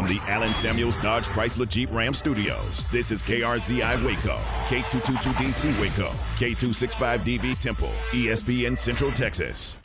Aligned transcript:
From 0.00 0.08
the 0.08 0.20
Allen 0.28 0.54
Samuels 0.54 0.96
Dodge 0.96 1.26
Chrysler 1.26 1.68
Jeep 1.68 1.90
Ram 1.92 2.14
Studios, 2.14 2.86
this 2.90 3.10
is 3.10 3.22
KRZI 3.22 4.02
Waco, 4.02 4.38
K222DC 4.64 5.78
Waco, 5.78 6.14
K265DV 6.38 7.58
Temple, 7.58 7.92
ESPN 8.12 8.78
Central 8.78 9.12
Texas. 9.12 9.76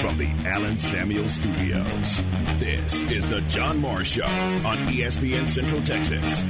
From 0.00 0.18
the 0.18 0.34
Allen 0.44 0.76
Samuel 0.76 1.28
Studios, 1.28 2.24
this 2.56 3.00
is 3.02 3.24
the 3.24 3.42
John 3.42 3.78
Morris 3.78 4.08
Show 4.08 4.24
on 4.24 4.78
ESPN 4.88 5.48
Central 5.48 5.80
Texas. 5.80 6.42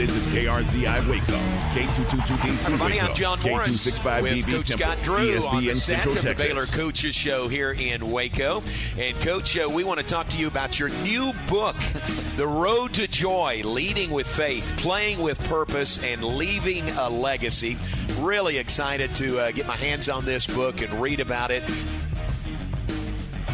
This 0.00 0.14
is 0.14 0.26
KRZI 0.28 1.10
Waco, 1.10 1.36
K222DC 1.74 2.68
Everybody, 2.68 2.94
Waco, 2.94 3.06
I'm 3.06 3.14
John 3.14 3.38
Morris 3.42 3.86
K265DV 3.86 4.22
with 4.22 4.46
Coach 4.46 4.68
Temple, 4.68 4.86
Scott 4.86 4.98
Drew 5.02 5.14
on 5.14 5.62
the 5.62 5.68
ESPN 5.68 5.74
Central 5.74 6.16
of 6.16 6.22
the 6.22 6.26
Texas. 6.26 6.48
Baylor 6.48 6.64
Coaches 6.64 7.14
Show 7.14 7.48
here 7.48 7.72
in 7.72 8.10
Waco. 8.10 8.62
And 8.96 9.14
Coach, 9.20 9.58
uh, 9.58 9.68
we 9.68 9.84
want 9.84 10.00
to 10.00 10.06
talk 10.06 10.28
to 10.28 10.38
you 10.38 10.46
about 10.46 10.78
your 10.78 10.88
new 11.02 11.34
book, 11.48 11.76
The 12.38 12.46
Road 12.46 12.94
to 12.94 13.08
Joy: 13.08 13.60
Leading 13.62 14.10
with 14.10 14.26
Faith, 14.26 14.72
Playing 14.78 15.20
with 15.20 15.38
Purpose, 15.40 16.02
and 16.02 16.24
Leaving 16.24 16.88
a 16.92 17.10
Legacy. 17.10 17.76
Really 18.20 18.56
excited 18.56 19.14
to 19.16 19.38
uh, 19.38 19.50
get 19.50 19.66
my 19.66 19.76
hands 19.76 20.08
on 20.08 20.24
this 20.24 20.46
book 20.46 20.80
and 20.80 20.90
read 20.94 21.20
about 21.20 21.50
it. 21.50 21.62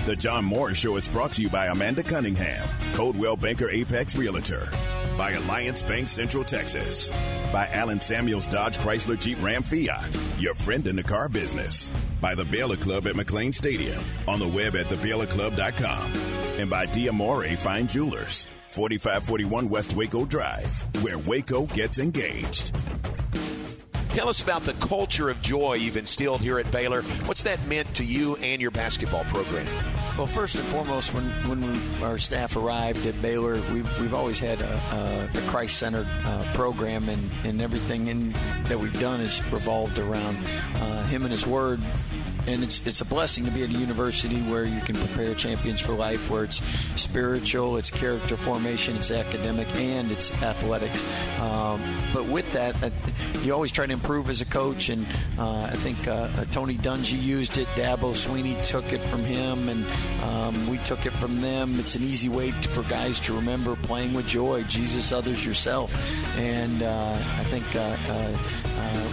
The 0.05 0.15
John 0.15 0.45
Morris 0.45 0.79
Show 0.79 0.95
is 0.95 1.09
brought 1.09 1.33
to 1.33 1.43
you 1.43 1.49
by 1.49 1.67
Amanda 1.67 2.05
Cunningham, 2.05 2.69
Coldwell 2.93 3.37
Banker 3.37 3.69
Apex 3.69 4.15
Realtor, 4.15 4.71
by 5.17 5.33
Alliance 5.33 5.83
Bank 5.83 6.09
Central 6.09 6.45
Texas, 6.45 7.09
by 7.53 7.69
Allen 7.73 8.01
Samuels 8.01 8.47
Dodge 8.47 8.79
Chrysler 8.79 9.19
Jeep 9.19 9.43
Ram 9.43 9.63
Fiat, 9.63 10.15
your 10.39 10.55
friend 10.55 10.87
in 10.87 10.97
the 10.97 11.03
car 11.03 11.29
business, 11.29 11.91
by 12.21 12.35
the 12.35 12.45
Baylor 12.45 12.77
Club 12.77 13.07
at 13.07 13.15
McLane 13.15 13.55
Stadium, 13.55 14.03
on 14.29 14.39
the 14.39 14.49
web 14.49 14.77
at 14.77 14.87
thebaylorclub.com, 14.87 16.13
and 16.59 16.69
by 16.69 16.87
Diamore 16.87 17.57
Fine 17.57 17.87
Jewelers, 17.87 18.47
4541 18.71 19.69
West 19.69 19.97
Waco 19.97 20.27
Drive, 20.27 20.87
where 21.03 21.19
Waco 21.19 21.67
gets 21.67 21.99
engaged. 21.99 22.77
Tell 24.17 24.31
us 24.31 24.41
about 24.43 24.63
the 24.63 24.73
culture 24.73 25.29
of 25.29 25.43
joy 25.43 25.75
you've 25.75 25.99
instilled 25.99 26.41
here 26.41 26.59
at 26.59 26.71
Baylor. 26.73 27.03
What's 27.27 27.43
that 27.43 27.63
meant 27.67 27.93
to 27.97 28.03
you 28.03 28.37
and 28.37 28.63
your 28.63 28.71
basketball 28.71 29.25
program? 29.25 29.67
Well, 30.17 30.27
first 30.27 30.55
and 30.55 30.65
foremost, 30.65 31.13
when 31.13 31.25
when 31.47 31.79
our 32.03 32.17
staff 32.17 32.57
arrived 32.57 33.05
at 33.05 33.21
Baylor, 33.21 33.61
we've, 33.75 34.01
we've 34.01 34.15
always 34.15 34.39
had 34.39 34.63
a, 34.63 35.29
a, 35.35 35.39
a 35.39 35.43
Christ-centered 35.49 36.07
uh, 36.25 36.51
program, 36.55 37.11
and, 37.11 37.31
and 37.45 37.61
everything 37.61 38.07
in, 38.07 38.33
that 38.69 38.81
we've 38.81 38.99
done 38.99 39.21
has 39.21 39.47
revolved 39.53 39.99
around 39.99 40.39
uh, 40.77 41.03
Him 41.09 41.25
and 41.25 41.31
His 41.31 41.47
Word. 41.47 41.83
And 42.47 42.63
it's 42.63 42.87
it's 42.87 43.01
a 43.01 43.05
blessing 43.05 43.45
to 43.45 43.51
be 43.51 43.63
at 43.63 43.71
a 43.71 43.73
university 43.73 44.41
where 44.43 44.65
you 44.65 44.81
can 44.81 44.95
prepare 44.95 45.35
champions 45.35 45.81
for 45.81 45.93
life, 45.93 46.31
where 46.31 46.45
it's 46.45 46.63
spiritual, 47.01 47.77
it's 47.77 47.91
character 47.91 48.37
formation, 48.37 48.97
it's 48.97 49.11
academic, 49.11 49.69
and 49.77 50.11
it's 50.13 50.31
athletics. 50.43 51.05
Um, 51.41 51.83
but 52.15 52.27
with 52.27 52.51
that, 52.53 52.81
uh, 52.83 52.91
you 53.43 53.53
always 53.53 53.73
try 53.73 53.87
to 53.87 53.93
improve 53.93 54.31
as 54.31 54.41
a 54.41 54.45
coach, 54.45 54.89
and 54.89 55.07
uh, 55.39 55.69
I 55.73 55.77
think 55.77 56.07
uh, 56.07 56.45
Tony 56.53 56.77
Dungy 56.77 57.21
used 57.21 57.59
it. 57.59 57.67
Dabo 57.75 58.13
Swinney 58.15 58.63
took 58.65 58.93
it 58.93 59.03
from 59.05 59.25
him, 59.25 59.69
and 59.69 59.87
um, 60.23 60.69
we 60.69 60.79
took 60.79 61.07
it 61.07 61.13
from 61.15 61.41
them. 61.41 61.79
It's 61.81 61.95
an 61.95 62.03
easy 62.03 62.29
way 62.29 62.53
to, 62.53 62.69
for 62.69 62.83
guys 62.85 63.19
to 63.21 63.35
remember 63.35 63.75
playing 63.77 64.15
with 64.15 64.27
joy, 64.27 64.63
Jesus, 64.65 65.13
others, 65.13 65.45
yourself, 65.45 65.95
and 66.39 66.83
uh, 66.83 67.19
I 67.37 67.45
think 67.45 67.65
uh, 67.75 67.97
uh, 68.09 68.37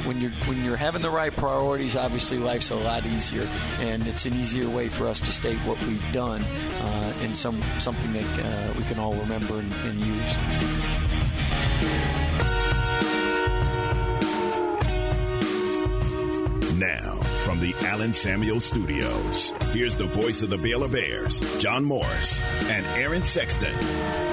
when 0.05 0.19
you're 0.19 0.31
when 0.45 0.63
you're 0.63 0.75
having 0.75 1.01
the 1.01 1.09
right 1.09 1.33
priorities, 1.33 1.95
obviously 1.95 2.37
life's 2.37 2.69
a 2.69 2.75
lot 2.75 3.05
easier, 3.05 3.22
and 3.31 4.05
it's 4.07 4.25
an 4.25 4.33
easier 4.33 4.69
way 4.69 4.89
for 4.89 5.07
us 5.07 5.19
to 5.21 5.31
state 5.31 5.57
what 5.59 5.79
we've 5.85 6.11
done 6.11 6.43
uh, 6.81 7.13
in 7.21 7.33
some 7.33 7.61
something 7.79 8.11
that 8.13 8.45
uh, 8.45 8.73
we 8.77 8.83
can 8.83 8.99
all 8.99 9.13
remember 9.13 9.59
and, 9.59 9.71
and 9.85 9.99
use. 10.01 10.33
Now, 16.77 17.15
from 17.45 17.59
the 17.59 17.73
Allen 17.81 18.13
Samuel 18.13 18.59
Studios, 18.59 19.53
here's 19.71 19.95
the 19.95 20.07
voice 20.07 20.41
of 20.43 20.49
the 20.49 20.57
Baylor 20.57 20.89
Bears, 20.89 21.39
John 21.59 21.85
Morris, 21.85 22.41
and 22.63 22.85
Aaron 22.97 23.23
Sexton. 23.23 24.32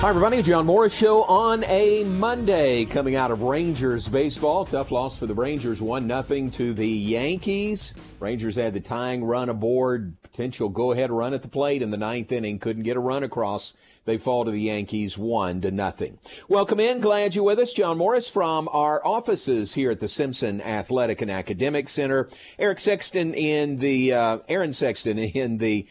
Hi, 0.00 0.10
everybody. 0.10 0.42
John 0.42 0.64
Morris 0.64 0.94
Show 0.94 1.24
on 1.24 1.64
a 1.64 2.04
Monday 2.04 2.84
coming 2.84 3.16
out 3.16 3.32
of 3.32 3.42
Rangers 3.42 4.08
baseball. 4.08 4.64
Tough 4.64 4.92
loss 4.92 5.18
for 5.18 5.26
the 5.26 5.34
Rangers, 5.34 5.82
1 5.82 6.06
nothing 6.06 6.52
to 6.52 6.72
the 6.72 6.86
Yankees. 6.86 7.94
Rangers 8.20 8.54
had 8.54 8.74
the 8.74 8.80
tying 8.80 9.24
run 9.24 9.48
aboard, 9.48 10.14
potential 10.22 10.68
go 10.68 10.92
ahead 10.92 11.10
run 11.10 11.34
at 11.34 11.42
the 11.42 11.48
plate 11.48 11.82
in 11.82 11.90
the 11.90 11.96
ninth 11.96 12.30
inning, 12.30 12.60
couldn't 12.60 12.84
get 12.84 12.96
a 12.96 13.00
run 13.00 13.24
across. 13.24 13.74
They 14.04 14.18
fall 14.18 14.44
to 14.44 14.52
the 14.52 14.60
Yankees 14.60 15.18
1 15.18 15.62
to 15.62 15.72
nothing. 15.72 16.20
Welcome 16.48 16.78
in. 16.78 17.00
Glad 17.00 17.34
you're 17.34 17.42
with 17.42 17.58
us. 17.58 17.72
John 17.72 17.98
Morris 17.98 18.30
from 18.30 18.68
our 18.70 19.04
offices 19.04 19.74
here 19.74 19.90
at 19.90 19.98
the 19.98 20.06
Simpson 20.06 20.62
Athletic 20.62 21.22
and 21.22 21.30
Academic 21.30 21.88
Center. 21.88 22.28
Eric 22.56 22.78
Sexton 22.78 23.34
in 23.34 23.78
the, 23.78 24.12
uh, 24.12 24.38
Aaron 24.48 24.72
Sexton 24.72 25.18
in 25.18 25.58
the, 25.58 25.88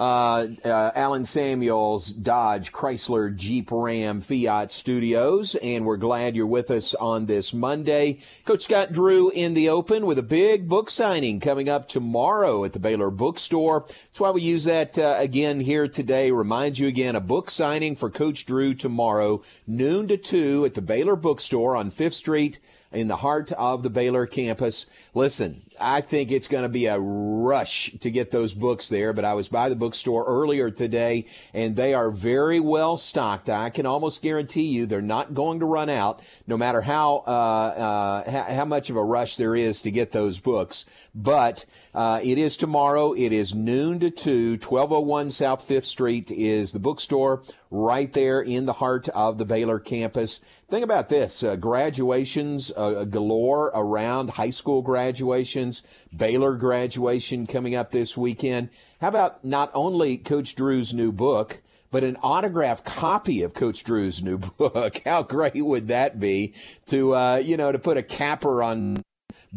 uh, 0.00 0.46
uh, 0.64 0.90
Allen 0.94 1.26
Samuels 1.26 2.10
Dodge 2.10 2.72
Chrysler 2.72 3.36
Jeep 3.36 3.68
Ram 3.70 4.22
Fiat 4.22 4.72
Studios, 4.72 5.56
and 5.56 5.84
we're 5.84 5.98
glad 5.98 6.34
you're 6.34 6.46
with 6.46 6.70
us 6.70 6.94
on 6.94 7.26
this 7.26 7.52
Monday. 7.52 8.18
Coach 8.46 8.62
Scott 8.62 8.92
Drew 8.92 9.28
in 9.28 9.52
the 9.52 9.68
open 9.68 10.06
with 10.06 10.18
a 10.18 10.22
big 10.22 10.68
book 10.68 10.88
signing 10.88 11.38
coming 11.38 11.68
up 11.68 11.86
tomorrow 11.86 12.64
at 12.64 12.72
the 12.72 12.78
Baylor 12.78 13.10
Bookstore. 13.10 13.84
That's 13.86 14.20
why 14.20 14.30
we 14.30 14.40
use 14.40 14.64
that 14.64 14.98
uh, 14.98 15.16
again 15.18 15.60
here 15.60 15.86
today. 15.86 16.30
Remind 16.30 16.78
you 16.78 16.88
again, 16.88 17.14
a 17.14 17.20
book 17.20 17.50
signing 17.50 17.94
for 17.94 18.08
Coach 18.08 18.46
Drew 18.46 18.72
tomorrow, 18.72 19.42
noon 19.66 20.08
to 20.08 20.16
two 20.16 20.64
at 20.64 20.72
the 20.72 20.80
Baylor 20.80 21.14
Bookstore 21.14 21.76
on 21.76 21.90
Fifth 21.90 22.14
Street 22.14 22.58
in 22.90 23.08
the 23.08 23.16
heart 23.16 23.52
of 23.52 23.82
the 23.82 23.90
Baylor 23.90 24.26
campus. 24.26 24.86
Listen, 25.14 25.62
I 25.80 26.00
think 26.00 26.30
it's 26.30 26.48
going 26.48 26.62
to 26.62 26.68
be 26.68 26.86
a 26.86 26.98
rush 26.98 27.92
to 28.00 28.10
get 28.10 28.30
those 28.30 28.54
books 28.54 28.88
there, 28.88 29.12
but 29.12 29.24
I 29.24 29.34
was 29.34 29.48
by 29.48 29.68
the 29.68 29.76
bookstore 29.76 30.24
earlier 30.26 30.70
today 30.70 31.26
and 31.54 31.76
they 31.76 31.94
are 31.94 32.10
very 32.10 32.60
well 32.60 32.96
stocked. 32.96 33.48
I 33.48 33.70
can 33.70 33.86
almost 33.86 34.22
guarantee 34.22 34.68
you 34.68 34.86
they're 34.86 35.00
not 35.00 35.34
going 35.34 35.60
to 35.60 35.66
run 35.66 35.88
out 35.88 36.20
no 36.46 36.56
matter 36.56 36.80
how, 36.80 37.24
uh, 37.26 38.24
uh, 38.26 38.52
how, 38.52 38.64
much 38.64 38.90
of 38.90 38.96
a 38.96 39.04
rush 39.04 39.36
there 39.36 39.56
is 39.56 39.82
to 39.82 39.90
get 39.90 40.12
those 40.12 40.38
books. 40.38 40.84
But, 41.14 41.64
uh, 41.94 42.20
it 42.22 42.38
is 42.38 42.56
tomorrow. 42.56 43.12
It 43.12 43.32
is 43.32 43.54
noon 43.54 44.00
to 44.00 44.10
two. 44.10 44.52
1201 44.52 45.30
South 45.30 45.62
Fifth 45.62 45.86
Street 45.86 46.30
is 46.30 46.72
the 46.72 46.78
bookstore 46.78 47.42
right 47.70 48.12
there 48.12 48.40
in 48.40 48.66
the 48.66 48.74
heart 48.74 49.08
of 49.10 49.38
the 49.38 49.44
Baylor 49.44 49.78
campus. 49.78 50.40
Think 50.68 50.84
about 50.84 51.08
this, 51.08 51.42
uh, 51.42 51.56
graduations 51.56 52.72
uh, 52.76 53.04
galore 53.04 53.70
around 53.74 54.30
high 54.30 54.50
school 54.50 54.82
graduations, 54.82 55.82
Baylor 56.16 56.56
graduation 56.56 57.46
coming 57.46 57.74
up 57.74 57.90
this 57.90 58.16
weekend. 58.16 58.70
How 59.00 59.08
about 59.08 59.44
not 59.44 59.70
only 59.74 60.18
Coach 60.18 60.56
Drew's 60.56 60.92
new 60.92 61.12
book, 61.12 61.62
but 61.90 62.04
an 62.04 62.16
autographed 62.16 62.84
copy 62.84 63.42
of 63.42 63.54
Coach 63.54 63.84
Drew's 63.84 64.22
new 64.22 64.38
book. 64.58 65.02
How 65.04 65.22
great 65.22 65.64
would 65.64 65.88
that 65.88 66.20
be 66.20 66.54
to, 66.86 67.14
uh, 67.14 67.36
you 67.36 67.56
know, 67.56 67.72
to 67.72 67.78
put 67.78 67.96
a 67.96 68.02
capper 68.02 68.62
on 68.62 69.02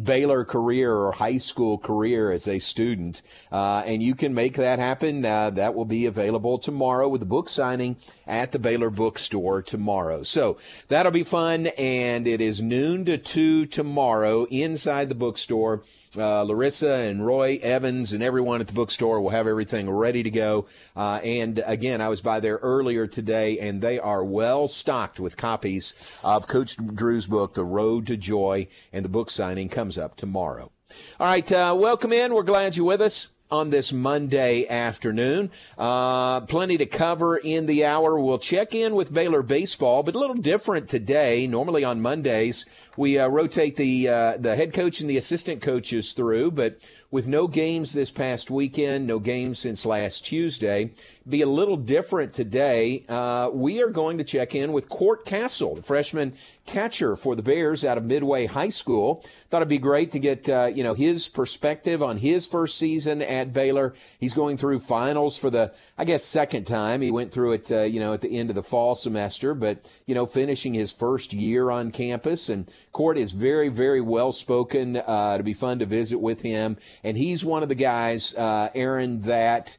Baylor 0.01 0.45
career 0.45 0.94
or 0.94 1.11
high 1.11 1.38
school 1.38 1.78
career 1.78 2.31
as 2.31 2.47
a 2.47 2.59
student. 2.59 3.22
Uh, 3.51 3.84
and 3.85 4.01
you 4.01 4.16
can 4.16 4.34
make 4.34 4.56
that 4.56 4.79
happen. 4.79 5.25
Uh, 5.25 5.50
that 5.51 5.75
will 5.75 5.85
be 5.85 6.06
available 6.06 6.57
tomorrow 6.57 7.07
with 7.07 7.22
the 7.22 7.25
book 7.25 7.50
signing 7.50 7.97
at 8.25 8.51
the 8.51 8.59
Baylor 8.59 8.89
bookstore 8.89 9.62
tomorrow. 9.62 10.23
So 10.23 10.57
that'll 10.88 11.12
be 11.12 11.23
fun. 11.23 11.67
And 11.78 12.28
it 12.28 12.41
is 12.41 12.62
noon 12.62 13.06
to 13.06 13.17
two 13.17 13.66
tomorrow 13.66 14.45
inside 14.45 15.09
the 15.09 15.16
bookstore. 15.16 15.83
Uh, 16.16 16.44
Larissa 16.44 16.94
and 16.94 17.25
Roy 17.25 17.59
Evans 17.63 18.13
and 18.13 18.22
everyone 18.22 18.62
at 18.62 18.68
the 18.68 18.74
bookstore 18.74 19.19
will 19.19 19.31
have 19.31 19.48
everything 19.48 19.89
ready 19.89 20.21
to 20.21 20.30
go. 20.30 20.68
Uh, 20.95 21.15
and 21.24 21.63
again, 21.65 22.01
I 22.01 22.10
was 22.10 22.21
by 22.21 22.39
there 22.39 22.57
earlier 22.57 23.07
today, 23.07 23.57
and 23.57 23.81
they 23.81 23.98
are 23.98 24.24
well 24.24 24.68
stocked 24.68 25.19
with 25.19 25.38
copies 25.38 25.94
of 26.24 26.48
Coach 26.48 26.77
Drew's 26.77 27.25
book, 27.25 27.56
The 27.56 27.65
Road 27.65 28.06
to 28.07 28.18
Joy, 28.18 28.68
and 28.92 29.04
the 29.04 29.10
book 29.10 29.31
signing 29.31 29.69
comes 29.69 29.98
up 29.98 30.15
tomorrow. 30.15 30.71
All 31.19 31.27
right, 31.27 31.51
uh, 31.51 31.75
welcome 31.77 32.13
in. 32.13 32.33
We're 32.33 32.44
glad 32.44 32.77
you're 32.77 32.86
with 32.86 33.01
us 33.01 33.32
on 33.53 33.69
this 33.69 33.94
Monday 33.94 34.67
afternoon. 34.67 35.51
Uh, 35.77 36.41
plenty 36.41 36.75
to 36.75 36.88
cover 36.88 37.38
in 37.38 37.67
the 37.67 37.85
hour. 37.85 38.19
We'll 38.19 38.39
check 38.39 38.73
in 38.73 38.95
with 38.95 39.13
Baylor 39.13 39.44
baseball, 39.44 40.01
but 40.01 40.15
a 40.15 40.19
little 40.19 40.35
different 40.35 40.89
today. 40.89 41.45
Normally 41.45 41.83
on 41.83 42.01
Mondays, 42.01 42.65
we 42.97 43.19
uh, 43.19 43.27
rotate 43.27 43.75
the 43.75 44.09
uh, 44.09 44.38
the 44.38 44.55
head 44.55 44.73
coach 44.73 45.01
and 45.01 45.09
the 45.09 45.17
assistant 45.17 45.61
coaches 45.61 46.13
through, 46.13 46.50
but 46.51 46.79
with 47.11 47.27
no 47.27 47.47
games 47.47 47.94
this 47.94 48.09
past 48.09 48.50
weekend, 48.50 49.05
no 49.05 49.19
games 49.19 49.59
since 49.59 49.85
last 49.85 50.25
Tuesday, 50.25 50.89
be 51.27 51.41
a 51.41 51.47
little 51.47 51.77
different 51.77 52.33
today. 52.33 53.05
Uh, 53.07 53.49
we 53.53 53.81
are 53.81 53.89
going 53.89 54.17
to 54.17 54.23
check 54.23 54.53
in 54.53 54.73
with 54.73 54.89
Court 54.89 55.25
Castle, 55.25 55.75
the 55.75 55.81
freshman 55.81 56.33
catcher 56.65 57.15
for 57.15 57.35
the 57.35 57.41
Bears 57.41 57.85
out 57.85 57.97
of 57.97 58.03
Midway 58.03 58.45
High 58.45 58.69
School. 58.69 59.23
Thought 59.49 59.57
it'd 59.57 59.69
be 59.69 59.77
great 59.77 60.11
to 60.11 60.19
get 60.19 60.49
uh, 60.49 60.65
you 60.73 60.83
know 60.83 60.93
his 60.93 61.29
perspective 61.29 62.03
on 62.03 62.17
his 62.17 62.45
first 62.45 62.77
season 62.77 63.21
at 63.21 63.53
Baylor. 63.53 63.93
He's 64.19 64.33
going 64.33 64.57
through 64.57 64.79
finals 64.79 65.37
for 65.37 65.49
the 65.49 65.73
I 65.97 66.03
guess 66.05 66.25
second 66.25 66.65
time. 66.65 67.01
He 67.01 67.11
went 67.11 67.31
through 67.31 67.53
it 67.53 67.71
uh, 67.71 67.81
you 67.81 67.99
know 67.99 68.13
at 68.13 68.21
the 68.21 68.37
end 68.37 68.49
of 68.49 68.55
the 68.55 68.63
fall 68.63 68.93
semester, 68.95 69.53
but 69.53 69.85
you 70.05 70.15
know 70.15 70.25
finishing 70.25 70.73
his 70.73 70.91
first 70.91 71.33
year 71.33 71.71
on 71.71 71.91
campus. 71.91 72.49
And 72.49 72.69
Court 72.91 73.17
is 73.17 73.31
very 73.31 73.69
very 73.69 74.01
well 74.01 74.31
spoken. 74.31 74.97
Uh, 74.97 75.37
to 75.37 75.43
be 75.43 75.53
fun 75.53 75.79
to 75.79 75.85
visit 75.85 76.19
with 76.19 76.41
him, 76.41 76.77
and 77.03 77.17
he's 77.17 77.45
one 77.45 77.63
of 77.63 77.69
the 77.69 77.75
guys, 77.75 78.35
uh, 78.35 78.69
Aaron, 78.75 79.21
that 79.21 79.77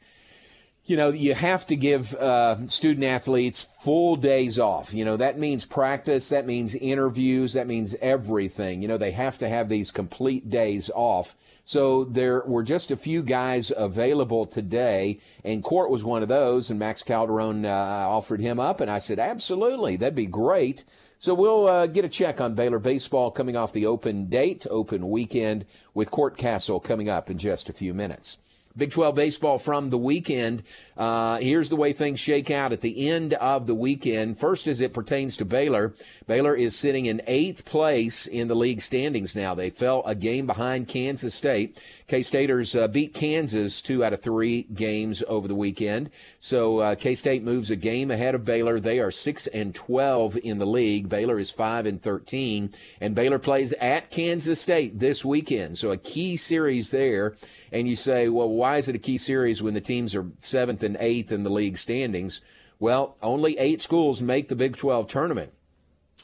you 0.87 0.99
know, 0.99 1.09
you 1.09 1.35
have 1.35 1.67
to 1.67 1.77
give 1.77 2.15
uh, 2.15 2.67
student 2.67 3.05
athletes 3.05 3.63
full 3.81 4.17
days 4.17 4.59
off. 4.59 4.93
You 4.93 5.05
know, 5.05 5.17
that 5.17 5.39
means 5.39 5.65
practice, 5.65 6.29
that 6.29 6.47
means 6.47 6.75
interviews, 6.75 7.55
that 7.55 7.67
means 7.67 7.97
everything. 8.03 8.83
You 8.83 8.89
know, 8.89 8.99
they 8.99 9.13
have 9.13 9.39
to 9.39 9.49
have 9.49 9.69
these 9.69 9.91
complete 9.91 10.51
days 10.51 10.91
off. 10.95 11.37
So 11.65 12.05
there 12.05 12.43
were 12.45 12.63
just 12.63 12.91
a 12.91 12.97
few 12.97 13.23
guys 13.23 13.73
available 13.75 14.45
today, 14.45 15.21
and 15.43 15.65
Court 15.65 15.89
was 15.89 16.05
one 16.05 16.23
of 16.23 16.29
those, 16.29 16.69
and 16.69 16.79
Max 16.79 17.03
Calderon 17.03 17.65
uh, 17.65 17.71
offered 17.71 18.41
him 18.41 18.61
up, 18.61 18.83
and 18.83 18.91
I 18.91 18.99
said, 18.99 19.19
absolutely, 19.19 19.97
that'd 19.97 20.15
be 20.15 20.27
great. 20.27 20.85
So 21.19 21.33
we'll 21.33 21.67
uh, 21.67 21.87
get 21.87 22.05
a 22.05 22.11
check 22.11 22.43
on 22.43 22.55
Baylor 22.55 22.79
baseball 22.79 23.31
coming 23.31 23.57
off 23.57 23.73
the 23.73 23.87
open 23.87 24.27
date, 24.27 24.67
open 24.69 25.09
weekend, 25.09 25.65
with 25.95 26.11
Court 26.11 26.37
Castle 26.37 26.81
coming 26.81 27.09
up 27.09 27.31
in 27.31 27.39
just 27.39 27.71
a 27.71 27.73
few 27.73 27.95
minutes. 27.95 28.37
Big 28.77 28.91
12 28.91 29.15
baseball 29.15 29.59
from 29.59 29.91
the 29.91 29.99
weekend. 29.99 30.65
Uh, 30.97 31.37
here's 31.37 31.69
the 31.69 31.77
way 31.77 31.93
things 31.93 32.19
shake 32.19 32.51
out 32.51 32.73
at 32.73 32.81
the 32.81 33.09
end 33.09 33.33
of 33.35 33.69
the 33.69 33.75
weekend. 33.75 34.37
First, 34.37 34.67
as 34.67 34.81
it 34.81 34.93
pertains 34.93 35.37
to 35.37 35.45
Baylor, 35.45 35.95
Baylor 36.27 36.57
is 36.57 36.75
sitting 36.75 37.07
in 37.07 37.23
eighth 37.29 37.65
place 37.65 38.27
in 38.27 38.49
the 38.49 38.57
league 38.57 38.83
standings 38.83 39.37
now. 39.37 39.55
They 39.55 39.71
fell 39.71 40.03
a 40.07 40.17
game 40.17 40.49
behind 40.49 40.89
Kansas 40.89 41.37
State. 41.37 41.81
K 42.09 42.21
Staters 42.21 42.75
uh, 42.75 42.89
beat 42.89 43.15
Kansas 43.15 43.81
two 43.81 44.05
out 44.05 44.13
of 44.13 44.21
three 44.21 44.63
games 44.63 45.23
over 45.29 45.47
the 45.47 45.55
weekend. 45.55 46.11
So 46.41 46.81
uh, 46.81 46.95
K 46.97 47.15
State 47.15 47.45
moves 47.45 47.71
a 47.71 47.77
game 47.77 48.11
ahead 48.11 48.35
of 48.35 48.45
Baylor. 48.45 48.81
They 48.81 48.99
are 48.99 49.13
six 49.13 49.47
and 49.47 49.73
12 49.73 50.37
in 50.43 50.59
the 50.59 50.67
league. 50.67 51.09
Baylor 51.09 51.39
is 51.39 51.53
five 51.53 51.87
and 51.87 52.03
13. 52.03 52.73
And 53.01 53.15
Baylor 53.15 53.39
plays 53.39 53.73
at 53.75 54.11
Kansas 54.11 54.61
State 54.61 54.99
this 54.99 55.25
weekend. 55.25 55.79
So 55.79 55.93
a 55.93 55.97
key 55.97 56.37
series 56.37 56.91
there 56.91 57.37
and 57.75 57.89
you 57.89 57.97
say, 57.97 58.29
well, 58.29 58.49
why 58.49 58.77
is 58.77 58.87
it 58.87 58.95
a 58.95 59.01
key 59.01 59.19
series 59.19 59.61
when 59.61 59.75
the 59.75 59.81
teams 59.81 60.15
are 60.15 60.31
seventh 60.39 60.85
and 60.85 60.97
eighth 61.01 61.33
in 61.33 61.43
the 61.43 61.51
league 61.51 61.77
standings? 61.77 62.41
Well, 62.79 63.17
only 63.21 63.59
eight 63.59 63.83
schools 63.83 64.23
make 64.23 64.49
the 64.49 64.55
Big 64.55 64.77
12 64.77 65.09
tournament. 65.09 65.53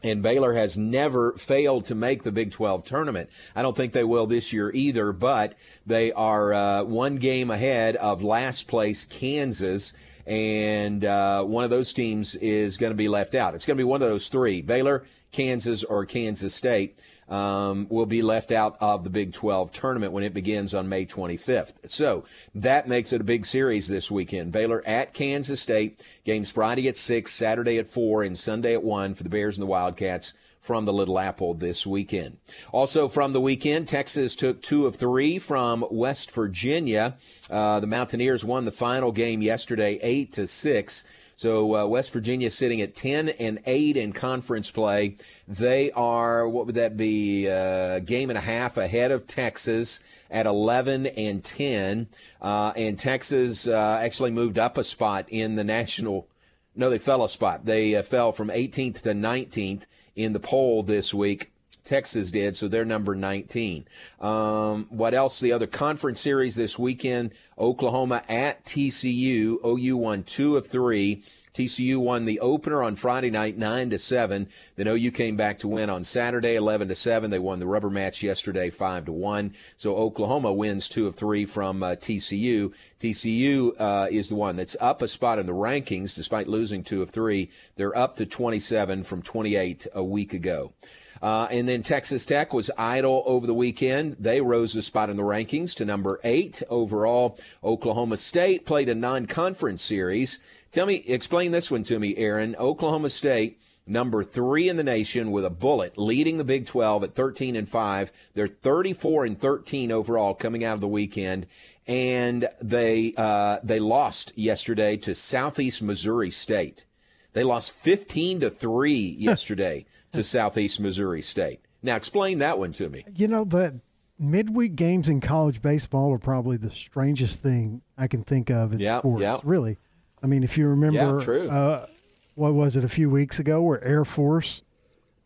And 0.04 0.22
Baylor 0.22 0.54
has 0.54 0.78
never 0.78 1.32
failed 1.32 1.86
to 1.86 1.96
make 1.96 2.22
the 2.22 2.30
Big 2.30 2.52
12 2.52 2.84
tournament. 2.84 3.30
I 3.56 3.62
don't 3.62 3.76
think 3.76 3.92
they 3.92 4.04
will 4.04 4.28
this 4.28 4.52
year 4.52 4.70
either, 4.72 5.12
but 5.12 5.56
they 5.84 6.12
are 6.12 6.54
uh, 6.54 6.84
one 6.84 7.16
game 7.16 7.50
ahead 7.50 7.96
of 7.96 8.22
last 8.22 8.68
place 8.68 9.04
Kansas. 9.04 9.92
And 10.28 11.04
uh, 11.04 11.42
one 11.42 11.64
of 11.64 11.70
those 11.70 11.92
teams 11.92 12.36
is 12.36 12.76
going 12.76 12.92
to 12.92 12.96
be 12.96 13.08
left 13.08 13.34
out. 13.34 13.56
It's 13.56 13.66
going 13.66 13.76
to 13.76 13.80
be 13.80 13.88
one 13.88 14.02
of 14.02 14.08
those 14.08 14.28
three 14.28 14.62
Baylor, 14.62 15.04
Kansas, 15.32 15.82
or 15.82 16.06
Kansas 16.06 16.54
State 16.54 16.96
um, 17.30 17.86
will 17.88 18.06
be 18.06 18.22
left 18.22 18.52
out 18.52 18.76
of 18.80 19.04
the 19.04 19.10
Big 19.10 19.32
12 19.32 19.72
tournament 19.72 20.12
when 20.12 20.24
it 20.24 20.34
begins 20.34 20.74
on 20.74 20.88
May 20.88 21.06
25th. 21.06 21.74
So 21.88 22.24
that 22.54 22.88
makes 22.88 23.12
it 23.12 23.20
a 23.20 23.24
big 23.24 23.46
series 23.46 23.88
this 23.88 24.10
weekend. 24.10 24.52
Baylor 24.52 24.82
at 24.84 25.14
Kansas 25.14 25.60
State. 25.60 26.02
Games 26.24 26.50
Friday 26.50 26.86
at 26.88 26.96
6, 26.96 27.32
Saturday 27.32 27.78
at 27.78 27.86
4, 27.86 28.22
and 28.22 28.36
Sunday 28.36 28.74
at 28.74 28.82
1 28.82 29.14
for 29.14 29.22
the 29.22 29.28
Bears 29.28 29.56
and 29.56 29.62
the 29.62 29.70
Wildcats 29.70 30.34
from 30.60 30.84
the 30.84 30.92
Little 30.92 31.18
Apple 31.18 31.54
this 31.54 31.86
weekend. 31.86 32.36
Also 32.70 33.08
from 33.08 33.32
the 33.32 33.40
weekend, 33.40 33.88
Texas 33.88 34.36
took 34.36 34.60
two 34.60 34.86
of 34.86 34.96
three 34.96 35.38
from 35.38 35.84
West 35.90 36.30
Virginia. 36.32 37.16
Uh, 37.48 37.80
the 37.80 37.86
Mountaineers 37.86 38.44
won 38.44 38.66
the 38.66 38.72
final 38.72 39.10
game 39.10 39.40
yesterday, 39.40 39.98
eight 40.02 40.32
to 40.32 40.46
six. 40.46 41.04
So 41.40 41.74
uh, 41.74 41.86
West 41.86 42.12
Virginia 42.12 42.50
sitting 42.50 42.82
at 42.82 42.94
10 42.94 43.30
and 43.30 43.60
8 43.64 43.96
in 43.96 44.12
conference 44.12 44.70
play. 44.70 45.16
They 45.48 45.90
are, 45.92 46.46
what 46.46 46.66
would 46.66 46.74
that 46.74 46.98
be, 46.98 47.46
a 47.46 47.96
uh, 47.96 47.98
game 48.00 48.28
and 48.28 48.36
a 48.36 48.42
half 48.42 48.76
ahead 48.76 49.10
of 49.10 49.26
Texas 49.26 50.00
at 50.30 50.44
11 50.44 51.06
and 51.06 51.42
10. 51.42 52.08
Uh, 52.42 52.74
and 52.76 52.98
Texas 52.98 53.66
uh, 53.66 53.98
actually 54.02 54.30
moved 54.30 54.58
up 54.58 54.76
a 54.76 54.84
spot 54.84 55.24
in 55.30 55.54
the 55.54 55.64
national. 55.64 56.28
No, 56.76 56.90
they 56.90 56.98
fell 56.98 57.24
a 57.24 57.28
spot. 57.30 57.64
They 57.64 57.96
uh, 57.96 58.02
fell 58.02 58.32
from 58.32 58.48
18th 58.48 59.00
to 59.00 59.14
19th 59.14 59.86
in 60.14 60.34
the 60.34 60.40
poll 60.40 60.82
this 60.82 61.14
week. 61.14 61.49
Texas 61.84 62.30
did, 62.30 62.56
so 62.56 62.68
they're 62.68 62.84
number 62.84 63.14
19. 63.14 63.86
Um, 64.20 64.86
what 64.90 65.14
else? 65.14 65.40
The 65.40 65.52
other 65.52 65.66
conference 65.66 66.20
series 66.20 66.56
this 66.56 66.78
weekend 66.78 67.32
Oklahoma 67.58 68.22
at 68.28 68.64
TCU. 68.64 69.58
OU 69.64 69.96
won 69.96 70.22
two 70.22 70.56
of 70.56 70.66
three. 70.66 71.22
TCU 71.52 71.98
won 71.98 72.26
the 72.26 72.40
opener 72.40 72.82
on 72.82 72.94
Friday 72.94 73.30
night, 73.30 73.58
nine 73.58 73.90
to 73.90 73.98
seven. 73.98 74.48
Then 74.76 74.86
OU 74.86 75.10
came 75.10 75.36
back 75.36 75.58
to 75.58 75.68
win 75.68 75.90
on 75.90 76.04
Saturday, 76.04 76.54
eleven 76.54 76.88
to 76.88 76.94
seven. 76.94 77.30
They 77.30 77.40
won 77.40 77.58
the 77.58 77.66
rubber 77.66 77.90
match 77.90 78.22
yesterday, 78.22 78.70
five 78.70 79.06
to 79.06 79.12
one. 79.12 79.54
So 79.76 79.96
Oklahoma 79.96 80.52
wins 80.52 80.88
two 80.88 81.06
of 81.06 81.16
three 81.16 81.44
from 81.44 81.82
uh, 81.82 81.90
TCU. 81.90 82.72
TCU 83.00 83.72
uh, 83.80 84.06
is 84.10 84.28
the 84.28 84.36
one 84.36 84.56
that's 84.56 84.76
up 84.80 85.02
a 85.02 85.08
spot 85.08 85.38
in 85.38 85.46
the 85.46 85.52
rankings, 85.52 86.14
despite 86.14 86.46
losing 86.46 86.84
two 86.84 87.02
of 87.02 87.10
three. 87.10 87.50
They're 87.76 87.96
up 87.96 88.16
to 88.16 88.26
27 88.26 89.02
from 89.02 89.20
28 89.20 89.88
a 89.92 90.04
week 90.04 90.32
ago. 90.32 90.72
Uh, 91.22 91.46
and 91.50 91.68
then 91.68 91.82
Texas 91.82 92.24
Tech 92.24 92.54
was 92.54 92.70
idle 92.78 93.22
over 93.26 93.46
the 93.46 93.54
weekend. 93.54 94.16
They 94.18 94.40
rose 94.40 94.74
a 94.74 94.82
spot 94.82 95.10
in 95.10 95.16
the 95.16 95.22
rankings 95.22 95.74
to 95.76 95.84
number 95.84 96.18
eight 96.24 96.62
overall. 96.70 97.38
Oklahoma 97.62 98.16
State 98.16 98.64
played 98.64 98.88
a 98.88 98.94
non-conference 98.94 99.82
series. 99.82 100.38
Tell 100.70 100.86
me, 100.86 100.96
explain 101.06 101.52
this 101.52 101.70
one 101.70 101.84
to 101.84 101.98
me, 101.98 102.16
Aaron. 102.16 102.56
Oklahoma 102.56 103.10
State, 103.10 103.60
number 103.86 104.24
three 104.24 104.68
in 104.68 104.76
the 104.76 104.84
nation 104.84 105.30
with 105.30 105.44
a 105.44 105.50
bullet, 105.50 105.98
leading 105.98 106.38
the 106.38 106.44
Big 106.44 106.66
12 106.66 107.04
at 107.04 107.14
13 107.14 107.54
and 107.54 107.68
five. 107.68 108.12
They're 108.34 108.48
34 108.48 109.26
and 109.26 109.38
13 109.38 109.92
overall 109.92 110.32
coming 110.32 110.64
out 110.64 110.74
of 110.74 110.80
the 110.80 110.88
weekend, 110.88 111.46
and 111.86 112.48
they 112.62 113.12
uh, 113.16 113.58
they 113.62 113.80
lost 113.80 114.32
yesterday 114.38 114.96
to 114.98 115.14
Southeast 115.14 115.82
Missouri 115.82 116.30
State. 116.30 116.86
They 117.32 117.44
lost 117.44 117.72
15 117.72 118.40
to 118.40 118.50
three 118.50 118.94
yesterday 119.18 119.84
to 120.12 120.22
Southeast 120.22 120.80
Missouri 120.80 121.22
State. 121.22 121.60
Now, 121.82 121.96
explain 121.96 122.38
that 122.38 122.58
one 122.58 122.72
to 122.72 122.88
me. 122.88 123.04
You 123.14 123.28
know, 123.28 123.44
the 123.44 123.80
midweek 124.18 124.76
games 124.76 125.08
in 125.08 125.20
college 125.20 125.62
baseball 125.62 126.12
are 126.12 126.18
probably 126.18 126.56
the 126.56 126.70
strangest 126.70 127.40
thing 127.40 127.82
I 127.96 128.06
can 128.06 128.22
think 128.22 128.50
of 128.50 128.72
in 128.72 128.80
yep, 128.80 129.00
sports. 129.00 129.22
Yep. 129.22 129.40
Really, 129.44 129.78
I 130.22 130.26
mean, 130.26 130.44
if 130.44 130.58
you 130.58 130.68
remember, 130.68 131.44
yeah. 131.44 131.52
Uh, 131.52 131.86
what 132.34 132.54
was 132.54 132.76
it 132.76 132.84
a 132.84 132.88
few 132.88 133.10
weeks 133.10 133.38
ago 133.38 133.62
where 133.62 133.82
Air 133.82 134.04
Force, 134.04 134.62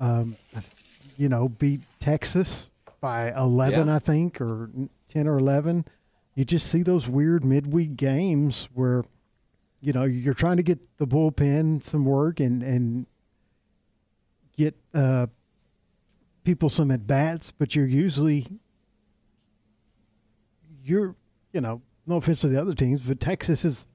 um, 0.00 0.36
you 1.16 1.28
know, 1.28 1.48
beat 1.48 1.80
Texas 2.00 2.72
by 3.00 3.32
eleven, 3.32 3.88
yeah. 3.88 3.96
I 3.96 3.98
think, 3.98 4.40
or 4.40 4.70
ten 5.08 5.26
or 5.26 5.38
eleven. 5.38 5.84
You 6.34 6.44
just 6.44 6.66
see 6.66 6.82
those 6.82 7.06
weird 7.08 7.44
midweek 7.44 7.96
games 7.96 8.68
where, 8.74 9.04
you 9.80 9.92
know, 9.92 10.04
you're 10.04 10.34
trying 10.34 10.56
to 10.56 10.64
get 10.64 10.80
the 10.98 11.06
bullpen 11.06 11.82
some 11.84 12.04
work 12.04 12.40
and 12.40 12.62
and 12.62 13.06
get 14.56 14.74
uh, 14.92 15.26
people 16.44 16.68
some 16.68 16.90
at 16.90 17.06
bats, 17.06 17.50
but 17.50 17.74
you're 17.74 17.86
usually 17.86 18.46
you're 20.84 21.14
you 21.52 21.60
know 21.60 21.82
no 22.06 22.16
offense 22.16 22.42
to 22.42 22.48
the 22.48 22.60
other 22.60 22.74
teams, 22.74 23.00
but 23.00 23.20
Texas 23.20 23.64
is 23.64 23.86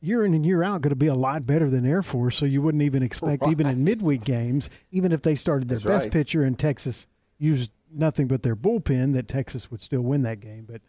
year 0.00 0.24
in 0.24 0.34
and 0.34 0.46
year 0.46 0.62
out 0.62 0.82
going 0.82 0.90
to 0.90 0.96
be 0.96 1.06
a 1.06 1.14
lot 1.14 1.46
better 1.46 1.68
than 1.70 1.86
Air 1.86 2.02
Force, 2.02 2.36
so 2.36 2.46
you 2.46 2.62
wouldn't 2.62 2.82
even 2.82 3.02
expect 3.02 3.42
right. 3.42 3.50
even 3.50 3.66
in 3.66 3.82
midweek 3.82 4.24
games, 4.24 4.70
even 4.90 5.12
if 5.12 5.22
they 5.22 5.34
started 5.34 5.68
their 5.68 5.78
That's 5.78 5.86
best 5.86 6.04
right. 6.06 6.12
pitcher 6.12 6.42
and 6.42 6.58
Texas 6.58 7.06
used 7.38 7.70
nothing 7.92 8.26
but 8.28 8.42
their 8.42 8.56
bullpen, 8.56 9.14
that 9.14 9.28
Texas 9.28 9.70
would 9.70 9.80
still 9.80 10.02
win 10.02 10.22
that 10.22 10.40
game. 10.40 10.66
But 10.66 10.76
it 10.76 10.82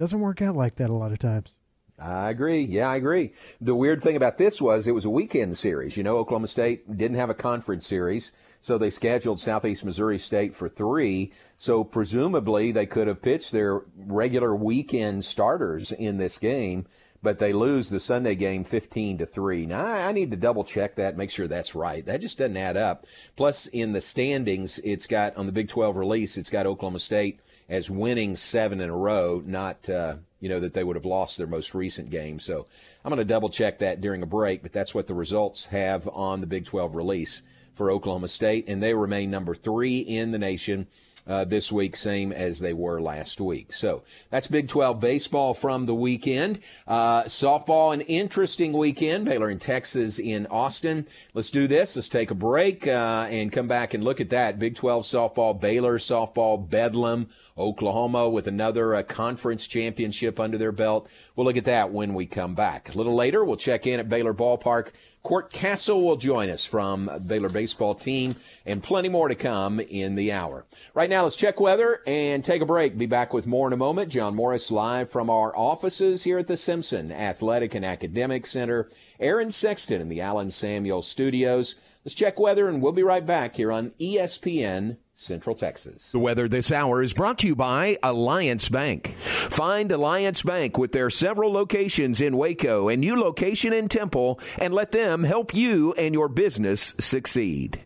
doesn't 0.00 0.20
work 0.20 0.42
out 0.42 0.56
like 0.56 0.76
that 0.76 0.90
a 0.90 0.94
lot 0.94 1.12
of 1.12 1.18
times. 1.18 1.57
I 1.98 2.30
agree. 2.30 2.60
Yeah, 2.60 2.88
I 2.90 2.96
agree. 2.96 3.32
The 3.60 3.74
weird 3.74 4.02
thing 4.02 4.14
about 4.14 4.38
this 4.38 4.62
was 4.62 4.86
it 4.86 4.94
was 4.94 5.04
a 5.04 5.10
weekend 5.10 5.56
series. 5.58 5.96
You 5.96 6.04
know, 6.04 6.16
Oklahoma 6.16 6.46
State 6.46 6.96
didn't 6.96 7.16
have 7.16 7.30
a 7.30 7.34
conference 7.34 7.86
series, 7.86 8.30
so 8.60 8.78
they 8.78 8.90
scheduled 8.90 9.40
Southeast 9.40 9.84
Missouri 9.84 10.18
State 10.18 10.54
for 10.54 10.68
three. 10.68 11.32
So 11.56 11.82
presumably 11.82 12.70
they 12.70 12.86
could 12.86 13.08
have 13.08 13.20
pitched 13.20 13.50
their 13.50 13.82
regular 13.96 14.54
weekend 14.54 15.24
starters 15.24 15.90
in 15.90 16.18
this 16.18 16.38
game, 16.38 16.86
but 17.20 17.40
they 17.40 17.52
lose 17.52 17.90
the 17.90 17.98
Sunday 17.98 18.36
game 18.36 18.62
15 18.62 19.18
to 19.18 19.26
3. 19.26 19.66
Now, 19.66 19.84
I 19.84 20.12
need 20.12 20.30
to 20.30 20.36
double 20.36 20.62
check 20.62 20.94
that, 20.96 21.16
make 21.16 21.30
sure 21.30 21.48
that's 21.48 21.74
right. 21.74 22.06
That 22.06 22.20
just 22.20 22.38
doesn't 22.38 22.56
add 22.56 22.76
up. 22.76 23.06
Plus, 23.34 23.66
in 23.66 23.92
the 23.92 24.00
standings, 24.00 24.78
it's 24.84 25.08
got, 25.08 25.36
on 25.36 25.46
the 25.46 25.52
Big 25.52 25.68
12 25.68 25.96
release, 25.96 26.36
it's 26.36 26.50
got 26.50 26.66
Oklahoma 26.66 27.00
State 27.00 27.40
as 27.68 27.90
winning 27.90 28.36
seven 28.36 28.80
in 28.80 28.88
a 28.88 28.96
row, 28.96 29.42
not 29.44 29.90
uh, 29.90 30.16
you 30.40 30.48
know 30.48 30.60
that 30.60 30.74
they 30.74 30.84
would 30.84 30.96
have 30.96 31.04
lost 31.04 31.38
their 31.38 31.46
most 31.46 31.74
recent 31.74 32.10
game. 32.10 32.38
So 32.40 32.66
I'm 33.04 33.10
going 33.10 33.18
to 33.18 33.24
double 33.24 33.48
check 33.48 33.78
that 33.78 34.00
during 34.00 34.22
a 34.22 34.26
break, 34.26 34.62
but 34.62 34.72
that's 34.72 34.94
what 34.94 35.06
the 35.06 35.14
results 35.14 35.66
have 35.66 36.08
on 36.08 36.40
the 36.40 36.46
Big 36.46 36.64
12 36.64 36.94
release 36.94 37.42
for 37.72 37.90
Oklahoma 37.90 38.28
State, 38.28 38.68
and 38.68 38.82
they 38.82 38.92
remain 38.92 39.30
number 39.30 39.54
three 39.54 39.98
in 39.98 40.32
the 40.32 40.38
nation. 40.38 40.88
Uh, 41.28 41.44
this 41.44 41.70
week, 41.70 41.94
same 41.94 42.32
as 42.32 42.60
they 42.60 42.72
were 42.72 43.02
last 43.02 43.38
week. 43.38 43.70
So 43.70 44.02
that's 44.30 44.48
Big 44.48 44.66
12 44.66 44.98
baseball 44.98 45.52
from 45.52 45.84
the 45.84 45.94
weekend. 45.94 46.58
Uh, 46.86 47.24
softball, 47.24 47.92
an 47.92 48.00
interesting 48.00 48.72
weekend. 48.72 49.26
Baylor 49.26 49.50
and 49.50 49.60
Texas 49.60 50.18
in 50.18 50.46
Austin. 50.46 51.06
Let's 51.34 51.50
do 51.50 51.68
this. 51.68 51.96
Let's 51.96 52.08
take 52.08 52.30
a 52.30 52.34
break 52.34 52.86
uh, 52.86 53.26
and 53.28 53.52
come 53.52 53.68
back 53.68 53.92
and 53.92 54.02
look 54.02 54.22
at 54.22 54.30
that. 54.30 54.58
Big 54.58 54.74
12 54.74 55.04
softball, 55.04 55.60
Baylor 55.60 55.98
softball, 55.98 56.66
Bedlam, 56.66 57.28
Oklahoma 57.58 58.30
with 58.30 58.46
another 58.46 58.94
uh, 58.94 59.02
conference 59.02 59.66
championship 59.66 60.40
under 60.40 60.56
their 60.56 60.72
belt. 60.72 61.10
We'll 61.36 61.44
look 61.44 61.56
at 61.58 61.64
that 61.64 61.92
when 61.92 62.14
we 62.14 62.24
come 62.24 62.54
back. 62.54 62.94
A 62.94 62.96
little 62.96 63.14
later, 63.14 63.44
we'll 63.44 63.56
check 63.56 63.86
in 63.86 64.00
at 64.00 64.08
Baylor 64.08 64.32
Ballpark 64.32 64.92
Court 65.22 65.50
Castle 65.52 66.04
will 66.04 66.16
join 66.16 66.48
us 66.48 66.64
from 66.64 67.10
Baylor 67.26 67.48
baseball 67.48 67.94
team 67.94 68.36
and 68.64 68.82
plenty 68.82 69.08
more 69.08 69.28
to 69.28 69.34
come 69.34 69.80
in 69.80 70.14
the 70.14 70.32
hour. 70.32 70.64
Right 70.94 71.10
now, 71.10 71.24
let's 71.24 71.36
check 71.36 71.60
weather 71.60 72.00
and 72.06 72.44
take 72.44 72.62
a 72.62 72.66
break. 72.66 72.96
Be 72.96 73.06
back 73.06 73.34
with 73.34 73.46
more 73.46 73.66
in 73.66 73.72
a 73.72 73.76
moment. 73.76 74.10
John 74.10 74.34
Morris 74.34 74.70
live 74.70 75.10
from 75.10 75.28
our 75.28 75.54
offices 75.56 76.24
here 76.24 76.38
at 76.38 76.46
the 76.46 76.56
Simpson 76.56 77.12
Athletic 77.12 77.74
and 77.74 77.84
Academic 77.84 78.46
Center. 78.46 78.88
Aaron 79.20 79.50
Sexton 79.50 80.00
in 80.00 80.08
the 80.08 80.20
Allen 80.20 80.50
Samuel 80.50 81.02
studios. 81.02 81.74
Let's 82.04 82.14
check 82.14 82.38
weather 82.38 82.68
and 82.68 82.80
we'll 82.80 82.92
be 82.92 83.02
right 83.02 83.26
back 83.26 83.56
here 83.56 83.72
on 83.72 83.90
ESPN 84.00 84.96
Central 85.18 85.56
Texas. 85.56 86.12
The 86.12 86.20
weather 86.20 86.46
this 86.46 86.70
hour 86.70 87.02
is 87.02 87.12
brought 87.12 87.38
to 87.38 87.48
you 87.48 87.56
by 87.56 87.98
Alliance 88.04 88.68
Bank. 88.68 89.16
Find 89.18 89.90
Alliance 89.90 90.42
Bank 90.42 90.78
with 90.78 90.92
their 90.92 91.10
several 91.10 91.52
locations 91.52 92.20
in 92.20 92.36
Waco 92.36 92.88
and 92.88 93.00
new 93.00 93.18
location 93.18 93.72
in 93.72 93.88
Temple 93.88 94.38
and 94.58 94.72
let 94.72 94.92
them 94.92 95.24
help 95.24 95.54
you 95.56 95.92
and 95.94 96.14
your 96.14 96.28
business 96.28 96.94
succeed. 97.00 97.80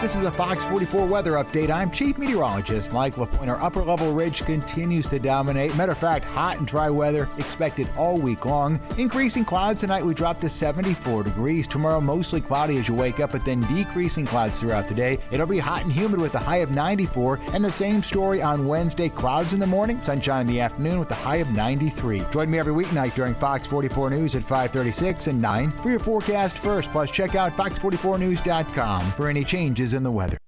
This 0.00 0.16
is 0.16 0.24
a 0.24 0.30
Fox 0.30 0.64
44 0.64 1.06
weather 1.06 1.32
update. 1.32 1.70
I'm 1.70 1.90
Chief 1.90 2.16
Meteorologist 2.16 2.90
Mike 2.90 3.18
LaPointe. 3.18 3.50
Our 3.50 3.62
upper 3.62 3.82
level 3.82 4.14
ridge 4.14 4.42
continues 4.46 5.06
to 5.08 5.18
dominate. 5.18 5.76
Matter 5.76 5.92
of 5.92 5.98
fact, 5.98 6.24
hot 6.24 6.56
and 6.56 6.66
dry 6.66 6.88
weather 6.88 7.28
expected 7.36 7.86
all 7.98 8.16
week 8.18 8.46
long. 8.46 8.80
Increasing 8.96 9.44
clouds 9.44 9.82
tonight, 9.82 10.02
we 10.02 10.14
drop 10.14 10.40
to 10.40 10.48
74 10.48 11.24
degrees. 11.24 11.66
Tomorrow, 11.66 12.00
mostly 12.00 12.40
cloudy 12.40 12.78
as 12.78 12.88
you 12.88 12.94
wake 12.94 13.20
up, 13.20 13.32
but 13.32 13.44
then 13.44 13.60
decreasing 13.74 14.24
clouds 14.24 14.58
throughout 14.58 14.88
the 14.88 14.94
day. 14.94 15.18
It'll 15.30 15.44
be 15.44 15.58
hot 15.58 15.82
and 15.82 15.92
humid 15.92 16.18
with 16.18 16.34
a 16.34 16.38
high 16.38 16.58
of 16.58 16.70
94. 16.70 17.38
And 17.52 17.62
the 17.62 17.70
same 17.70 18.02
story 18.02 18.40
on 18.40 18.66
Wednesday 18.66 19.10
clouds 19.10 19.52
in 19.52 19.60
the 19.60 19.66
morning, 19.66 20.02
sunshine 20.02 20.40
in 20.40 20.46
the 20.46 20.62
afternoon 20.62 20.98
with 20.98 21.10
a 21.10 21.14
high 21.14 21.36
of 21.36 21.50
93. 21.50 22.24
Join 22.32 22.50
me 22.50 22.58
every 22.58 22.72
weeknight 22.72 23.14
during 23.14 23.34
Fox 23.34 23.68
44 23.68 24.08
News 24.08 24.34
at 24.34 24.44
536 24.44 25.26
and 25.26 25.42
9 25.42 25.70
for 25.72 25.90
your 25.90 25.98
forecast 25.98 26.56
first. 26.56 26.90
Plus, 26.90 27.10
check 27.10 27.34
out 27.34 27.54
fox44news.com 27.58 29.12
for 29.12 29.28
any 29.28 29.44
changes 29.44 29.89
in 29.94 30.02
the 30.02 30.10
weather. 30.10 30.38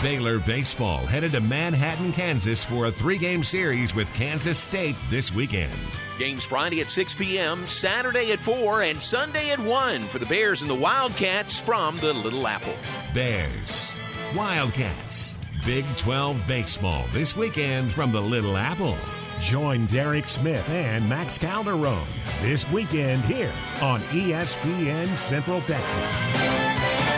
Baylor 0.00 0.38
Baseball 0.38 1.04
headed 1.04 1.32
to 1.32 1.40
Manhattan, 1.40 2.12
Kansas 2.12 2.64
for 2.64 2.86
a 2.86 2.92
three 2.92 3.18
game 3.18 3.42
series 3.42 3.96
with 3.96 4.12
Kansas 4.14 4.56
State 4.56 4.94
this 5.10 5.34
weekend. 5.34 5.74
Games 6.20 6.44
Friday 6.44 6.80
at 6.80 6.90
6 6.90 7.14
p.m., 7.14 7.66
Saturday 7.66 8.30
at 8.30 8.38
4, 8.38 8.82
and 8.82 9.02
Sunday 9.02 9.50
at 9.50 9.58
1 9.58 10.02
for 10.02 10.20
the 10.20 10.26
Bears 10.26 10.62
and 10.62 10.70
the 10.70 10.74
Wildcats 10.74 11.58
from 11.58 11.96
the 11.98 12.12
Little 12.12 12.46
Apple. 12.46 12.74
Bears, 13.12 13.96
Wildcats, 14.36 15.36
Big 15.66 15.84
12 15.96 16.46
Baseball 16.46 17.04
this 17.10 17.36
weekend 17.36 17.90
from 17.90 18.12
the 18.12 18.22
Little 18.22 18.56
Apple. 18.56 18.96
Join 19.40 19.86
Derek 19.86 20.28
Smith 20.28 20.68
and 20.70 21.08
Max 21.08 21.38
Calderon 21.38 22.06
this 22.40 22.68
weekend 22.70 23.24
here 23.24 23.52
on 23.80 24.00
ESPN 24.02 25.16
Central 25.16 25.60
Texas. 25.62 27.17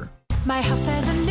My 0.43 0.59
house 0.59 0.87
has 0.87 1.07
a 1.07 1.30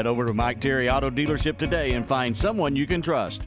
Head 0.00 0.06
over 0.06 0.24
to 0.24 0.32
Mike 0.32 0.62
Terry 0.62 0.88
Auto 0.88 1.10
Dealership 1.10 1.58
today 1.58 1.92
and 1.92 2.08
find 2.08 2.34
someone 2.34 2.74
you 2.74 2.86
can 2.86 3.02
trust. 3.02 3.46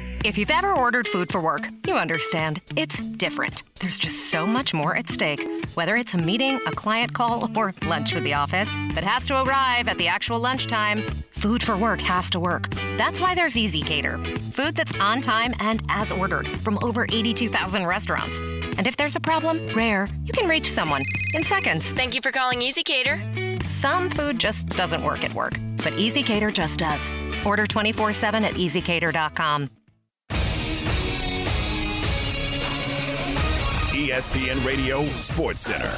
If 0.23 0.37
you've 0.37 0.51
ever 0.51 0.71
ordered 0.73 1.07
food 1.07 1.31
for 1.31 1.41
work, 1.41 1.67
you 1.87 1.95
understand. 1.95 2.61
It's 2.75 2.99
different. 2.99 3.63
There's 3.79 3.97
just 3.97 4.29
so 4.29 4.45
much 4.45 4.71
more 4.71 4.95
at 4.95 5.09
stake. 5.09 5.41
Whether 5.73 5.95
it's 5.95 6.13
a 6.13 6.19
meeting, 6.19 6.59
a 6.67 6.71
client 6.71 7.11
call, 7.11 7.49
or 7.57 7.73
lunch 7.85 8.13
with 8.13 8.23
the 8.23 8.35
office 8.35 8.69
that 8.93 9.03
has 9.03 9.25
to 9.27 9.41
arrive 9.41 9.87
at 9.87 9.97
the 9.97 10.07
actual 10.07 10.39
lunchtime, 10.39 11.01
food 11.31 11.63
for 11.63 11.75
work 11.75 11.99
has 12.01 12.29
to 12.31 12.39
work. 12.39 12.69
That's 12.97 13.19
why 13.19 13.33
there's 13.33 13.55
ezCater. 13.55 14.37
Food 14.53 14.75
that's 14.75 14.97
on 14.99 15.21
time 15.21 15.55
and 15.59 15.81
as 15.89 16.11
ordered 16.11 16.47
from 16.61 16.77
over 16.83 17.05
82,000 17.05 17.87
restaurants. 17.87 18.39
And 18.77 18.85
if 18.85 18.95
there's 18.97 19.15
a 19.15 19.19
problem, 19.19 19.73
rare, 19.75 20.07
you 20.23 20.33
can 20.33 20.47
reach 20.47 20.69
someone 20.69 21.01
in 21.33 21.43
seconds. 21.43 21.93
Thank 21.93 22.13
you 22.13 22.21
for 22.21 22.31
calling 22.31 22.59
ezCater. 22.59 23.63
Some 23.63 24.11
food 24.11 24.37
just 24.37 24.69
doesn't 24.69 25.03
work 25.03 25.23
at 25.25 25.33
work, 25.33 25.53
but 25.83 25.93
ezCater 25.93 26.53
just 26.53 26.77
does. 26.77 27.11
Order 27.43 27.65
24 27.65 28.13
7 28.13 28.45
at 28.45 28.53
ezcater.com. 28.53 29.69
ESPN 34.01 34.65
Radio 34.65 35.05
Sports 35.09 35.61
Center. 35.61 35.95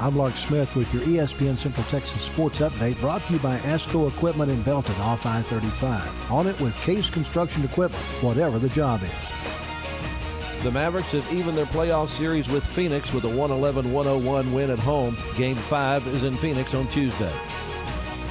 I'm 0.00 0.16
Lark 0.16 0.34
Smith 0.34 0.74
with 0.74 0.92
your 0.92 1.04
ESPN 1.04 1.56
Central 1.56 1.86
Texas 1.86 2.20
Sports 2.20 2.58
Update 2.58 2.98
brought 3.00 3.24
to 3.28 3.34
you 3.34 3.38
by 3.38 3.58
ASCO 3.58 4.10
Equipment 4.10 4.50
in 4.50 4.60
Belton 4.62 4.96
off 4.96 5.24
I-35. 5.24 6.32
On 6.32 6.48
it 6.48 6.60
with 6.60 6.74
Case 6.80 7.08
Construction 7.08 7.62
Equipment, 7.62 8.02
whatever 8.24 8.58
the 8.58 8.68
job 8.70 9.02
is. 9.04 10.64
The 10.64 10.72
Mavericks 10.72 11.12
have 11.12 11.32
evened 11.32 11.56
their 11.56 11.66
playoff 11.66 12.08
series 12.08 12.48
with 12.48 12.66
Phoenix 12.66 13.12
with 13.12 13.22
a 13.22 13.28
111-101 13.28 14.52
win 14.52 14.70
at 14.72 14.80
home. 14.80 15.16
Game 15.36 15.54
5 15.54 16.08
is 16.08 16.24
in 16.24 16.34
Phoenix 16.34 16.74
on 16.74 16.88
Tuesday. 16.88 17.32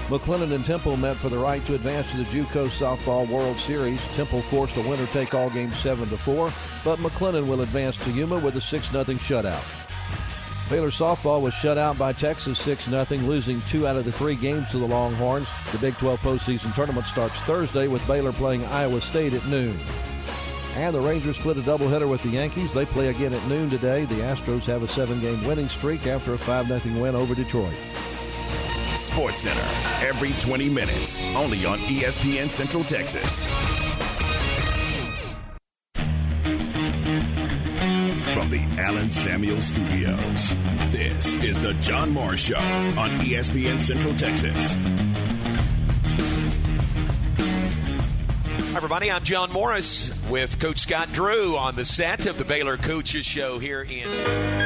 McLennan 0.08 0.54
and 0.54 0.64
Temple 0.64 0.98
met 0.98 1.18
for 1.18 1.30
the 1.30 1.38
right 1.38 1.66
to 1.66 1.74
advance 1.74 2.12
to 2.12 2.18
the 2.18 2.24
JUCO 2.26 2.68
Softball 2.68 3.28
World 3.28 3.58
Series. 3.58 4.00
Temple 4.10 4.44
forced 4.44 4.78
a 4.78 4.82
winner-take-all 4.82 5.50
game 5.50 5.72
7-4, 5.72 6.54
but 6.84 7.00
McLennan 7.00 7.48
will 7.48 7.62
advance 7.62 7.98
to 7.98 8.12
Yuma 8.12 8.38
with 8.38 8.56
a 8.56 8.60
6-0 8.60 9.04
shutout. 9.18 10.70
Baylor 10.70 10.92
softball 10.92 11.42
was 11.42 11.56
shut 11.56 11.80
out 11.80 11.98
by 11.98 12.14
Texas 12.14 12.64
6-0, 12.64 13.26
losing 13.26 13.62
two 13.64 13.88
out 13.88 13.96
of 13.96 14.06
the 14.06 14.12
three 14.12 14.36
games 14.36 14.70
to 14.70 14.78
the 14.78 14.88
Longhorns. 14.88 15.48
The 15.72 15.80
Big 15.80 15.98
12 15.98 16.20
postseason 16.20 16.76
tournament 16.76 17.08
starts 17.08 17.40
Thursday 17.42 17.88
with 17.88 18.06
Baylor 18.08 18.32
playing 18.32 18.64
Iowa 18.66 19.02
State 19.02 19.34
at 19.34 19.46
noon. 19.48 19.76
And 20.76 20.94
the 20.94 21.02
Rangers 21.02 21.38
split 21.38 21.58
a 21.58 21.62
doubleheader 21.62 22.08
with 22.08 22.22
the 22.22 22.30
Yankees. 22.30 22.74
They 22.74 22.86
play 22.86 23.08
again 23.08 23.34
at 23.34 23.48
noon 23.48 23.72
today. 23.72 24.06
The 24.06 24.16
Astros 24.16 24.66
have 24.66 24.84
a 24.84 24.88
seven-game 24.88 25.48
winning 25.48 25.70
streak 25.70 26.06
after 26.06 26.36
a 26.36 26.38
5-0 26.38 27.02
win 27.02 27.16
over 27.16 27.34
Detroit. 27.34 27.74
Sports 28.96 29.40
Center, 29.40 29.68
every 30.06 30.32
20 30.40 30.70
minutes, 30.70 31.22
only 31.36 31.66
on 31.66 31.78
ESPN 31.80 32.50
Central 32.50 32.84
Texas. 32.84 33.46
From 38.34 38.50
the 38.50 38.66
Allen 38.78 39.12
Samuel 39.12 39.62
Studios, 39.62 40.56
this 40.90 41.34
is 41.36 41.60
the 41.60 41.74
John 41.80 42.12
Moore 42.12 42.38
Show 42.38 42.58
on 42.58 43.20
ESPN 43.20 43.82
Central 43.82 44.16
Texas. 44.16 44.76
Hi, 48.72 48.78
everybody. 48.78 49.12
I'm 49.12 49.24
John 49.24 49.52
Morris 49.52 50.12
with 50.30 50.60
Coach 50.60 50.80
Scott 50.80 51.12
Drew 51.14 51.56
on 51.58 51.76
the 51.76 51.86
set 51.86 52.26
of 52.26 52.38
the 52.38 52.46
Baylor 52.46 52.78
Coaches 52.78 53.26
Show 53.26 53.60
here 53.60 53.84
in. 53.84 54.65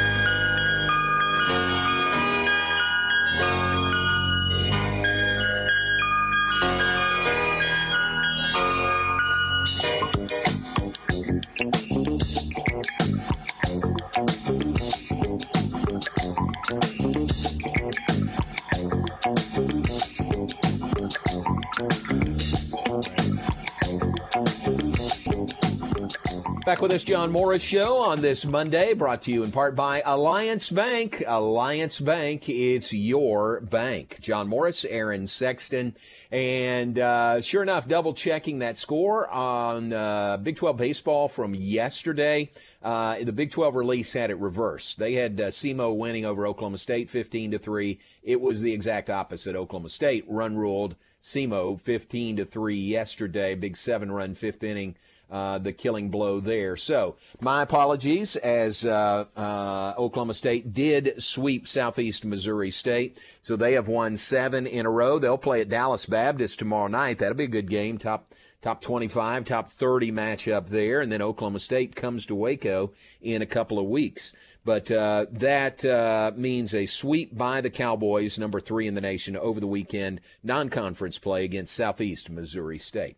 Back 26.79 26.83
with 26.83 26.91
us, 26.93 27.03
John 27.03 27.29
Morris 27.29 27.62
Show 27.62 27.98
on 28.05 28.21
this 28.21 28.45
Monday, 28.45 28.93
brought 28.93 29.24
to 29.24 29.31
you 29.31 29.43
in 29.43 29.51
part 29.51 29.75
by 29.75 30.01
Alliance 30.05 30.69
Bank. 30.69 31.21
Alliance 31.27 32.00
Bank, 32.00 32.48
it's 32.48 32.93
your 32.93 33.59
bank. 33.59 34.15
John 34.21 34.48
Morris, 34.48 34.86
Aaron 34.86 35.27
Sexton, 35.27 35.93
and 36.31 36.98
uh, 36.98 37.41
sure 37.41 37.63
enough, 37.63 37.86
double 37.86 38.13
checking 38.13 38.59
that 38.59 38.77
score 38.77 39.29
on 39.29 39.91
uh, 39.91 40.38
Big 40.38 40.55
12 40.55 40.77
baseball 40.77 41.27
from 41.27 41.53
yesterday. 41.53 42.50
Uh, 42.81 43.21
the 43.25 43.33
Big 43.33 43.51
12 43.51 43.75
release 43.75 44.13
had 44.13 44.31
it 44.31 44.38
reversed. 44.38 45.00
They 45.00 45.15
had 45.15 45.41
uh, 45.41 45.48
SEMO 45.48 45.93
winning 45.93 46.23
over 46.23 46.47
Oklahoma 46.47 46.77
State 46.77 47.10
15 47.10 47.51
to 47.51 47.60
3. 47.60 47.99
It 48.23 48.39
was 48.39 48.62
the 48.62 48.71
exact 48.71 49.10
opposite. 49.10 49.53
Oklahoma 49.53 49.89
State 49.89 50.23
run 50.30 50.56
ruled 50.56 50.95
SEMO 51.21 51.77
15 51.77 52.38
to 52.38 52.45
3 52.45 52.75
yesterday. 52.77 53.53
Big 53.53 53.75
seven 53.75 54.13
run 54.13 54.34
fifth 54.34 54.63
inning 54.63 54.95
uh, 55.31 55.57
the 55.59 55.71
killing 55.71 56.09
blow 56.09 56.39
there. 56.39 56.75
So, 56.75 57.15
my 57.39 57.61
apologies 57.61 58.35
as 58.35 58.85
uh, 58.85 59.25
uh, 59.35 59.93
Oklahoma 59.97 60.33
State 60.33 60.73
did 60.73 61.21
sweep 61.21 61.67
Southeast 61.67 62.25
Missouri 62.25 62.71
State. 62.71 63.19
So, 63.41 63.55
they 63.55 63.73
have 63.73 63.87
won 63.87 64.17
seven 64.17 64.65
in 64.65 64.85
a 64.85 64.89
row. 64.89 65.19
They'll 65.19 65.37
play 65.37 65.61
at 65.61 65.69
Dallas 65.69 66.05
Baptist 66.05 66.59
tomorrow 66.59 66.87
night. 66.87 67.19
That'll 67.19 67.35
be 67.35 67.45
a 67.45 67.47
good 67.47 67.69
game. 67.69 67.97
Top. 67.97 68.33
Top 68.61 68.81
25, 68.81 69.45
top 69.45 69.71
30 69.71 70.11
matchup 70.11 70.67
there, 70.67 70.99
and 70.99 71.09
then 71.09 71.21
Oklahoma 71.21 71.59
State 71.59 71.95
comes 71.95 72.25
to 72.25 72.35
Waco 72.35 72.91
in 73.21 73.41
a 73.41 73.45
couple 73.45 73.79
of 73.79 73.85
weeks. 73.85 74.33
But 74.65 74.91
uh, 74.91 75.27
that 75.31 75.85
uh, 75.85 76.33
means 76.35 76.75
a 76.75 76.85
sweep 76.85 77.37
by 77.37 77.61
the 77.61 77.69
Cowboys, 77.69 78.37
number 78.37 78.59
three 78.59 78.85
in 78.85 78.95
the 78.95 79.01
nation, 79.01 79.37
over 79.37 79.61
the 79.61 79.67
weekend, 79.67 80.19
non 80.43 80.67
conference 80.67 81.17
play 81.17 81.45
against 81.45 81.73
Southeast 81.73 82.29
Missouri 82.29 82.77
State. 82.77 83.15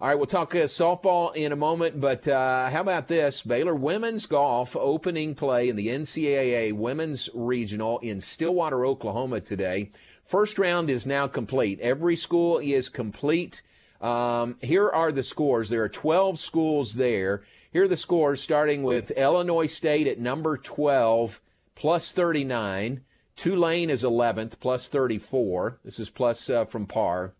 All 0.00 0.06
right, 0.06 0.14
we'll 0.14 0.26
talk 0.26 0.54
uh, 0.54 0.58
softball 0.58 1.34
in 1.34 1.50
a 1.50 1.56
moment, 1.56 2.00
but 2.00 2.28
uh, 2.28 2.70
how 2.70 2.82
about 2.82 3.08
this? 3.08 3.42
Baylor 3.42 3.74
women's 3.74 4.26
golf 4.26 4.76
opening 4.76 5.34
play 5.34 5.68
in 5.68 5.74
the 5.74 5.88
NCAA 5.88 6.72
Women's 6.72 7.28
Regional 7.34 7.98
in 7.98 8.20
Stillwater, 8.20 8.86
Oklahoma 8.86 9.40
today. 9.40 9.90
First 10.22 10.56
round 10.56 10.88
is 10.88 11.04
now 11.04 11.26
complete. 11.26 11.80
Every 11.80 12.14
school 12.14 12.58
is 12.58 12.88
complete. 12.88 13.62
Um, 14.00 14.54
here 14.62 14.88
are 14.88 15.10
the 15.10 15.24
scores. 15.24 15.68
There 15.68 15.82
are 15.82 15.88
12 15.88 16.38
schools 16.38 16.94
there. 16.94 17.42
Here 17.72 17.82
are 17.82 17.88
the 17.88 17.96
scores 17.96 18.40
starting 18.40 18.84
with 18.84 19.10
Illinois 19.10 19.66
State 19.66 20.06
at 20.06 20.20
number 20.20 20.56
12, 20.56 21.40
plus 21.74 22.12
39. 22.12 23.00
Tulane 23.34 23.90
is 23.90 24.04
11th, 24.04 24.60
plus 24.60 24.86
34. 24.86 25.80
This 25.84 25.98
is 25.98 26.08
plus 26.08 26.48
uh, 26.48 26.64
from 26.66 26.86
par. 26.86 27.34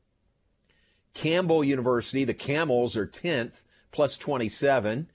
Campbell 1.15 1.65
University, 1.65 2.25
the 2.25 2.35
Camels 2.35 2.97
are 2.97 3.07
10th, 3.07 3.63
plus 3.93 4.17
27. 4.17 5.09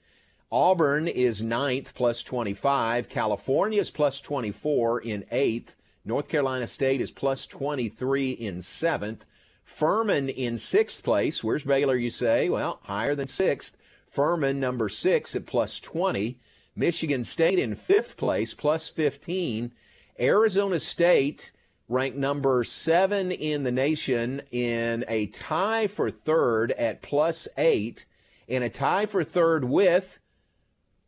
Auburn 0.52 1.08
is 1.08 1.42
9th, 1.42 1.94
plus 1.94 2.22
25. 2.22 3.08
California 3.08 3.80
is 3.80 3.90
plus 3.90 4.20
24 4.20 5.00
in 5.00 5.24
8th. 5.32 5.74
North 6.04 6.28
Carolina 6.28 6.66
State 6.66 7.00
is 7.00 7.10
plus 7.10 7.46
23 7.46 8.30
in 8.32 8.58
7th. 8.58 9.24
Furman 9.64 10.28
in 10.28 10.54
6th 10.54 11.02
place. 11.02 11.42
Where's 11.42 11.64
Baylor, 11.64 11.96
you 11.96 12.10
say? 12.10 12.48
Well, 12.48 12.80
higher 12.82 13.14
than 13.14 13.26
6th. 13.26 13.76
Furman, 14.06 14.60
number 14.60 14.88
6 14.88 15.34
at 15.34 15.46
plus 15.46 15.80
20. 15.80 16.38
Michigan 16.76 17.24
State 17.24 17.58
in 17.58 17.74
5th 17.74 18.16
place, 18.16 18.52
plus 18.52 18.88
15. 18.88 19.72
Arizona 20.20 20.78
State 20.78 21.52
ranked 21.88 22.16
number 22.16 22.64
seven 22.64 23.30
in 23.30 23.62
the 23.62 23.72
nation 23.72 24.42
in 24.50 25.04
a 25.08 25.26
tie 25.26 25.86
for 25.86 26.10
third 26.10 26.72
at 26.72 27.02
plus 27.02 27.48
eight, 27.58 28.06
in 28.48 28.62
a 28.62 28.70
tie 28.70 29.06
for 29.06 29.22
third 29.22 29.64
with 29.64 30.20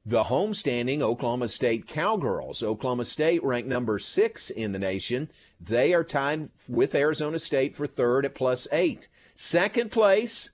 the 0.05 0.25
homestanding 0.25 1.03
Oklahoma 1.03 1.49
State 1.49 1.89
Cowgirls. 1.89 2.63
Oklahoma 2.63 3.05
State 3.05 3.43
ranked 3.43 3.69
number 3.69 3.99
six 3.99 4.51
in 4.51 4.73
the 4.73 4.79
nation. 4.79 5.29
They 5.61 5.95
are 5.95 6.05
tied 6.05 6.51
with 6.69 6.95
Arizona 6.95 7.39
State 7.39 7.75
for 7.75 7.87
third 7.87 8.25
at 8.25 8.35
plus 8.35 8.69
eight. 8.71 9.09
Second 9.35 9.91
place, 9.91 10.51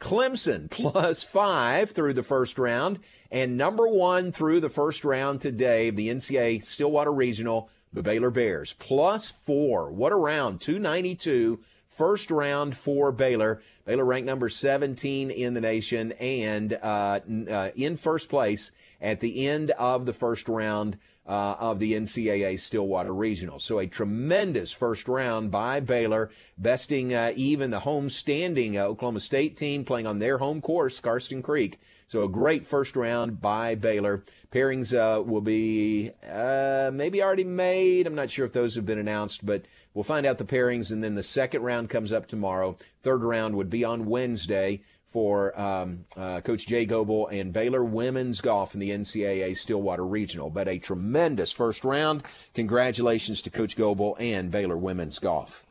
Clemson 0.00 0.70
plus 0.70 1.22
five 1.22 1.90
through 1.92 2.14
the 2.14 2.22
first 2.22 2.58
round. 2.58 2.98
And 3.30 3.56
number 3.56 3.86
one 3.88 4.32
through 4.32 4.60
the 4.60 4.68
first 4.68 5.04
round 5.04 5.40
today 5.40 5.88
of 5.88 5.96
the 5.96 6.08
NCAA 6.08 6.62
Stillwater 6.64 7.12
Regional 7.12 7.70
the 7.92 8.02
Baylor 8.02 8.30
Bears 8.30 8.72
plus 8.74 9.30
four. 9.30 9.90
What 9.90 10.12
a 10.12 10.16
round. 10.16 10.60
292 10.60 11.60
first 11.88 12.30
round 12.30 12.76
for 12.76 13.12
Baylor. 13.12 13.62
Baylor 13.84 14.04
ranked 14.04 14.26
number 14.26 14.48
17 14.48 15.30
in 15.30 15.54
the 15.54 15.60
nation 15.60 16.12
and 16.12 16.72
uh, 16.74 17.20
uh, 17.50 17.70
in 17.74 17.96
first 17.96 18.28
place 18.28 18.72
at 19.00 19.20
the 19.20 19.46
end 19.46 19.70
of 19.72 20.06
the 20.06 20.12
first 20.12 20.48
round 20.48 20.98
uh, 21.26 21.54
of 21.60 21.78
the 21.78 21.92
NCAA 21.92 22.58
Stillwater 22.58 23.14
Regional. 23.14 23.58
So 23.58 23.78
a 23.78 23.86
tremendous 23.86 24.72
first 24.72 25.08
round 25.08 25.50
by 25.50 25.80
Baylor, 25.80 26.30
besting 26.58 27.14
uh, 27.14 27.32
even 27.36 27.70
the 27.70 27.80
home 27.80 28.10
standing 28.10 28.76
uh, 28.76 28.82
Oklahoma 28.82 29.20
State 29.20 29.56
team 29.56 29.84
playing 29.84 30.06
on 30.06 30.18
their 30.18 30.38
home 30.38 30.60
course, 30.60 30.98
Karsten 30.98 31.42
Creek. 31.42 31.78
So 32.08 32.24
a 32.24 32.28
great 32.28 32.66
first 32.66 32.96
round 32.96 33.40
by 33.40 33.76
Baylor. 33.76 34.24
Pairings 34.52 34.92
uh, 34.92 35.22
will 35.22 35.40
be 35.40 36.10
uh, 36.28 36.90
maybe 36.92 37.22
already 37.22 37.44
made. 37.44 38.06
I'm 38.06 38.16
not 38.16 38.30
sure 38.30 38.44
if 38.44 38.52
those 38.52 38.74
have 38.74 38.84
been 38.84 38.98
announced, 38.98 39.46
but 39.46 39.64
we'll 39.94 40.02
find 40.02 40.26
out 40.26 40.38
the 40.38 40.44
pairings. 40.44 40.90
And 40.90 41.04
then 41.04 41.14
the 41.14 41.22
second 41.22 41.62
round 41.62 41.88
comes 41.88 42.12
up 42.12 42.26
tomorrow. 42.26 42.76
Third 43.02 43.22
round 43.22 43.56
would 43.56 43.70
be 43.70 43.84
on 43.84 44.06
Wednesday 44.06 44.82
for 45.06 45.58
um, 45.60 46.04
uh, 46.16 46.40
Coach 46.40 46.66
Jay 46.66 46.84
Goebel 46.84 47.28
and 47.28 47.52
Baylor 47.52 47.84
women's 47.84 48.40
golf 48.40 48.74
in 48.74 48.80
the 48.80 48.90
NCAA 48.90 49.56
Stillwater 49.56 50.06
Regional. 50.06 50.50
But 50.50 50.68
a 50.68 50.78
tremendous 50.78 51.52
first 51.52 51.84
round. 51.84 52.24
Congratulations 52.54 53.42
to 53.42 53.50
Coach 53.50 53.76
Goebel 53.76 54.16
and 54.18 54.50
Baylor 54.50 54.76
women's 54.76 55.18
golf. 55.18 55.69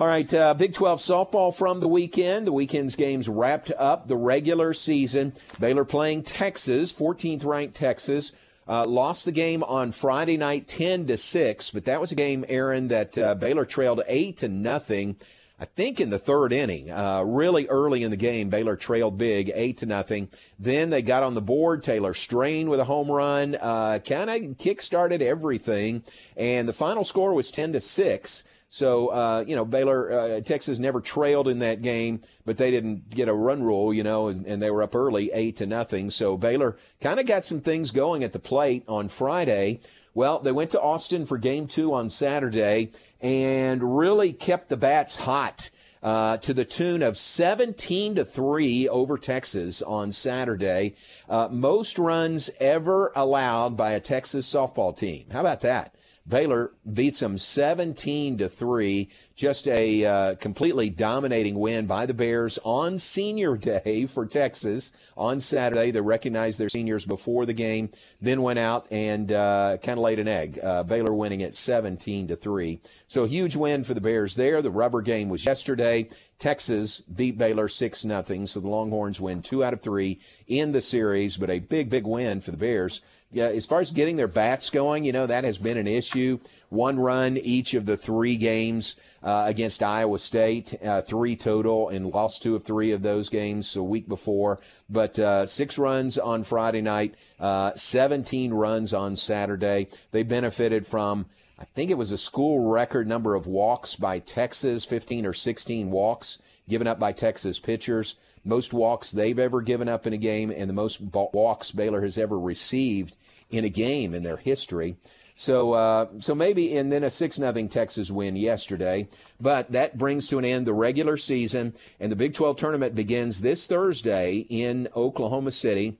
All 0.00 0.06
right, 0.06 0.32
uh, 0.32 0.54
Big 0.54 0.72
12 0.72 1.00
softball 1.00 1.54
from 1.54 1.80
the 1.80 1.86
weekend. 1.86 2.46
The 2.46 2.52
weekend's 2.52 2.96
games 2.96 3.28
wrapped 3.28 3.70
up 3.72 4.08
the 4.08 4.16
regular 4.16 4.72
season. 4.72 5.34
Baylor 5.60 5.84
playing 5.84 6.22
Texas, 6.22 6.92
14th 6.94 7.44
ranked 7.44 7.76
Texas. 7.76 8.32
Uh, 8.66 8.86
lost 8.86 9.26
the 9.26 9.32
game 9.32 9.62
on 9.64 9.92
Friday 9.92 10.38
night, 10.38 10.66
10 10.66 11.06
to 11.08 11.18
six, 11.18 11.70
but 11.70 11.84
that 11.84 12.00
was 12.00 12.10
a 12.10 12.14
game, 12.14 12.42
Aaron, 12.48 12.88
that 12.88 13.18
uh, 13.18 13.34
Baylor 13.34 13.66
trailed 13.66 14.00
eight 14.06 14.38
to 14.38 14.48
nothing. 14.48 15.16
I 15.60 15.66
think 15.66 16.00
in 16.00 16.08
the 16.08 16.18
third 16.18 16.54
inning, 16.54 16.90
uh, 16.90 17.22
really 17.22 17.68
early 17.68 18.02
in 18.02 18.10
the 18.10 18.16
game, 18.16 18.48
Baylor 18.48 18.76
trailed 18.76 19.18
big, 19.18 19.52
eight 19.54 19.76
to 19.78 19.86
nothing. 19.86 20.30
Then 20.58 20.88
they 20.88 21.02
got 21.02 21.22
on 21.22 21.34
the 21.34 21.42
board. 21.42 21.82
Taylor 21.82 22.14
Strain 22.14 22.70
with 22.70 22.80
a 22.80 22.84
home 22.84 23.10
run, 23.10 23.56
uh, 23.60 23.98
kind 23.98 24.30
of 24.30 24.58
kick-started 24.58 25.20
everything, 25.20 26.02
and 26.34 26.66
the 26.66 26.72
final 26.72 27.04
score 27.04 27.34
was 27.34 27.50
ten 27.50 27.74
to 27.74 27.80
six. 27.80 28.42
So 28.72 29.08
uh, 29.08 29.44
you 29.46 29.54
know, 29.54 29.66
Baylor, 29.66 30.10
uh, 30.10 30.40
Texas 30.40 30.78
never 30.78 31.02
trailed 31.02 31.46
in 31.46 31.58
that 31.58 31.82
game, 31.82 32.22
but 32.46 32.56
they 32.56 32.70
didn't 32.70 33.10
get 33.10 33.28
a 33.28 33.34
run 33.34 33.62
rule, 33.62 33.92
you 33.92 34.02
know, 34.02 34.28
and, 34.28 34.46
and 34.46 34.62
they 34.62 34.70
were 34.70 34.82
up 34.82 34.94
early, 34.94 35.30
eight 35.34 35.56
to 35.56 35.66
nothing. 35.66 36.08
So 36.08 36.38
Baylor 36.38 36.78
kind 36.98 37.20
of 37.20 37.26
got 37.26 37.44
some 37.44 37.60
things 37.60 37.90
going 37.90 38.24
at 38.24 38.32
the 38.32 38.38
plate 38.38 38.82
on 38.88 39.08
Friday. 39.08 39.80
Well, 40.14 40.38
they 40.38 40.52
went 40.52 40.70
to 40.70 40.80
Austin 40.80 41.26
for 41.26 41.36
game 41.36 41.66
two 41.66 41.92
on 41.92 42.08
Saturday 42.08 42.92
and 43.20 43.98
really 43.98 44.32
kept 44.32 44.70
the 44.70 44.78
bats 44.78 45.16
hot. 45.16 45.68
Uh, 46.02 46.36
to 46.38 46.52
the 46.52 46.64
tune 46.64 47.00
of 47.00 47.16
17 47.16 48.16
to 48.16 48.24
3 48.24 48.88
over 48.88 49.16
Texas 49.16 49.82
on 49.82 50.10
Saturday. 50.10 50.96
Uh, 51.28 51.46
most 51.48 51.96
runs 51.96 52.50
ever 52.58 53.12
allowed 53.14 53.76
by 53.76 53.92
a 53.92 54.00
Texas 54.00 54.52
softball 54.52 54.98
team. 54.98 55.26
How 55.30 55.38
about 55.38 55.60
that? 55.60 55.94
Baylor 56.28 56.70
beats 56.90 57.20
them 57.20 57.36
17 57.36 58.38
to 58.38 58.48
3. 58.48 59.08
Just 59.34 59.66
a 59.66 60.04
uh, 60.04 60.34
completely 60.36 60.88
dominating 60.88 61.58
win 61.58 61.86
by 61.86 62.06
the 62.06 62.14
Bears 62.14 62.58
on 62.62 62.98
senior 62.98 63.56
day 63.56 64.06
for 64.06 64.24
Texas 64.26 64.92
on 65.16 65.40
Saturday. 65.40 65.90
They 65.90 66.00
recognized 66.00 66.60
their 66.60 66.68
seniors 66.68 67.04
before 67.04 67.44
the 67.44 67.52
game, 67.52 67.90
then 68.20 68.42
went 68.42 68.60
out 68.60 68.90
and 68.92 69.32
uh, 69.32 69.78
kind 69.82 69.98
of 69.98 70.04
laid 70.04 70.20
an 70.20 70.28
egg. 70.28 70.60
Uh, 70.62 70.84
Baylor 70.84 71.12
winning 71.12 71.42
at 71.42 71.54
17 71.54 72.28
to 72.28 72.36
3. 72.36 72.80
So 73.08 73.24
a 73.24 73.28
huge 73.28 73.56
win 73.56 73.82
for 73.82 73.94
the 73.94 74.00
Bears 74.00 74.36
there. 74.36 74.62
The 74.62 74.70
rubber 74.70 75.02
game 75.02 75.28
was 75.28 75.44
yesterday. 75.44 76.08
Texas 76.38 77.00
beat 77.00 77.36
Baylor 77.36 77.68
6 77.68 78.00
0. 78.00 78.22
So 78.46 78.60
the 78.60 78.68
Longhorns 78.68 79.20
win 79.20 79.42
two 79.42 79.64
out 79.64 79.72
of 79.72 79.80
three 79.80 80.20
in 80.46 80.72
the 80.72 80.80
series, 80.80 81.36
but 81.36 81.50
a 81.50 81.58
big, 81.58 81.90
big 81.90 82.06
win 82.06 82.40
for 82.40 82.52
the 82.52 82.56
Bears 82.56 83.00
yeah, 83.32 83.46
as 83.46 83.64
far 83.64 83.80
as 83.80 83.90
getting 83.90 84.16
their 84.16 84.28
bats 84.28 84.68
going, 84.68 85.04
you 85.04 85.12
know, 85.12 85.26
that 85.26 85.44
has 85.44 85.56
been 85.56 85.78
an 85.78 85.86
issue. 85.86 86.38
One 86.68 86.98
run 86.98 87.36
each 87.36 87.74
of 87.74 87.86
the 87.86 87.96
three 87.96 88.36
games 88.36 88.96
uh, 89.22 89.44
against 89.46 89.82
Iowa 89.82 90.18
State, 90.18 90.74
uh, 90.84 91.00
three 91.02 91.36
total, 91.36 91.88
and 91.88 92.06
lost 92.06 92.42
two 92.42 92.54
of 92.54 92.64
three 92.64 92.92
of 92.92 93.02
those 93.02 93.28
games 93.28 93.74
a 93.76 93.82
week 93.82 94.06
before. 94.06 94.60
But 94.88 95.18
uh, 95.18 95.46
six 95.46 95.78
runs 95.78 96.18
on 96.18 96.44
Friday 96.44 96.80
night, 96.80 97.14
uh, 97.40 97.72
17 97.74 98.52
runs 98.52 98.94
on 98.94 99.16
Saturday. 99.16 99.88
They 100.12 100.22
benefited 100.22 100.86
from, 100.86 101.26
I 101.58 101.64
think 101.64 101.90
it 101.90 101.98
was 101.98 102.12
a 102.12 102.18
school 102.18 102.70
record 102.70 103.06
number 103.06 103.34
of 103.34 103.46
walks 103.46 103.96
by 103.96 104.18
Texas, 104.18 104.84
15 104.84 105.26
or 105.26 105.32
16 105.32 105.90
walks 105.90 106.38
given 106.68 106.86
up 106.86 106.98
by 106.98 107.12
Texas 107.12 107.58
pitchers. 107.58 108.16
Most 108.44 108.72
walks 108.72 109.10
they've 109.12 109.38
ever 109.38 109.60
given 109.60 109.88
up 109.88 110.06
in 110.06 110.12
a 110.12 110.18
game, 110.18 110.50
and 110.50 110.68
the 110.68 110.74
most 110.74 111.00
walks 111.02 111.70
Baylor 111.70 112.02
has 112.02 112.18
ever 112.18 112.38
received 112.38 113.14
in 113.52 113.64
a 113.64 113.68
game 113.68 114.14
in 114.14 114.24
their 114.24 114.38
history. 114.38 114.96
So, 115.34 115.72
uh, 115.72 116.06
so 116.18 116.34
maybe, 116.34 116.76
and 116.76 116.92
then 116.92 117.04
a 117.04 117.10
six 117.10 117.38
nothing 117.38 117.68
Texas 117.68 118.10
win 118.10 118.36
yesterday. 118.36 119.08
But 119.40 119.72
that 119.72 119.98
brings 119.98 120.28
to 120.28 120.38
an 120.38 120.44
end 120.44 120.66
the 120.66 120.72
regular 120.72 121.16
season, 121.16 121.74
and 121.98 122.12
the 122.12 122.16
Big 122.16 122.34
12 122.34 122.56
tournament 122.56 122.94
begins 122.94 123.40
this 123.40 123.66
Thursday 123.66 124.46
in 124.48 124.88
Oklahoma 124.94 125.50
City. 125.50 125.98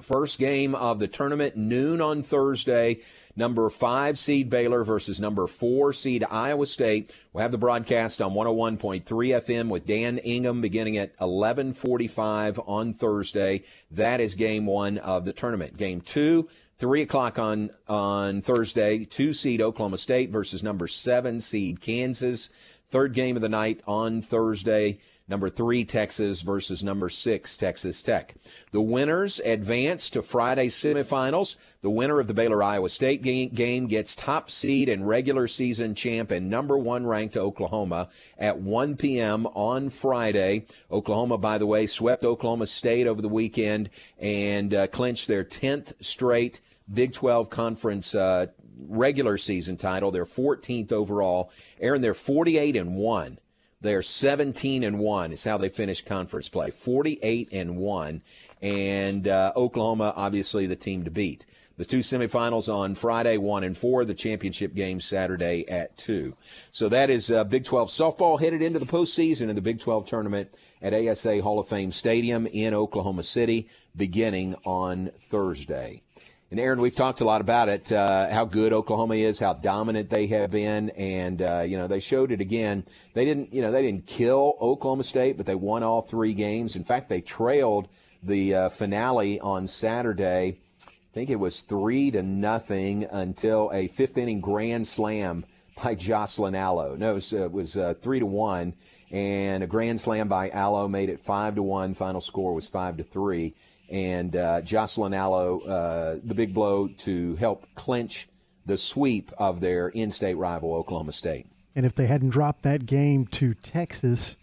First 0.00 0.38
game 0.38 0.74
of 0.74 0.98
the 0.98 1.08
tournament, 1.08 1.56
noon 1.56 2.00
on 2.00 2.22
Thursday. 2.22 3.00
Number 3.38 3.68
five 3.68 4.18
seed 4.18 4.48
Baylor 4.48 4.82
versus 4.82 5.20
number 5.20 5.46
four 5.46 5.92
seed 5.92 6.24
Iowa 6.30 6.64
State. 6.64 7.12
We'll 7.32 7.42
have 7.42 7.52
the 7.52 7.58
broadcast 7.58 8.22
on 8.22 8.32
101.3 8.32 9.04
FM 9.04 9.68
with 9.68 9.86
Dan 9.86 10.18
Ingham 10.18 10.62
beginning 10.62 10.96
at 10.96 11.16
11:45 11.18 12.58
on 12.66 12.94
Thursday. 12.94 13.62
That 13.90 14.20
is 14.20 14.34
game 14.34 14.64
one 14.64 14.96
of 14.96 15.26
the 15.26 15.34
tournament. 15.34 15.76
Game 15.76 16.00
two 16.00 16.48
Three 16.78 17.00
o'clock 17.00 17.38
on 17.38 17.70
on 17.88 18.42
Thursday, 18.42 19.06
two 19.06 19.32
seed 19.32 19.62
Oklahoma 19.62 19.96
State 19.96 20.28
versus 20.28 20.62
number 20.62 20.86
seven 20.86 21.40
seed 21.40 21.80
Kansas. 21.80 22.50
Third 22.88 23.14
game 23.14 23.34
of 23.34 23.40
the 23.40 23.48
night 23.48 23.80
on 23.86 24.20
Thursday. 24.20 24.98
Number 25.28 25.48
three, 25.48 25.84
Texas 25.84 26.42
versus 26.42 26.84
number 26.84 27.08
six, 27.08 27.56
Texas 27.56 28.00
Tech. 28.00 28.36
The 28.70 28.80
winners 28.80 29.40
advance 29.40 30.08
to 30.10 30.22
Friday 30.22 30.68
semifinals. 30.68 31.56
The 31.80 31.90
winner 31.90 32.20
of 32.20 32.28
the 32.28 32.34
Baylor 32.34 32.62
Iowa 32.62 32.88
State 32.90 33.22
game 33.22 33.86
gets 33.88 34.14
top 34.14 34.50
seed 34.50 34.88
and 34.88 35.08
regular 35.08 35.48
season 35.48 35.96
champ 35.96 36.30
and 36.30 36.48
number 36.48 36.78
one 36.78 37.06
ranked 37.06 37.36
Oklahoma 37.36 38.08
at 38.38 38.60
1 38.60 38.96
p.m. 38.96 39.46
on 39.48 39.88
Friday. 39.88 40.66
Oklahoma, 40.92 41.38
by 41.38 41.58
the 41.58 41.66
way, 41.66 41.88
swept 41.88 42.24
Oklahoma 42.24 42.66
State 42.66 43.08
over 43.08 43.20
the 43.20 43.28
weekend 43.28 43.90
and 44.20 44.72
uh, 44.72 44.86
clinched 44.86 45.26
their 45.26 45.42
10th 45.42 45.94
straight 46.00 46.60
Big 46.92 47.12
12 47.12 47.50
conference 47.50 48.14
uh, 48.14 48.46
regular 48.78 49.38
season 49.38 49.76
title. 49.76 50.10
They're 50.10 50.24
14th 50.24 50.92
overall. 50.92 51.50
Aaron, 51.80 52.02
they're 52.02 52.14
48 52.14 52.76
and 52.76 52.94
1. 52.94 53.38
They're 53.80 54.02
17 54.02 54.82
and 54.82 54.98
1 54.98 55.32
is 55.32 55.44
how 55.44 55.58
they 55.58 55.68
finished 55.68 56.06
conference 56.06 56.48
play. 56.48 56.70
48 56.70 57.48
and 57.52 57.76
1. 57.76 58.22
And 58.62 59.28
uh, 59.28 59.52
Oklahoma, 59.54 60.12
obviously, 60.16 60.66
the 60.66 60.76
team 60.76 61.04
to 61.04 61.10
beat. 61.10 61.44
The 61.76 61.84
two 61.84 61.98
semifinals 61.98 62.72
on 62.72 62.94
Friday, 62.94 63.36
1 63.36 63.64
and 63.64 63.76
4. 63.76 64.06
The 64.06 64.14
championship 64.14 64.74
game 64.74 64.98
Saturday 65.00 65.68
at 65.68 65.96
2. 65.98 66.34
So 66.72 66.88
that 66.88 67.10
is 67.10 67.30
uh, 67.30 67.44
Big 67.44 67.64
12 67.64 67.90
softball 67.90 68.40
headed 68.40 68.62
into 68.62 68.78
the 68.78 68.86
postseason 68.86 69.50
in 69.50 69.54
the 69.54 69.62
Big 69.62 69.78
12 69.78 70.06
tournament 70.06 70.48
at 70.80 70.94
ASA 70.94 71.42
Hall 71.42 71.58
of 71.58 71.68
Fame 71.68 71.92
Stadium 71.92 72.46
in 72.46 72.72
Oklahoma 72.72 73.24
City 73.24 73.68
beginning 73.94 74.54
on 74.64 75.10
Thursday. 75.18 76.02
And 76.48 76.60
Aaron, 76.60 76.80
we've 76.80 76.94
talked 76.94 77.20
a 77.20 77.24
lot 77.24 77.40
about 77.40 77.68
it, 77.68 77.90
uh, 77.90 78.30
how 78.30 78.44
good 78.44 78.72
Oklahoma 78.72 79.16
is, 79.16 79.40
how 79.40 79.54
dominant 79.54 80.10
they 80.10 80.28
have 80.28 80.52
been, 80.52 80.90
and 80.90 81.42
uh, 81.42 81.62
you 81.62 81.76
know 81.76 81.88
they 81.88 81.98
showed 81.98 82.30
it 82.30 82.40
again. 82.40 82.84
They 83.14 83.24
didn't, 83.24 83.52
you 83.52 83.62
know, 83.62 83.72
they 83.72 83.82
didn't 83.82 84.06
kill 84.06 84.56
Oklahoma 84.60 85.02
State, 85.02 85.36
but 85.36 85.46
they 85.46 85.56
won 85.56 85.82
all 85.82 86.02
three 86.02 86.34
games. 86.34 86.76
In 86.76 86.84
fact, 86.84 87.08
they 87.08 87.20
trailed 87.20 87.88
the 88.22 88.54
uh, 88.54 88.68
finale 88.68 89.40
on 89.40 89.66
Saturday. 89.66 90.58
I 90.86 91.14
think 91.14 91.30
it 91.30 91.40
was 91.40 91.62
three 91.62 92.12
to 92.12 92.22
nothing 92.22 93.04
until 93.10 93.72
a 93.74 93.88
fifth 93.88 94.16
inning 94.16 94.40
grand 94.40 94.86
slam 94.86 95.44
by 95.82 95.96
Jocelyn 95.96 96.54
Alo. 96.54 96.94
No, 96.94 97.10
it 97.10 97.50
was, 97.50 97.76
uh, 97.76 97.88
uh, 97.88 97.94
three 97.94 98.20
to 98.20 98.26
one, 98.26 98.74
and 99.10 99.64
a 99.64 99.66
grand 99.66 100.00
slam 100.00 100.28
by 100.28 100.50
Alo 100.50 100.86
made 100.86 101.08
it 101.08 101.18
five 101.18 101.56
to 101.56 101.62
one. 101.64 101.92
Final 101.92 102.20
score 102.20 102.54
was 102.54 102.68
five 102.68 102.98
to 102.98 103.02
three 103.02 103.54
and 103.90 104.34
uh, 104.34 104.60
Jocelyn 104.62 105.14
Alo 105.14 105.60
uh, 105.60 106.18
the 106.22 106.34
big 106.34 106.52
blow 106.54 106.88
to 106.88 107.36
help 107.36 107.64
clinch 107.74 108.28
the 108.64 108.76
sweep 108.76 109.30
of 109.38 109.60
their 109.60 109.88
in-state 109.88 110.34
rival 110.34 110.74
Oklahoma 110.74 111.12
State. 111.12 111.46
And 111.74 111.86
if 111.86 111.94
they 111.94 112.06
hadn't 112.06 112.30
dropped 112.30 112.62
that 112.62 112.86
game 112.86 113.26
to 113.26 113.54
Texas, 113.54 114.36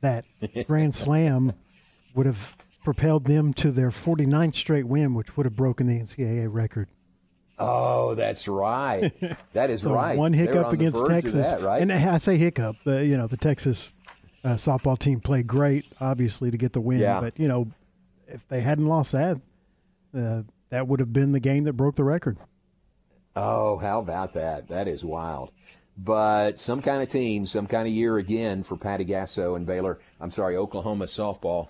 that 0.00 0.24
Grand 0.66 0.94
Slam 0.94 1.52
would 2.14 2.26
have 2.26 2.56
propelled 2.84 3.24
them 3.24 3.52
to 3.54 3.70
their 3.70 3.90
49th 3.90 4.54
straight 4.54 4.86
win, 4.86 5.12
which 5.14 5.36
would 5.36 5.44
have 5.44 5.56
broken 5.56 5.88
the 5.88 5.98
NCAA 6.00 6.46
record. 6.50 6.88
Oh, 7.58 8.14
that's 8.14 8.46
right. 8.48 9.12
That 9.54 9.70
is 9.70 9.82
The 9.82 9.90
right. 9.90 10.18
One 10.18 10.34
hiccup 10.34 10.66
on 10.66 10.74
against 10.74 11.06
Texas, 11.06 11.50
that, 11.52 11.62
right? 11.62 11.80
and 11.80 11.90
I 11.90 12.18
say 12.18 12.36
hiccup. 12.36 12.76
The 12.84 13.04
you 13.04 13.16
know 13.16 13.26
the 13.26 13.38
Texas 13.38 13.94
uh, 14.44 14.50
softball 14.50 14.98
team 14.98 15.20
played 15.20 15.46
great, 15.46 15.86
obviously 15.98 16.50
to 16.50 16.58
get 16.58 16.74
the 16.74 16.80
win. 16.80 16.98
Yeah. 17.00 17.20
But 17.20 17.38
you 17.38 17.48
know, 17.48 17.68
if 18.26 18.46
they 18.48 18.60
hadn't 18.60 18.86
lost 18.86 19.12
that, 19.12 19.40
uh, 20.16 20.42
that 20.70 20.88
would 20.88 21.00
have 21.00 21.12
been 21.12 21.32
the 21.32 21.40
game 21.40 21.64
that 21.64 21.74
broke 21.74 21.96
the 21.96 22.04
record. 22.04 22.38
Oh, 23.34 23.76
how 23.76 24.00
about 24.00 24.32
that? 24.34 24.68
That 24.68 24.88
is 24.88 25.04
wild. 25.04 25.50
But 25.98 26.58
some 26.58 26.82
kind 26.82 27.02
of 27.02 27.10
team, 27.10 27.46
some 27.46 27.66
kind 27.66 27.86
of 27.86 27.94
year 27.94 28.18
again 28.18 28.62
for 28.62 28.76
Patty 28.76 29.04
Gasso 29.04 29.56
and 29.56 29.66
Baylor. 29.66 29.98
I'm 30.20 30.30
sorry, 30.30 30.56
Oklahoma 30.56 31.04
softball, 31.06 31.68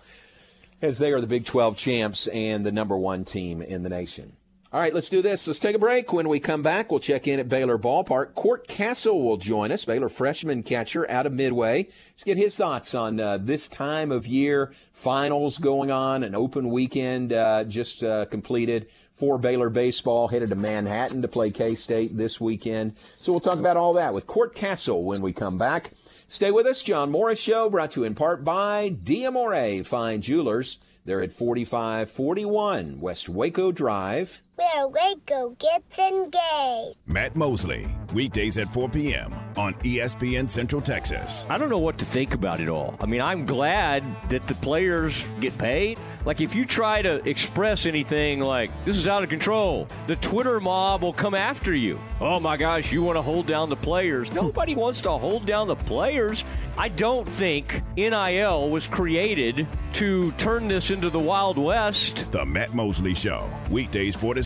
as 0.82 0.98
they 0.98 1.12
are 1.12 1.20
the 1.20 1.26
Big 1.26 1.44
12 1.44 1.76
champs 1.76 2.26
and 2.28 2.64
the 2.64 2.72
number 2.72 2.96
one 2.96 3.24
team 3.24 3.62
in 3.62 3.82
the 3.82 3.88
nation. 3.88 4.36
All 4.76 4.82
right, 4.82 4.92
let's 4.92 5.08
do 5.08 5.22
this. 5.22 5.46
Let's 5.46 5.58
take 5.58 5.74
a 5.74 5.78
break. 5.78 6.12
When 6.12 6.28
we 6.28 6.38
come 6.38 6.62
back, 6.62 6.90
we'll 6.90 7.00
check 7.00 7.26
in 7.26 7.40
at 7.40 7.48
Baylor 7.48 7.78
Ballpark. 7.78 8.34
Court 8.34 8.68
Castle 8.68 9.22
will 9.22 9.38
join 9.38 9.72
us, 9.72 9.86
Baylor 9.86 10.10
freshman 10.10 10.62
catcher 10.62 11.10
out 11.10 11.24
of 11.24 11.32
Midway. 11.32 11.84
Let's 11.84 12.24
get 12.24 12.36
his 12.36 12.58
thoughts 12.58 12.94
on 12.94 13.18
uh, 13.18 13.38
this 13.38 13.68
time 13.68 14.12
of 14.12 14.26
year, 14.26 14.74
finals 14.92 15.56
going 15.56 15.90
on, 15.90 16.22
an 16.22 16.34
open 16.34 16.68
weekend 16.68 17.32
uh, 17.32 17.64
just 17.64 18.04
uh, 18.04 18.26
completed 18.26 18.86
for 19.14 19.38
Baylor 19.38 19.70
baseball, 19.70 20.28
headed 20.28 20.50
to 20.50 20.56
Manhattan 20.56 21.22
to 21.22 21.28
play 21.28 21.50
K 21.50 21.74
State 21.74 22.14
this 22.14 22.38
weekend. 22.38 22.98
So 23.16 23.32
we'll 23.32 23.40
talk 23.40 23.58
about 23.58 23.78
all 23.78 23.94
that 23.94 24.12
with 24.12 24.26
Court 24.26 24.54
Castle 24.54 25.04
when 25.04 25.22
we 25.22 25.32
come 25.32 25.56
back. 25.56 25.92
Stay 26.28 26.50
with 26.50 26.66
us. 26.66 26.82
John 26.82 27.10
Morris 27.10 27.40
Show 27.40 27.70
brought 27.70 27.92
to 27.92 28.00
you 28.00 28.04
in 28.04 28.14
part 28.14 28.44
by 28.44 28.90
Diamore 28.90 29.86
Fine 29.86 30.20
Jewelers. 30.20 30.80
They're 31.06 31.22
at 31.22 31.32
4541 31.32 32.98
West 33.00 33.30
Waco 33.30 33.72
Drive. 33.72 34.42
Where 34.56 34.88
Waco 34.88 35.50
gets 35.58 35.98
engaged. 35.98 36.96
Matt 37.06 37.36
Mosley, 37.36 37.86
weekdays 38.14 38.56
at 38.56 38.72
4 38.72 38.88
p.m. 38.88 39.30
on 39.54 39.74
ESPN 39.74 40.48
Central 40.48 40.80
Texas. 40.80 41.44
I 41.50 41.58
don't 41.58 41.68
know 41.68 41.78
what 41.78 41.98
to 41.98 42.06
think 42.06 42.32
about 42.32 42.60
it 42.60 42.68
all. 42.70 42.96
I 43.02 43.04
mean, 43.06 43.20
I'm 43.20 43.44
glad 43.44 44.02
that 44.30 44.46
the 44.46 44.54
players 44.54 45.22
get 45.42 45.58
paid. 45.58 45.98
Like, 46.24 46.40
if 46.40 46.54
you 46.54 46.64
try 46.64 47.02
to 47.02 47.16
express 47.28 47.84
anything 47.84 48.40
like, 48.40 48.70
this 48.86 48.96
is 48.96 49.06
out 49.06 49.22
of 49.22 49.28
control, 49.28 49.88
the 50.06 50.16
Twitter 50.16 50.58
mob 50.58 51.02
will 51.02 51.12
come 51.12 51.34
after 51.34 51.74
you. 51.74 52.00
Oh 52.18 52.40
my 52.40 52.56
gosh, 52.56 52.90
you 52.90 53.02
want 53.02 53.16
to 53.16 53.22
hold 53.22 53.46
down 53.46 53.68
the 53.68 53.76
players. 53.76 54.32
Nobody 54.32 54.74
wants 54.74 55.02
to 55.02 55.10
hold 55.10 55.44
down 55.44 55.68
the 55.68 55.76
players. 55.76 56.44
I 56.78 56.88
don't 56.88 57.28
think 57.28 57.82
NIL 57.96 58.70
was 58.70 58.88
created 58.88 59.66
to 59.94 60.32
turn 60.32 60.68
this 60.68 60.90
into 60.90 61.10
the 61.10 61.20
Wild 61.20 61.58
West. 61.58 62.30
The 62.32 62.44
Matt 62.44 62.74
Mosley 62.74 63.14
Show, 63.14 63.48
weekdays 63.70 64.16
4 64.16 64.34
to 64.34 64.45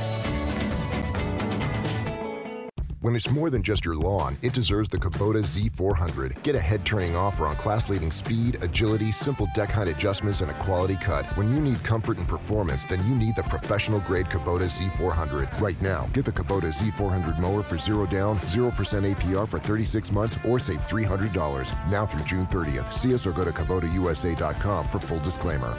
When 3.01 3.15
it's 3.15 3.31
more 3.31 3.49
than 3.49 3.63
just 3.63 3.83
your 3.83 3.95
lawn, 3.95 4.37
it 4.43 4.53
deserves 4.53 4.87
the 4.87 4.97
Kubota 4.99 5.41
Z400. 5.41 6.43
Get 6.43 6.53
a 6.53 6.59
head 6.59 6.85
turning 6.85 7.15
offer 7.15 7.47
on 7.47 7.55
class 7.55 7.89
leading 7.89 8.11
speed, 8.11 8.61
agility, 8.63 9.11
simple 9.11 9.47
deck 9.55 9.71
height 9.71 9.87
adjustments, 9.87 10.41
and 10.41 10.51
a 10.51 10.53
quality 10.53 10.97
cut. 10.97 11.25
When 11.35 11.49
you 11.49 11.59
need 11.59 11.83
comfort 11.83 12.19
and 12.19 12.27
performance, 12.27 12.85
then 12.85 13.03
you 13.09 13.15
need 13.15 13.35
the 13.35 13.41
professional 13.41 14.01
grade 14.01 14.27
Kubota 14.27 14.69
Z400. 14.69 15.59
Right 15.59 15.81
now, 15.81 16.11
get 16.13 16.25
the 16.25 16.31
Kubota 16.31 16.71
Z400 16.71 17.39
mower 17.39 17.63
for 17.63 17.79
zero 17.79 18.05
down, 18.05 18.37
0% 18.37 18.71
APR 18.71 19.47
for 19.47 19.57
36 19.57 20.11
months, 20.11 20.37
or 20.45 20.59
save 20.59 20.81
$300. 20.81 21.89
Now 21.89 22.05
through 22.05 22.25
June 22.25 22.45
30th. 22.45 22.93
See 22.93 23.15
us 23.15 23.25
or 23.25 23.31
go 23.31 23.43
to 23.43 23.51
KubotaUSA.com 23.51 24.87
for 24.89 24.99
full 24.99 25.19
disclaimer. 25.21 25.73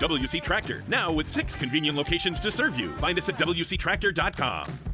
WC 0.00 0.42
Tractor, 0.42 0.82
now 0.88 1.12
with 1.12 1.28
six 1.28 1.54
convenient 1.54 1.96
locations 1.96 2.40
to 2.40 2.50
serve 2.50 2.76
you. 2.76 2.88
Find 2.94 3.16
us 3.16 3.28
at 3.28 3.36
WCTractor.com. 3.36 4.93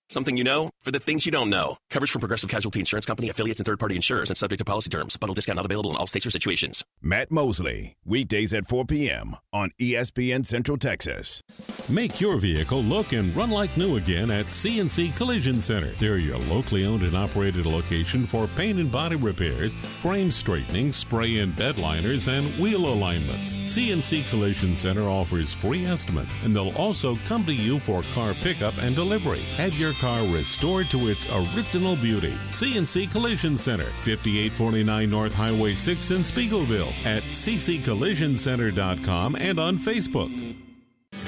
Something 0.11 0.35
you 0.35 0.43
know 0.43 0.71
for 0.81 0.91
the 0.91 0.99
things 0.99 1.25
you 1.25 1.31
don't 1.31 1.49
know. 1.49 1.77
Coverage 1.89 2.11
from 2.11 2.19
Progressive 2.19 2.49
Casualty 2.49 2.79
Insurance 2.79 3.05
Company, 3.05 3.29
affiliates, 3.29 3.61
and 3.61 3.65
third 3.65 3.79
party 3.79 3.95
insurers 3.95 4.29
and 4.29 4.35
subject 4.35 4.59
to 4.59 4.65
policy 4.65 4.89
terms. 4.89 5.15
Bundle 5.15 5.33
discount 5.33 5.55
not 5.55 5.65
available 5.65 5.89
in 5.89 5.95
all 5.95 6.05
states 6.05 6.25
or 6.25 6.29
situations. 6.29 6.83
Matt 7.01 7.31
Mosley, 7.31 7.95
weekdays 8.03 8.53
at 8.53 8.65
4 8.65 8.83
p.m. 8.83 9.37
on 9.53 9.69
ESPN 9.79 10.45
Central 10.45 10.77
Texas. 10.77 11.41
Make 11.87 12.19
your 12.19 12.37
vehicle 12.39 12.83
look 12.83 13.13
and 13.13 13.33
run 13.33 13.51
like 13.51 13.77
new 13.77 13.95
again 13.95 14.31
at 14.31 14.47
CNC 14.47 15.15
Collision 15.15 15.61
Center. 15.61 15.91
They're 15.93 16.17
your 16.17 16.39
locally 16.39 16.85
owned 16.85 17.03
and 17.03 17.15
operated 17.15 17.65
location 17.65 18.27
for 18.27 18.47
paint 18.57 18.79
and 18.79 18.91
body 18.91 19.15
repairs, 19.15 19.75
frame 19.75 20.29
straightening, 20.29 20.91
spray 20.91 21.37
and 21.37 21.55
bed 21.55 21.77
liners, 21.77 22.27
and 22.27 22.45
wheel 22.59 22.85
alignments. 22.85 23.61
CNC 23.61 24.29
Collision 24.29 24.75
Center 24.75 25.03
offers 25.07 25.53
free 25.53 25.85
estimates, 25.85 26.35
and 26.43 26.53
they'll 26.53 26.75
also 26.75 27.15
come 27.27 27.45
to 27.45 27.53
you 27.53 27.79
for 27.79 28.03
car 28.13 28.33
pickup 28.33 28.77
and 28.79 28.93
delivery. 28.93 29.39
Have 29.55 29.73
your 29.75 29.93
car 30.01 30.25
restored 30.27 30.89
to 30.89 31.07
its 31.09 31.27
original 31.29 31.95
beauty. 31.95 32.33
CNC 32.49 33.11
Collision 33.11 33.55
Center, 33.57 33.85
5849 34.01 35.09
North 35.09 35.33
Highway 35.33 35.75
6 35.75 36.11
in 36.11 36.23
Speegleville, 36.23 36.91
at 37.05 37.23
cccollisioncenter.com 37.23 39.35
and 39.35 39.59
on 39.59 39.77
Facebook. 39.77 40.70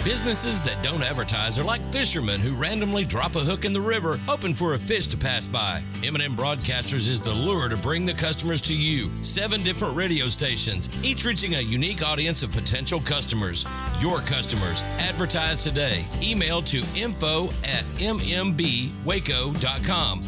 Businesses 0.04 0.60
that 0.62 0.82
don't 0.84 1.02
advertise 1.02 1.58
are 1.58 1.64
like 1.64 1.82
fishermen 1.86 2.42
who 2.42 2.56
randomly 2.56 3.06
drop 3.06 3.38
a 3.38 3.40
hook 3.40 3.64
in 3.64 3.72
the 3.72 3.80
river 3.80 4.18
hoping 4.26 4.54
for 4.54 4.74
a 4.74 4.78
fish 4.78 5.08
to 5.08 5.16
pass 5.16 5.48
by. 5.48 5.82
M&M 6.04 6.36
Broadcasters 6.36 7.08
is 7.08 7.22
the 7.22 7.32
lure 7.32 7.70
to 7.70 7.78
bring 7.78 8.04
the 8.06 8.14
customers 8.14 8.62
to 8.64 8.76
you. 8.76 9.10
Seven 9.22 9.64
different 9.64 9.96
radio 9.96 10.28
stations, 10.28 10.90
each 11.04 11.24
reaching 11.24 11.56
a 11.56 11.62
unique 11.62 12.04
audience 12.04 12.44
of 12.44 12.52
potential 12.52 13.00
customers. 13.00 13.66
Your 14.02 14.18
customers. 14.20 14.82
Advertise 15.00 15.64
today. 15.64 16.04
Email 16.22 16.62
to 16.64 16.84
info 16.96 17.48
at 17.64 17.86
mmbwaco.com 17.98 18.92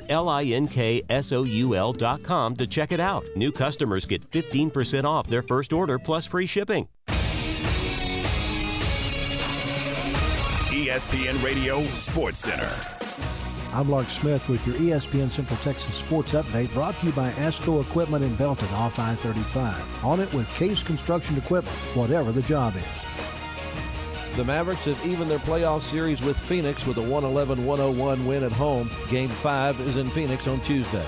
linksoul.com 1.84 2.56
to 2.56 2.66
check 2.66 2.92
it 2.92 3.00
out. 3.00 3.24
New 3.36 3.52
customers 3.52 4.06
get 4.06 4.28
15% 4.30 5.04
off 5.04 5.26
their 5.28 5.42
first 5.42 5.72
order 5.72 5.98
plus 5.98 6.26
free 6.26 6.46
shipping. 6.46 6.88
ESPN 10.94 11.42
Radio 11.42 11.82
Sports 11.94 12.38
Center. 12.38 12.72
I'm 13.72 13.90
Lark 13.90 14.06
Smith 14.06 14.48
with 14.48 14.64
your 14.64 14.76
ESPN 14.76 15.28
Central 15.28 15.58
Texas 15.58 15.92
Sports 15.92 16.30
Update 16.34 16.72
brought 16.72 16.96
to 17.00 17.06
you 17.06 17.10
by 17.10 17.32
ASCO 17.32 17.82
Equipment 17.82 18.22
in 18.22 18.32
Belton 18.36 18.68
off 18.68 19.00
I-35. 19.00 20.04
On 20.04 20.20
it 20.20 20.32
with 20.32 20.46
Case 20.50 20.84
Construction 20.84 21.36
Equipment, 21.36 21.76
whatever 21.96 22.30
the 22.30 22.42
job 22.42 22.76
is. 22.76 24.36
The 24.36 24.44
Mavericks 24.44 24.84
have 24.84 25.04
evened 25.04 25.32
their 25.32 25.40
playoff 25.40 25.82
series 25.82 26.22
with 26.22 26.38
Phoenix 26.38 26.86
with 26.86 26.98
a 26.98 27.02
111 27.02 27.66
101 27.66 28.24
win 28.24 28.44
at 28.44 28.52
home. 28.52 28.88
Game 29.08 29.30
5 29.30 29.80
is 29.80 29.96
in 29.96 30.06
Phoenix 30.06 30.46
on 30.46 30.60
Tuesday. 30.60 31.06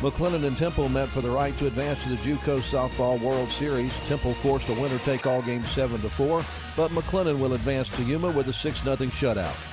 McLennan 0.00 0.44
and 0.44 0.58
Temple 0.58 0.88
met 0.88 1.08
for 1.08 1.20
the 1.20 1.30
right 1.30 1.56
to 1.58 1.68
advance 1.68 2.02
to 2.02 2.08
the 2.08 2.16
JUCO 2.16 2.58
Softball 2.58 3.20
World 3.20 3.52
Series. 3.52 3.94
Temple 4.08 4.34
forced 4.34 4.68
a 4.70 4.74
winner-take-all 4.74 5.42
game 5.42 5.64
7 5.64 6.00
to 6.00 6.10
4, 6.10 6.44
but 6.76 6.90
McLennan 6.90 7.38
will 7.38 7.54
advance 7.54 7.88
to 7.90 8.02
Yuma 8.02 8.30
with 8.30 8.48
a 8.48 8.52
6-0 8.52 8.96
shutout. 9.10 9.72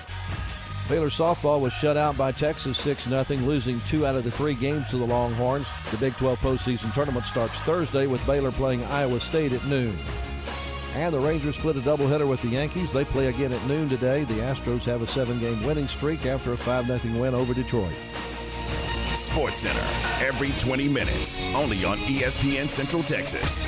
Baylor 0.90 1.10
softball 1.10 1.62
was 1.62 1.72
shut 1.72 1.98
out 1.98 2.18
by 2.18 2.32
Texas 2.32 2.76
6 2.80 3.04
0, 3.04 3.24
losing 3.42 3.80
two 3.82 4.08
out 4.08 4.16
of 4.16 4.24
the 4.24 4.32
three 4.32 4.56
games 4.56 4.88
to 4.90 4.98
the 4.98 5.06
Longhorns. 5.06 5.68
The 5.92 5.98
Big 5.98 6.18
12 6.18 6.40
postseason 6.40 6.92
tournament 6.96 7.26
starts 7.26 7.54
Thursday 7.60 8.08
with 8.08 8.26
Baylor 8.26 8.52
playing 8.52 8.84
Iowa 8.86 9.20
State 9.20 9.54
at 9.54 9.64
noon. 9.66 9.96
And 10.96 11.14
the 11.14 11.20
Rangers 11.20 11.56
split 11.58 11.76
a 11.76 11.82
doubleheader 11.82 12.28
with 12.28 12.42
the 12.42 12.48
Yankees. 12.48 12.92
They 12.92 13.06
play 13.06 13.28
again 13.28 13.54
at 13.54 13.64
noon 13.68 13.88
today. 13.88 14.24
The 14.24 14.42
Astros 14.42 14.84
have 14.86 15.04
a 15.04 15.08
seven 15.08 15.40
game 15.40 15.64
winning 15.64 15.88
streak 15.88 16.26
after 16.26 16.54
a 16.54 16.58
5 16.58 16.86
0 16.88 17.22
win 17.22 17.36
over 17.36 17.54
Detroit. 17.54 17.94
Sports 19.14 19.60
Center, 19.60 19.86
every 20.26 20.50
20 20.60 20.88
minutes, 20.88 21.40
only 21.54 21.86
on 21.86 21.98
ESPN 22.00 22.68
Central 22.68 23.04
Texas. 23.04 23.66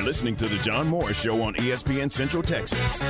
You're 0.00 0.06
listening 0.06 0.36
to 0.36 0.48
The 0.48 0.56
John 0.56 0.88
Morris 0.88 1.20
Show 1.20 1.42
on 1.42 1.52
ESPN 1.56 2.10
Central 2.10 2.42
Texas. 2.42 3.02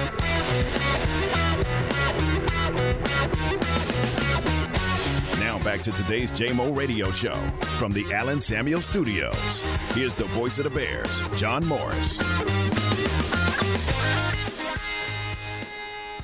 Now 5.38 5.62
back 5.62 5.83
to 5.83 5.92
today's 5.92 6.33
JMO 6.33 6.76
radio 6.76 7.12
show 7.12 7.37
from 7.79 7.92
the 7.92 8.12
Allen 8.12 8.40
Samuel 8.40 8.83
Studios. 8.83 9.61
Here's 9.90 10.16
the 10.16 10.24
voice 10.24 10.59
of 10.59 10.64
the 10.64 10.70
Bears, 10.70 11.22
John 11.37 11.64
Morris. 11.64 12.18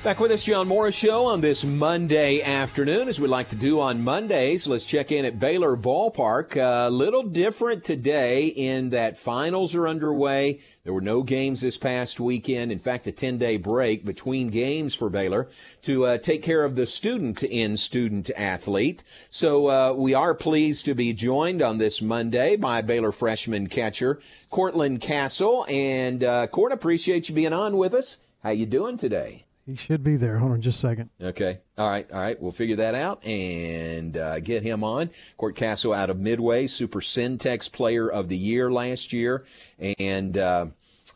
Back 0.03 0.21
with 0.21 0.31
us, 0.31 0.45
John 0.45 0.69
Morris 0.69 0.95
Show 0.95 1.25
on 1.25 1.41
this 1.41 1.65
Monday 1.65 2.41
afternoon. 2.41 3.09
As 3.09 3.19
we 3.19 3.27
like 3.27 3.49
to 3.49 3.57
do 3.57 3.81
on 3.81 4.05
Mondays, 4.05 4.65
let's 4.65 4.85
check 4.85 5.11
in 5.11 5.25
at 5.25 5.37
Baylor 5.37 5.75
Ballpark. 5.75 6.55
A 6.55 6.89
little 6.89 7.23
different 7.23 7.83
today 7.83 8.45
in 8.45 8.91
that 8.91 9.17
finals 9.17 9.75
are 9.75 9.85
underway. 9.85 10.61
There 10.85 10.93
were 10.93 11.01
no 11.01 11.23
games 11.23 11.59
this 11.59 11.77
past 11.77 12.21
weekend. 12.21 12.71
In 12.71 12.79
fact, 12.79 13.07
a 13.07 13.11
10 13.11 13.37
day 13.37 13.57
break 13.57 14.05
between 14.05 14.47
games 14.47 14.95
for 14.95 15.09
Baylor 15.09 15.49
to 15.81 16.05
uh, 16.05 16.17
take 16.19 16.41
care 16.41 16.63
of 16.63 16.75
the 16.75 16.85
student 16.85 17.43
in 17.43 17.75
student 17.75 18.31
athlete. 18.37 19.03
So 19.29 19.67
uh, 19.67 19.93
we 19.93 20.13
are 20.13 20.33
pleased 20.33 20.85
to 20.85 20.95
be 20.95 21.11
joined 21.11 21.61
on 21.61 21.79
this 21.79 22.01
Monday 22.01 22.55
by 22.55 22.81
Baylor 22.81 23.11
freshman 23.11 23.67
catcher 23.67 24.21
Courtland 24.51 25.01
Castle. 25.01 25.65
And 25.67 26.23
uh, 26.23 26.47
Court, 26.47 26.71
appreciate 26.71 27.27
you 27.27 27.35
being 27.35 27.51
on 27.51 27.75
with 27.75 27.93
us. 27.93 28.19
How 28.41 28.51
you 28.51 28.65
doing 28.65 28.95
today? 28.95 29.46
He 29.67 29.75
should 29.75 30.01
be 30.01 30.15
there. 30.15 30.37
Hold 30.37 30.53
on 30.53 30.61
just 30.61 30.81
a 30.81 30.87
second. 30.87 31.09
Okay. 31.21 31.59
All 31.77 31.89
right. 31.89 32.09
All 32.09 32.21
right. 32.21 32.41
We'll 32.41 32.53
figure 32.53 32.77
that 32.77 32.95
out 32.95 33.21
and 33.25 34.15
uh, 34.15 34.39
get 34.39 34.63
him 34.63 34.81
on. 34.81 35.09
Court 35.35 35.57
Castle 35.57 35.91
out 35.91 36.09
of 36.09 36.17
Midway, 36.17 36.67
Super 36.67 37.01
Centex 37.01 37.69
Player 37.69 38.09
of 38.09 38.29
the 38.29 38.37
Year 38.37 38.71
last 38.71 39.11
year, 39.11 39.43
and 39.99 40.37
uh, 40.37 40.67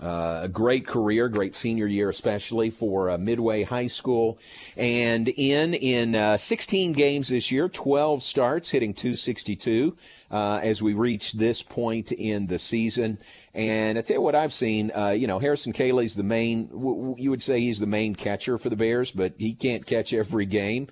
uh, 0.02 0.42
a 0.44 0.48
great 0.48 0.88
career, 0.88 1.30
great 1.30 1.54
senior 1.54 1.86
year, 1.86 2.10
especially 2.10 2.70
for 2.70 3.12
uh, 3.12 3.18
Midway 3.18 3.64
High 3.64 3.88
School. 3.88 4.40
And 4.76 5.28
in 5.28 5.74
in 5.74 6.16
uh, 6.16 6.38
16 6.38 6.94
games 6.94 7.30
this 7.30 7.52
year, 7.52 7.70
12 7.70 8.24
starts, 8.24 8.72
hitting 8.72 8.94
262 8.94 9.96
uh, 10.32 10.60
as 10.64 10.82
we 10.82 10.94
reach 10.94 11.34
this 11.34 11.62
point 11.62 12.12
in 12.12 12.48
the 12.48 12.58
season. 12.58 13.20
And 13.54 13.98
I 13.98 14.02
tell 14.02 14.16
you 14.16 14.22
what 14.22 14.34
I've 14.34 14.54
seen, 14.54 14.92
uh, 14.96 15.10
you 15.10 15.28
know, 15.28 15.40
Harrison 15.40 15.74
Cayley's 15.74 16.16
the 16.16 16.24
main, 16.24 16.68
w- 16.70 16.96
w- 16.96 17.16
you 17.20 17.30
would 17.30 17.42
say 17.42 17.60
he's 17.60 17.80
the 17.80 17.86
main 17.86 18.16
catcher 18.16 18.58
for 18.58 18.70
the 18.70 18.76
Bears, 18.76 19.12
but 19.12 19.34
he 19.38 19.54
can't 19.54 19.86
catch 19.86 20.14
every 20.14 20.46
game. 20.46 20.88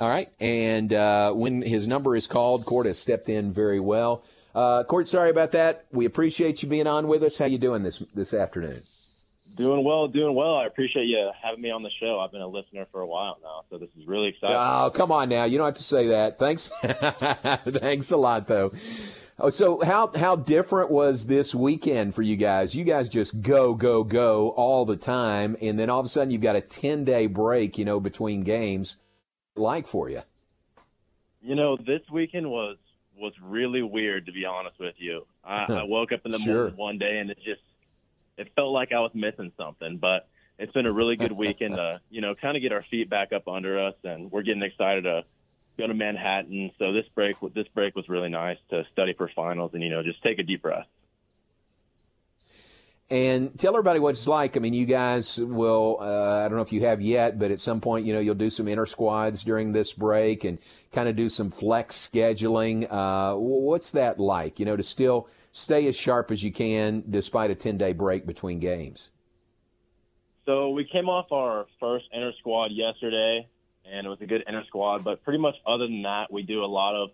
All 0.00 0.08
right. 0.08 0.28
And 0.40 0.92
uh, 0.92 1.32
when 1.32 1.62
his 1.62 1.86
number 1.86 2.16
is 2.16 2.26
called, 2.26 2.64
Court 2.64 2.86
has 2.86 2.98
stepped 2.98 3.28
in 3.28 3.52
very 3.52 3.80
well. 3.80 4.24
Uh, 4.54 4.84
Court, 4.84 5.08
sorry 5.08 5.30
about 5.30 5.50
that. 5.52 5.86
We 5.90 6.04
appreciate 6.04 6.62
you 6.62 6.68
being 6.68 6.86
on 6.86 7.08
with 7.08 7.22
us. 7.22 7.38
How 7.38 7.46
you 7.46 7.58
doing 7.58 7.82
this 7.82 7.98
this 8.14 8.32
afternoon? 8.32 8.82
Doing 9.56 9.84
well, 9.84 10.08
doing 10.08 10.34
well. 10.34 10.56
I 10.56 10.66
appreciate 10.66 11.04
you 11.04 11.30
having 11.40 11.62
me 11.62 11.70
on 11.70 11.82
the 11.82 11.90
show. 12.00 12.18
I've 12.18 12.32
been 12.32 12.40
a 12.40 12.48
listener 12.48 12.86
for 12.90 13.00
a 13.00 13.06
while 13.06 13.38
now, 13.42 13.62
so 13.70 13.78
this 13.78 13.90
is 13.96 14.06
really 14.06 14.28
exciting. 14.28 14.56
Oh, 14.56 14.90
come 14.92 15.12
on 15.12 15.28
now. 15.28 15.44
You 15.44 15.58
don't 15.58 15.66
have 15.66 15.76
to 15.76 15.82
say 15.82 16.08
that. 16.08 16.38
Thanks. 16.38 16.72
Thanks 16.82 18.10
a 18.10 18.16
lot, 18.16 18.48
though. 18.48 18.72
Oh, 19.38 19.50
so 19.50 19.80
how 19.84 20.12
how 20.14 20.36
different 20.36 20.90
was 20.90 21.26
this 21.26 21.54
weekend 21.54 22.14
for 22.14 22.22
you 22.22 22.36
guys? 22.36 22.76
You 22.76 22.84
guys 22.84 23.08
just 23.08 23.42
go 23.42 23.74
go 23.74 24.04
go 24.04 24.50
all 24.50 24.84
the 24.84 24.96
time, 24.96 25.56
and 25.60 25.78
then 25.78 25.90
all 25.90 26.00
of 26.00 26.06
a 26.06 26.08
sudden 26.08 26.30
you've 26.30 26.40
got 26.40 26.56
a 26.56 26.60
ten 26.60 27.04
day 27.04 27.26
break, 27.26 27.76
you 27.76 27.84
know, 27.84 27.98
between 27.98 28.42
games. 28.42 28.96
Like 29.56 29.86
for 29.86 30.08
you? 30.08 30.22
You 31.42 31.54
know, 31.54 31.76
this 31.76 32.02
weekend 32.12 32.50
was 32.50 32.76
was 33.16 33.32
really 33.40 33.82
weird 33.82 34.26
to 34.26 34.32
be 34.32 34.44
honest 34.44 34.78
with 34.78 34.94
you. 34.98 35.26
I, 35.44 35.64
I 35.68 35.82
woke 35.84 36.12
up 36.12 36.20
in 36.24 36.32
the 36.32 36.38
Sure. 36.38 36.54
morning 36.54 36.76
one 36.76 36.98
day 36.98 37.18
and 37.18 37.30
it 37.30 37.38
just 37.44 37.62
it 38.36 38.52
felt 38.56 38.72
like 38.72 38.92
I 38.92 39.00
was 39.00 39.14
missing 39.14 39.52
something, 39.56 39.98
but 39.98 40.28
it's 40.58 40.72
been 40.72 40.86
a 40.86 40.92
really 40.92 41.16
good 41.16 41.32
weekend 41.32 41.76
to 41.76 42.00
you 42.10 42.20
know 42.20 42.34
kind 42.34 42.56
of 42.56 42.62
get 42.62 42.72
our 42.72 42.82
feet 42.82 43.08
back 43.08 43.32
up 43.32 43.48
under 43.48 43.78
us, 43.78 43.94
and 44.04 44.30
we're 44.30 44.42
getting 44.42 44.62
excited 44.62 45.04
to 45.04 45.24
go 45.76 45.86
to 45.86 45.94
Manhattan. 45.94 46.70
So 46.78 46.92
this 46.92 47.06
break 47.14 47.36
this 47.54 47.68
break 47.68 47.94
was 47.96 48.08
really 48.08 48.28
nice 48.28 48.58
to 48.70 48.84
study 48.92 49.12
for 49.12 49.28
finals 49.28 49.72
and 49.74 49.82
you 49.82 49.90
know 49.90 50.02
just 50.02 50.22
take 50.22 50.38
a 50.38 50.42
deep 50.42 50.62
breath. 50.62 50.86
And 53.10 53.56
tell 53.58 53.74
everybody 53.74 54.00
what 54.00 54.10
it's 54.10 54.26
like. 54.26 54.56
I 54.56 54.60
mean, 54.60 54.72
you 54.72 54.86
guys 54.86 55.38
will, 55.38 55.98
uh, 56.00 56.38
I 56.44 56.48
don't 56.48 56.56
know 56.56 56.62
if 56.62 56.72
you 56.72 56.80
have 56.86 57.02
yet, 57.02 57.38
but 57.38 57.50
at 57.50 57.60
some 57.60 57.80
point, 57.80 58.06
you 58.06 58.14
know, 58.14 58.18
you'll 58.20 58.34
do 58.34 58.48
some 58.50 58.66
inter 58.66 58.86
squads 58.86 59.44
during 59.44 59.72
this 59.72 59.92
break 59.92 60.44
and 60.44 60.58
kind 60.90 61.08
of 61.08 61.14
do 61.14 61.28
some 61.28 61.50
flex 61.50 61.96
scheduling. 61.96 62.90
Uh, 62.90 63.36
what's 63.36 63.90
that 63.92 64.18
like, 64.18 64.58
you 64.58 64.64
know, 64.64 64.76
to 64.76 64.82
still 64.82 65.28
stay 65.52 65.86
as 65.86 65.94
sharp 65.96 66.30
as 66.30 66.42
you 66.42 66.50
can 66.50 67.04
despite 67.08 67.50
a 67.50 67.54
10 67.54 67.76
day 67.76 67.92
break 67.92 68.26
between 68.26 68.58
games? 68.58 69.10
So 70.46 70.70
we 70.70 70.84
came 70.84 71.08
off 71.08 71.30
our 71.30 71.66
first 71.80 72.06
inter 72.12 72.32
squad 72.38 72.70
yesterday, 72.72 73.46
and 73.84 74.06
it 74.06 74.10
was 74.10 74.20
a 74.22 74.26
good 74.26 74.44
inter 74.46 74.64
squad. 74.66 75.04
But 75.04 75.22
pretty 75.22 75.38
much 75.38 75.54
other 75.66 75.86
than 75.86 76.02
that, 76.02 76.32
we 76.32 76.42
do 76.42 76.64
a 76.64 76.66
lot 76.66 76.94
of 76.94 77.10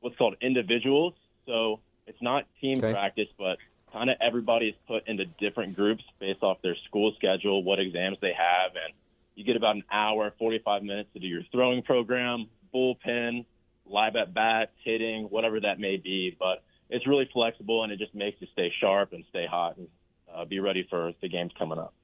what's 0.00 0.16
called 0.16 0.36
individuals. 0.40 1.14
So 1.46 1.80
it's 2.06 2.22
not 2.22 2.46
team 2.60 2.78
Okay. 2.78 2.92
practice, 2.92 3.28
but 3.36 3.58
kind 3.94 4.10
of 4.10 4.16
everybody 4.20 4.66
is 4.66 4.74
put 4.88 5.08
into 5.08 5.24
different 5.24 5.76
groups 5.76 6.02
based 6.18 6.42
off 6.42 6.58
their 6.62 6.76
school 6.88 7.12
schedule, 7.16 7.62
what 7.62 7.78
exams 7.78 8.18
they 8.20 8.32
have, 8.36 8.72
and 8.72 8.92
you 9.36 9.44
get 9.44 9.56
about 9.56 9.76
an 9.76 9.84
hour, 9.90 10.32
45 10.38 10.82
minutes 10.82 11.08
to 11.14 11.20
do 11.20 11.26
your 11.26 11.42
throwing 11.50 11.82
program, 11.82 12.48
bullpen, 12.74 13.46
live 13.86 14.16
at 14.16 14.34
bats, 14.34 14.72
hitting, 14.84 15.24
whatever 15.24 15.60
that 15.60 15.78
may 15.78 15.96
be. 15.96 16.36
But 16.38 16.62
it's 16.90 17.06
really 17.06 17.28
flexible, 17.32 17.84
and 17.84 17.92
it 17.92 17.98
just 17.98 18.14
makes 18.14 18.40
you 18.40 18.48
stay 18.52 18.72
sharp 18.80 19.12
and 19.12 19.24
stay 19.30 19.46
hot 19.46 19.76
and 19.76 19.88
uh, 20.34 20.44
be 20.44 20.58
ready 20.60 20.86
for 20.90 21.12
the 21.22 21.28
games 21.28 21.52
coming 21.58 21.78
up. 21.78 21.94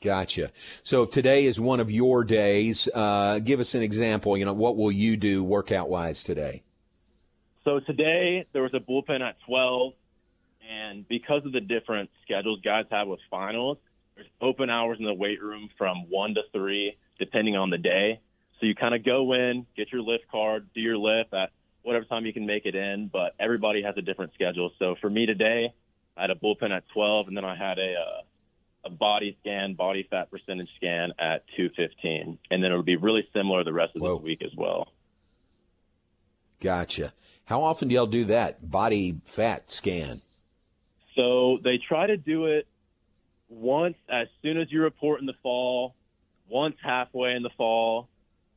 Gotcha. 0.00 0.50
So 0.82 1.04
if 1.04 1.10
today 1.10 1.46
is 1.46 1.58
one 1.58 1.80
of 1.80 1.90
your 1.90 2.24
days, 2.24 2.88
uh, 2.94 3.38
give 3.38 3.60
us 3.60 3.74
an 3.74 3.82
example. 3.82 4.36
You 4.36 4.44
know, 4.44 4.52
what 4.52 4.76
will 4.76 4.92
you 4.92 5.16
do 5.16 5.42
workout 5.42 5.88
wise 5.88 6.22
today? 6.22 6.62
So 7.64 7.80
today 7.80 8.44
there 8.52 8.62
was 8.62 8.74
a 8.74 8.80
bullpen 8.80 9.22
at 9.22 9.36
12, 9.46 9.94
and 10.70 11.06
because 11.08 11.44
of 11.44 11.52
the 11.52 11.60
different 11.60 12.10
schedules 12.22 12.60
guys 12.64 12.84
have 12.90 13.08
with 13.08 13.20
finals, 13.30 13.78
there's 14.14 14.28
open 14.40 14.70
hours 14.70 14.98
in 14.98 15.04
the 15.04 15.14
weight 15.14 15.42
room 15.42 15.68
from 15.76 16.08
1 16.08 16.34
to 16.34 16.42
3, 16.52 16.96
depending 17.18 17.56
on 17.56 17.70
the 17.70 17.78
day. 17.78 18.20
So 18.60 18.66
you 18.66 18.74
kind 18.74 18.94
of 18.94 19.04
go 19.04 19.32
in, 19.32 19.66
get 19.76 19.92
your 19.92 20.02
lift 20.02 20.28
card, 20.30 20.68
do 20.74 20.80
your 20.80 20.96
lift 20.96 21.34
at 21.34 21.50
whatever 21.82 22.04
time 22.04 22.24
you 22.24 22.32
can 22.32 22.46
make 22.46 22.64
it 22.64 22.74
in, 22.74 23.08
but 23.12 23.34
everybody 23.38 23.82
has 23.82 23.94
a 23.96 24.02
different 24.02 24.32
schedule. 24.34 24.70
So 24.78 24.94
for 25.00 25.10
me 25.10 25.26
today, 25.26 25.74
I 26.16 26.20
had 26.20 26.30
a 26.30 26.34
bullpen 26.34 26.70
at 26.70 26.84
12, 26.92 27.28
and 27.28 27.36
then 27.36 27.44
I 27.44 27.56
had 27.56 27.78
a, 27.78 27.94
uh, 27.94 28.22
a 28.86 28.90
body 28.90 29.36
scan, 29.40 29.74
body 29.74 30.06
fat 30.08 30.30
percentage 30.30 30.72
scan 30.76 31.12
at 31.18 31.44
215. 31.56 32.38
And 32.50 32.62
then 32.62 32.70
it'll 32.70 32.82
be 32.82 32.96
really 32.96 33.26
similar 33.34 33.64
the 33.64 33.72
rest 33.72 33.96
of 33.96 34.02
this 34.02 34.20
week 34.22 34.42
as 34.42 34.54
well. 34.56 34.88
Gotcha. 36.60 37.12
How 37.46 37.62
often 37.62 37.88
do 37.88 37.94
y'all 37.94 38.06
do 38.06 38.26
that 38.26 38.70
body 38.70 39.20
fat 39.24 39.70
scan? 39.70 40.22
So 41.16 41.58
they 41.62 41.78
try 41.78 42.06
to 42.06 42.16
do 42.16 42.46
it 42.46 42.66
once 43.48 43.96
as 44.08 44.28
soon 44.42 44.58
as 44.58 44.70
you 44.70 44.82
report 44.82 45.20
in 45.20 45.26
the 45.26 45.34
fall, 45.42 45.94
once 46.48 46.76
halfway 46.82 47.34
in 47.34 47.42
the 47.42 47.50
fall, 47.56 48.08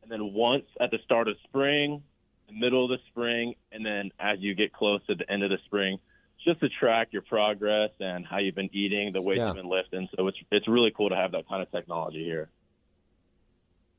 and 0.02 0.12
then 0.12 0.34
once 0.34 0.66
at 0.80 0.92
the 0.92 0.98
start 1.04 1.28
of 1.28 1.36
spring, 1.44 2.02
the 2.48 2.54
middle 2.54 2.84
of 2.86 2.90
the 2.90 2.98
spring, 3.10 3.56
and 3.72 3.86
then 3.86 4.12
as 4.20 4.40
you 4.40 4.56
get 4.56 4.74
close 4.74 5.06
to 5.08 5.16
the 5.16 5.30
end 5.32 5.44
of 5.44 5.50
the 5.50 5.58
spring, 5.66 6.00
just 6.46 6.60
to 6.62 6.70
track 6.70 7.10
your 7.12 7.22
progress 7.24 7.92
and 8.00 8.26
how 8.26 8.38
you've 8.38 8.56
been 8.56 8.70
eating, 8.72 9.12
the 9.12 9.22
weights 9.22 9.40
Yeah. 9.40 9.48
you've 9.48 9.56
been 9.58 9.70
lifting. 9.70 10.08
So 10.16 10.28
it's 10.28 10.38
it's 10.52 10.68
really 10.68 10.92
cool 10.96 11.10
to 11.10 11.16
have 11.16 11.32
that 11.34 11.48
kind 11.48 11.62
of 11.62 11.70
technology 11.72 12.24
here. 12.24 12.50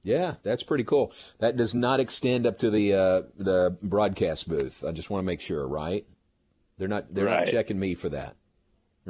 Yeah, 0.03 0.37
that's 0.43 0.63
pretty 0.63 0.85
cool. 0.85 1.13
That 1.39 1.57
does 1.57 1.75
not 1.75 2.01
extend 2.01 2.47
up 2.47 2.59
to 2.61 2.71
the 2.71 2.95
uh, 2.95 3.23
the 3.37 3.77
broadcast 3.83 4.49
booth. 4.49 4.83
I 4.87 4.93
just 4.93 5.11
want 5.11 5.23
to 5.23 5.27
make 5.27 5.41
sure, 5.41 5.67
right? 5.67 6.07
They're 6.79 6.89
not 6.89 7.13
they're 7.13 7.27
not 7.27 7.47
checking 7.47 7.79
me 7.79 7.95
for 7.95 8.09
that. 8.11 8.37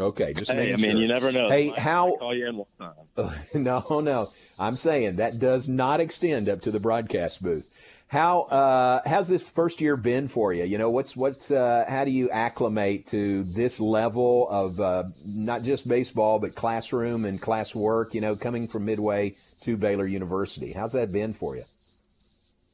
Okay, 0.00 0.32
just 0.32 0.50
Hey, 0.50 0.72
I 0.72 0.76
mean, 0.76 0.92
sure. 0.92 1.00
you 1.00 1.08
never 1.08 1.32
know. 1.32 1.48
Hey, 1.48 1.70
Might- 1.70 1.78
how? 1.78 2.06
might 2.08 2.18
call 2.18 2.34
you 2.34 2.46
in 2.48 2.56
one 2.56 2.66
time. 2.78 3.34
no, 3.54 4.00
no. 4.00 4.30
I'm 4.58 4.76
saying 4.76 5.16
that 5.16 5.38
does 5.38 5.68
not 5.68 6.00
extend 6.00 6.48
up 6.48 6.60
to 6.62 6.70
the 6.70 6.80
broadcast 6.80 7.42
booth. 7.42 7.68
How 8.08 8.42
uh, 8.44 9.02
how's 9.06 9.28
this 9.28 9.42
first 9.42 9.82
year 9.82 9.94
been 9.94 10.28
for 10.28 10.54
you? 10.54 10.64
You 10.64 10.78
know, 10.78 10.88
what's 10.88 11.14
what's 11.14 11.50
uh, 11.50 11.84
how 11.86 12.06
do 12.06 12.10
you 12.10 12.30
acclimate 12.30 13.06
to 13.08 13.42
this 13.44 13.80
level 13.80 14.48
of 14.48 14.80
uh, 14.80 15.04
not 15.26 15.62
just 15.62 15.86
baseball 15.86 16.38
but 16.38 16.54
classroom 16.54 17.26
and 17.26 17.40
classwork? 17.40 18.14
You 18.14 18.22
know, 18.22 18.34
coming 18.34 18.66
from 18.66 18.86
Midway 18.86 19.34
to 19.60 19.76
Baylor 19.76 20.06
University, 20.06 20.72
how's 20.72 20.92
that 20.92 21.12
been 21.12 21.34
for 21.34 21.56
you? 21.56 21.64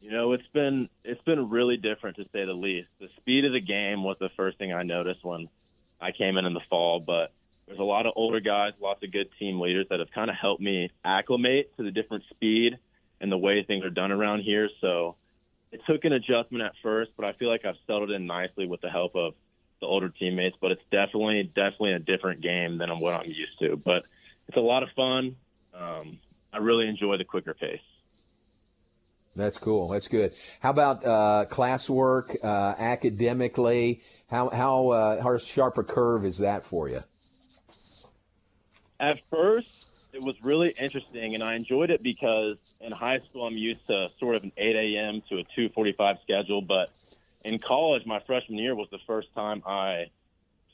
You 0.01 0.13
know, 0.13 0.35
it's 0.35 0.47
been 0.53 0.89
it's 1.03 1.23
been 1.23 1.51
really 1.51 1.79
different 1.79 2.17
to 2.19 2.25
say 2.33 2.45
the 2.45 2.53
least. 2.53 2.89
The 3.01 3.09
speed 3.17 3.45
of 3.45 3.53
the 3.53 3.61
game 3.61 4.05
was 4.05 4.17
the 4.21 4.29
first 4.37 4.57
thing 4.59 4.73
I 4.73 4.85
noticed 4.85 5.25
when 5.25 5.49
I 6.05 6.13
came 6.13 6.37
in 6.37 6.45
in 6.45 6.53
the 6.53 6.61
fall, 6.61 7.01
but 7.01 7.33
there's 7.67 7.79
a 7.79 7.85
lot 7.85 8.05
of 8.05 8.13
older 8.15 8.41
guys, 8.41 8.75
lots 8.79 9.03
of 9.03 9.11
good 9.11 9.31
team 9.39 9.59
leaders 9.59 9.87
that 9.89 10.01
have 10.01 10.11
kind 10.11 10.29
of 10.29 10.37
helped 10.37 10.61
me 10.61 10.91
acclimate 11.03 11.75
to 11.79 11.83
the 11.83 11.91
different 11.91 12.25
speed 12.29 12.79
and 13.23 13.33
the 13.33 13.39
way 13.39 13.63
things 13.63 13.87
are 13.87 13.91
done 13.91 14.13
around 14.13 14.41
here. 14.41 14.69
So 14.83 15.17
it 15.73 15.81
took 15.87 16.05
an 16.05 16.13
adjustment 16.13 16.63
at 16.63 16.73
first, 16.83 17.13
but 17.17 17.25
I 17.25 17.33
feel 17.33 17.49
like 17.49 17.65
I've 17.65 17.79
settled 17.87 18.11
in 18.11 18.27
nicely 18.27 18.67
with 18.67 18.83
the 18.83 18.91
help 18.91 19.17
of 19.17 19.35
the 19.81 19.87
older 19.87 20.11
teammates. 20.11 20.57
But 20.61 20.73
it's 20.73 20.83
definitely 20.91 21.43
definitely 21.45 21.95
a 21.95 21.99
different 22.01 22.43
game 22.43 22.77
than 22.77 22.91
what 23.01 23.15
I'm 23.15 23.31
used 23.31 23.59
to. 23.61 23.77
But 23.77 24.05
it's 24.47 24.59
a 24.59 24.61
lot 24.61 24.83
of 24.83 24.91
fun. 24.91 25.37
Um, 25.73 26.19
I 26.53 26.59
really 26.59 26.87
enjoy 26.87 27.17
the 27.17 27.25
quicker 27.25 27.55
pace. 27.55 27.81
That's 29.37 29.59
cool. 29.59 29.89
That's 29.89 30.09
good. 30.09 30.33
How 30.61 30.71
about 30.71 31.05
uh, 31.05 31.47
classwork, 31.51 32.37
uh, 32.43 32.75
academically? 32.79 34.01
How 34.31 34.49
how 34.49 34.89
uh, 34.89 35.23
how 35.23 35.37
sharp 35.39 35.77
a 35.79 35.83
curve 35.83 36.25
is 36.25 36.39
that 36.39 36.65
for 36.65 36.89
you? 36.89 37.03
At 39.01 39.19
first, 39.29 40.09
it 40.13 40.23
was 40.23 40.37
really 40.43 40.71
interesting, 40.79 41.35
and 41.35 41.43
I 41.43 41.55
enjoyed 41.55 41.91
it 41.91 42.03
because 42.03 42.57
in 42.81 42.93
high 42.93 43.19
school 43.29 43.47
I'm 43.47 43.57
used 43.57 43.87
to 43.89 44.09
sort 44.21 44.37
of 44.37 44.45
an 44.45 44.53
8 44.57 44.77
a.m. 44.77 45.23
to 45.29 45.39
a 45.39 45.45
2:45 45.59 46.23
schedule. 46.23 46.63
But 46.63 46.91
in 47.45 47.59
college, 47.59 48.07
my 48.07 48.21
freshman 48.21 48.59
year 48.59 48.77
was 48.77 48.89
the 48.91 49.01
first 49.07 49.35
time 49.35 49.63
I 49.67 50.07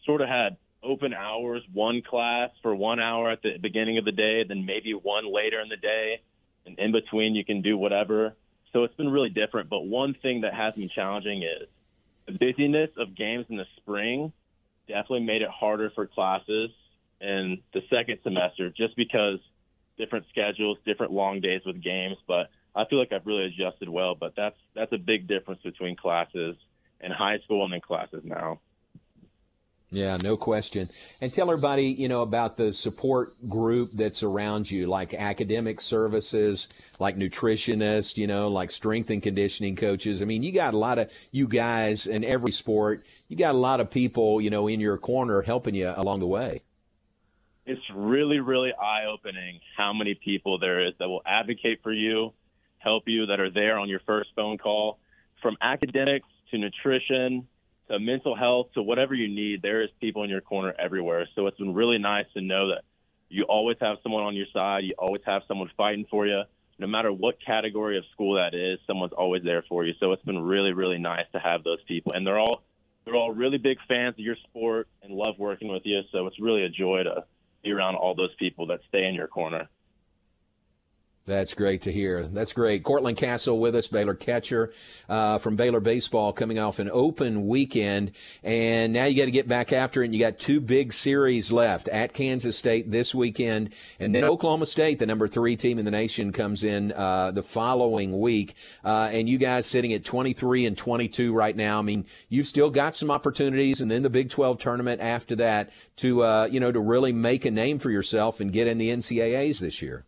sort 0.04 0.20
of 0.20 0.28
had 0.28 0.58
open 0.82 1.14
hours, 1.14 1.62
one 1.72 2.02
class 2.02 2.50
for 2.62 2.74
one 2.74 3.00
hour 3.00 3.30
at 3.30 3.42
the 3.42 3.58
beginning 3.58 3.98
of 3.98 4.04
the 4.04 4.12
day, 4.12 4.44
then 4.44 4.64
maybe 4.64 4.92
one 4.92 5.32
later 5.32 5.60
in 5.60 5.68
the 5.68 5.76
day, 5.76 6.20
and 6.66 6.78
in 6.78 6.92
between 6.92 7.34
you 7.34 7.44
can 7.44 7.62
do 7.62 7.76
whatever. 7.76 8.34
So 8.72 8.84
it's 8.84 8.94
been 8.94 9.10
really 9.10 9.30
different. 9.30 9.68
But 9.68 9.80
one 9.80 10.14
thing 10.22 10.42
that 10.42 10.54
has 10.54 10.74
been 10.74 10.88
challenging 10.88 11.42
is 11.42 11.68
the 12.26 12.32
busyness 12.32 12.90
of 12.96 13.16
games 13.16 13.46
in 13.48 13.56
the 13.56 13.66
spring 13.76 14.32
definitely 14.86 15.20
made 15.20 15.42
it 15.42 15.48
harder 15.48 15.90
for 15.90 16.06
classes 16.06 16.70
in 17.20 17.58
the 17.72 17.80
second 17.90 18.18
semester 18.22 18.70
just 18.70 18.96
because 18.96 19.38
different 19.98 20.26
schedules, 20.30 20.78
different 20.84 21.12
long 21.12 21.40
days 21.40 21.62
with 21.66 21.82
games. 21.82 22.16
But 22.26 22.50
I 22.74 22.84
feel 22.86 22.98
like 22.98 23.12
I've 23.12 23.26
really 23.26 23.44
adjusted 23.44 23.88
well. 23.88 24.14
But 24.14 24.34
that's 24.36 24.56
that's 24.74 24.92
a 24.92 24.98
big 24.98 25.26
difference 25.26 25.62
between 25.62 25.96
classes 25.96 26.56
in 27.00 27.10
high 27.10 27.38
school 27.44 27.64
and 27.64 27.72
then 27.72 27.80
classes 27.80 28.22
now. 28.24 28.60
Yeah, 29.92 30.18
no 30.22 30.36
question. 30.36 30.88
And 31.20 31.32
tell 31.32 31.50
everybody, 31.50 31.86
you 31.86 32.08
know, 32.08 32.22
about 32.22 32.56
the 32.56 32.72
support 32.72 33.30
group 33.48 33.90
that's 33.90 34.22
around 34.22 34.70
you, 34.70 34.86
like 34.86 35.14
academic 35.14 35.80
services, 35.80 36.68
like 37.00 37.16
nutritionists, 37.16 38.16
you 38.16 38.28
know, 38.28 38.48
like 38.48 38.70
strength 38.70 39.10
and 39.10 39.20
conditioning 39.20 39.74
coaches. 39.74 40.22
I 40.22 40.26
mean, 40.26 40.44
you 40.44 40.52
got 40.52 40.74
a 40.74 40.78
lot 40.78 41.00
of 41.00 41.10
you 41.32 41.48
guys 41.48 42.06
in 42.06 42.22
every 42.22 42.52
sport. 42.52 43.02
You 43.26 43.36
got 43.36 43.56
a 43.56 43.58
lot 43.58 43.80
of 43.80 43.90
people, 43.90 44.40
you 44.40 44.48
know, 44.48 44.68
in 44.68 44.78
your 44.78 44.96
corner 44.96 45.42
helping 45.42 45.74
you 45.74 45.92
along 45.96 46.20
the 46.20 46.28
way. 46.28 46.62
It's 47.66 47.82
really, 47.92 48.38
really 48.38 48.72
eye 48.72 49.06
opening 49.12 49.58
how 49.76 49.92
many 49.92 50.14
people 50.14 50.60
there 50.60 50.86
is 50.86 50.94
that 51.00 51.08
will 51.08 51.22
advocate 51.26 51.82
for 51.82 51.92
you, 51.92 52.32
help 52.78 53.04
you, 53.06 53.26
that 53.26 53.40
are 53.40 53.50
there 53.50 53.76
on 53.76 53.88
your 53.88 54.00
first 54.06 54.30
phone 54.36 54.56
call. 54.56 55.00
From 55.42 55.56
academics 55.60 56.28
to 56.52 56.58
nutrition 56.58 57.48
to 57.90 57.98
mental 57.98 58.36
health 58.36 58.68
to 58.74 58.82
whatever 58.82 59.14
you 59.14 59.28
need, 59.28 59.62
there 59.62 59.82
is 59.82 59.90
people 60.00 60.22
in 60.22 60.30
your 60.30 60.40
corner 60.40 60.74
everywhere. 60.78 61.26
So 61.34 61.46
it's 61.46 61.58
been 61.58 61.74
really 61.74 61.98
nice 61.98 62.26
to 62.34 62.40
know 62.40 62.68
that 62.68 62.82
you 63.28 63.44
always 63.44 63.76
have 63.80 63.98
someone 64.02 64.22
on 64.22 64.34
your 64.34 64.46
side. 64.52 64.84
You 64.84 64.94
always 64.98 65.22
have 65.26 65.42
someone 65.48 65.70
fighting 65.76 66.06
for 66.10 66.26
you. 66.26 66.42
No 66.78 66.86
matter 66.86 67.12
what 67.12 67.36
category 67.44 67.98
of 67.98 68.04
school 68.12 68.36
that 68.36 68.54
is, 68.54 68.78
someone's 68.86 69.12
always 69.12 69.42
there 69.44 69.64
for 69.68 69.84
you. 69.84 69.92
So 70.00 70.12
it's 70.12 70.24
been 70.24 70.40
really, 70.40 70.72
really 70.72 70.98
nice 70.98 71.26
to 71.32 71.38
have 71.38 71.62
those 71.62 71.82
people. 71.86 72.12
And 72.12 72.26
they're 72.26 72.38
all 72.38 72.62
they're 73.04 73.14
all 73.14 73.32
really 73.32 73.58
big 73.58 73.78
fans 73.88 74.14
of 74.14 74.20
your 74.20 74.36
sport 74.48 74.88
and 75.02 75.12
love 75.12 75.34
working 75.38 75.68
with 75.68 75.82
you. 75.84 76.00
So 76.12 76.26
it's 76.26 76.40
really 76.40 76.64
a 76.64 76.68
joy 76.68 77.02
to 77.04 77.24
be 77.64 77.72
around 77.72 77.96
all 77.96 78.14
those 78.14 78.34
people 78.38 78.66
that 78.68 78.80
stay 78.88 79.06
in 79.06 79.14
your 79.14 79.26
corner. 79.26 79.68
That's 81.26 81.54
great 81.54 81.82
to 81.82 81.92
hear. 81.92 82.24
That's 82.24 82.54
great. 82.54 82.82
Cortland 82.82 83.18
Castle 83.18 83.60
with 83.60 83.76
us, 83.76 83.86
Baylor 83.86 84.14
catcher 84.14 84.72
uh, 85.08 85.38
from 85.38 85.54
Baylor 85.54 85.78
baseball, 85.78 86.32
coming 86.32 86.58
off 86.58 86.78
an 86.78 86.90
open 86.90 87.46
weekend, 87.46 88.12
and 88.42 88.92
now 88.92 89.04
you 89.04 89.16
got 89.16 89.26
to 89.26 89.30
get 89.30 89.46
back 89.46 89.72
after 89.72 90.02
it. 90.02 90.06
And 90.06 90.14
you 90.14 90.18
got 90.18 90.38
two 90.38 90.60
big 90.60 90.92
series 90.92 91.52
left 91.52 91.88
at 91.88 92.14
Kansas 92.14 92.56
State 92.56 92.90
this 92.90 93.14
weekend, 93.14 93.70
and 94.00 94.14
then 94.14 94.24
Oklahoma 94.24 94.66
State, 94.66 94.98
the 94.98 95.06
number 95.06 95.28
three 95.28 95.56
team 95.56 95.78
in 95.78 95.84
the 95.84 95.90
nation, 95.90 96.32
comes 96.32 96.64
in 96.64 96.90
uh, 96.92 97.30
the 97.30 97.42
following 97.42 98.18
week. 98.18 98.54
Uh, 98.82 99.10
and 99.12 99.28
you 99.28 99.36
guys 99.36 99.66
sitting 99.66 99.92
at 99.92 100.04
23 100.04 100.64
and 100.64 100.76
22 100.76 101.34
right 101.34 101.54
now. 101.54 101.78
I 101.78 101.82
mean, 101.82 102.06
you've 102.30 102.46
still 102.46 102.70
got 102.70 102.96
some 102.96 103.10
opportunities, 103.10 103.82
and 103.82 103.90
then 103.90 104.02
the 104.02 104.10
Big 104.10 104.30
12 104.30 104.58
tournament 104.58 105.00
after 105.02 105.36
that 105.36 105.70
to 105.96 106.24
uh, 106.24 106.48
you 106.50 106.60
know 106.60 106.72
to 106.72 106.80
really 106.80 107.12
make 107.12 107.44
a 107.44 107.50
name 107.50 107.78
for 107.78 107.90
yourself 107.90 108.40
and 108.40 108.52
get 108.52 108.66
in 108.66 108.78
the 108.78 108.88
NCAA's 108.88 109.60
this 109.60 109.82
year. 109.82 110.06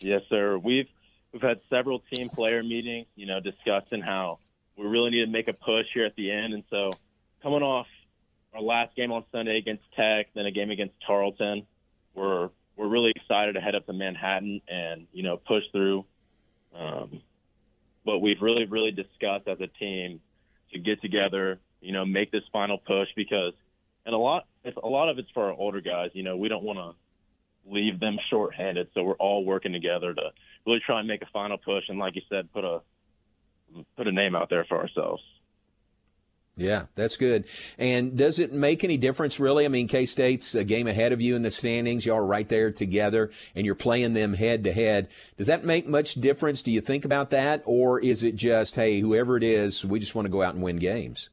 Yes, 0.00 0.22
sir. 0.28 0.58
We've 0.58 0.88
we've 1.32 1.42
had 1.42 1.60
several 1.70 2.00
team 2.12 2.28
player 2.28 2.62
meetings, 2.62 3.06
you 3.14 3.26
know, 3.26 3.40
discussing 3.40 4.02
how 4.02 4.38
we 4.76 4.86
really 4.86 5.10
need 5.10 5.24
to 5.24 5.30
make 5.30 5.48
a 5.48 5.52
push 5.52 5.86
here 5.92 6.04
at 6.04 6.14
the 6.16 6.30
end. 6.30 6.54
And 6.54 6.64
so, 6.70 6.92
coming 7.42 7.62
off 7.62 7.86
our 8.54 8.60
last 8.60 8.94
game 8.96 9.12
on 9.12 9.24
Sunday 9.32 9.58
against 9.58 9.84
Tech, 9.94 10.28
then 10.34 10.46
a 10.46 10.50
game 10.50 10.70
against 10.70 10.94
Tarleton, 11.06 11.66
we're 12.14 12.50
we're 12.76 12.88
really 12.88 13.12
excited 13.14 13.54
to 13.54 13.60
head 13.60 13.74
up 13.74 13.86
to 13.86 13.92
Manhattan 13.92 14.60
and 14.68 15.06
you 15.12 15.22
know 15.22 15.36
push 15.36 15.64
through. 15.72 16.04
Um, 16.74 17.22
but 18.04 18.18
we've 18.18 18.40
really 18.40 18.66
really 18.66 18.90
discussed 18.90 19.48
as 19.48 19.60
a 19.60 19.66
team 19.66 20.20
to 20.72 20.78
get 20.78 21.00
together, 21.00 21.58
you 21.80 21.92
know, 21.92 22.04
make 22.04 22.30
this 22.32 22.42
final 22.52 22.76
push 22.78 23.08
because, 23.16 23.54
and 24.04 24.14
a 24.14 24.18
lot 24.18 24.46
it's 24.64 24.76
a 24.82 24.88
lot 24.88 25.08
of 25.08 25.18
it's 25.18 25.30
for 25.30 25.46
our 25.46 25.52
older 25.52 25.80
guys. 25.80 26.10
You 26.12 26.22
know, 26.22 26.36
we 26.36 26.48
don't 26.48 26.64
want 26.64 26.78
to 26.78 26.94
leave 27.68 28.00
them 28.00 28.18
shorthanded. 28.30 28.88
So 28.94 29.02
we're 29.02 29.14
all 29.14 29.44
working 29.44 29.72
together 29.72 30.14
to 30.14 30.30
really 30.66 30.80
try 30.84 31.00
and 31.00 31.08
make 31.08 31.22
a 31.22 31.26
final 31.32 31.58
push 31.58 31.84
and, 31.88 31.98
like 31.98 32.16
you 32.16 32.22
said, 32.28 32.52
put 32.52 32.64
a 32.64 32.80
put 33.96 34.06
a 34.06 34.12
name 34.12 34.34
out 34.34 34.48
there 34.48 34.64
for 34.64 34.78
ourselves. 34.78 35.22
Yeah, 36.58 36.86
that's 36.94 37.18
good. 37.18 37.44
And 37.76 38.16
does 38.16 38.38
it 38.38 38.50
make 38.50 38.82
any 38.82 38.96
difference, 38.96 39.38
really? 39.38 39.66
I 39.66 39.68
mean, 39.68 39.88
K 39.88 40.06
State's 40.06 40.54
a 40.54 40.64
game 40.64 40.86
ahead 40.86 41.12
of 41.12 41.20
you 41.20 41.36
in 41.36 41.42
the 41.42 41.50
standings. 41.50 42.06
Y'all 42.06 42.16
are 42.16 42.24
right 42.24 42.48
there 42.48 42.70
together, 42.70 43.30
and 43.54 43.66
you're 43.66 43.74
playing 43.74 44.14
them 44.14 44.32
head 44.32 44.64
to 44.64 44.72
head. 44.72 45.08
Does 45.36 45.48
that 45.48 45.66
make 45.66 45.86
much 45.86 46.14
difference? 46.14 46.62
Do 46.62 46.72
you 46.72 46.80
think 46.80 47.04
about 47.04 47.28
that, 47.30 47.62
or 47.66 48.00
is 48.00 48.22
it 48.22 48.36
just, 48.36 48.76
hey, 48.76 49.00
whoever 49.00 49.36
it 49.36 49.42
is, 49.42 49.84
we 49.84 50.00
just 50.00 50.14
want 50.14 50.24
to 50.24 50.32
go 50.32 50.40
out 50.40 50.54
and 50.54 50.62
win 50.62 50.76
games? 50.76 51.28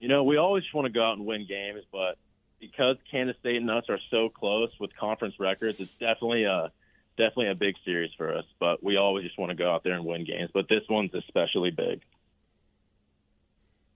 You 0.00 0.08
know, 0.08 0.24
we 0.24 0.38
always 0.38 0.64
want 0.72 0.86
to 0.86 0.92
go 0.92 1.04
out 1.04 1.18
and 1.18 1.26
win 1.26 1.44
games, 1.46 1.82
but 1.92 2.16
because 2.60 2.96
Kansas 3.10 3.36
State 3.40 3.56
and 3.56 3.70
us 3.70 3.84
are 3.88 3.98
so 4.10 4.28
close 4.28 4.70
with 4.78 4.94
conference 4.96 5.38
records, 5.38 5.80
it's 5.80 5.92
definitely 5.92 6.44
a 6.44 6.70
definitely 7.16 7.48
a 7.48 7.54
big 7.54 7.74
series 7.84 8.10
for 8.16 8.34
us. 8.36 8.44
But 8.58 8.82
we 8.82 8.96
always 8.96 9.24
just 9.24 9.38
want 9.38 9.50
to 9.50 9.56
go 9.56 9.70
out 9.70 9.84
there 9.84 9.94
and 9.94 10.04
win 10.04 10.24
games. 10.24 10.50
But 10.52 10.68
this 10.68 10.82
one's 10.88 11.14
especially 11.14 11.70
big. 11.70 12.02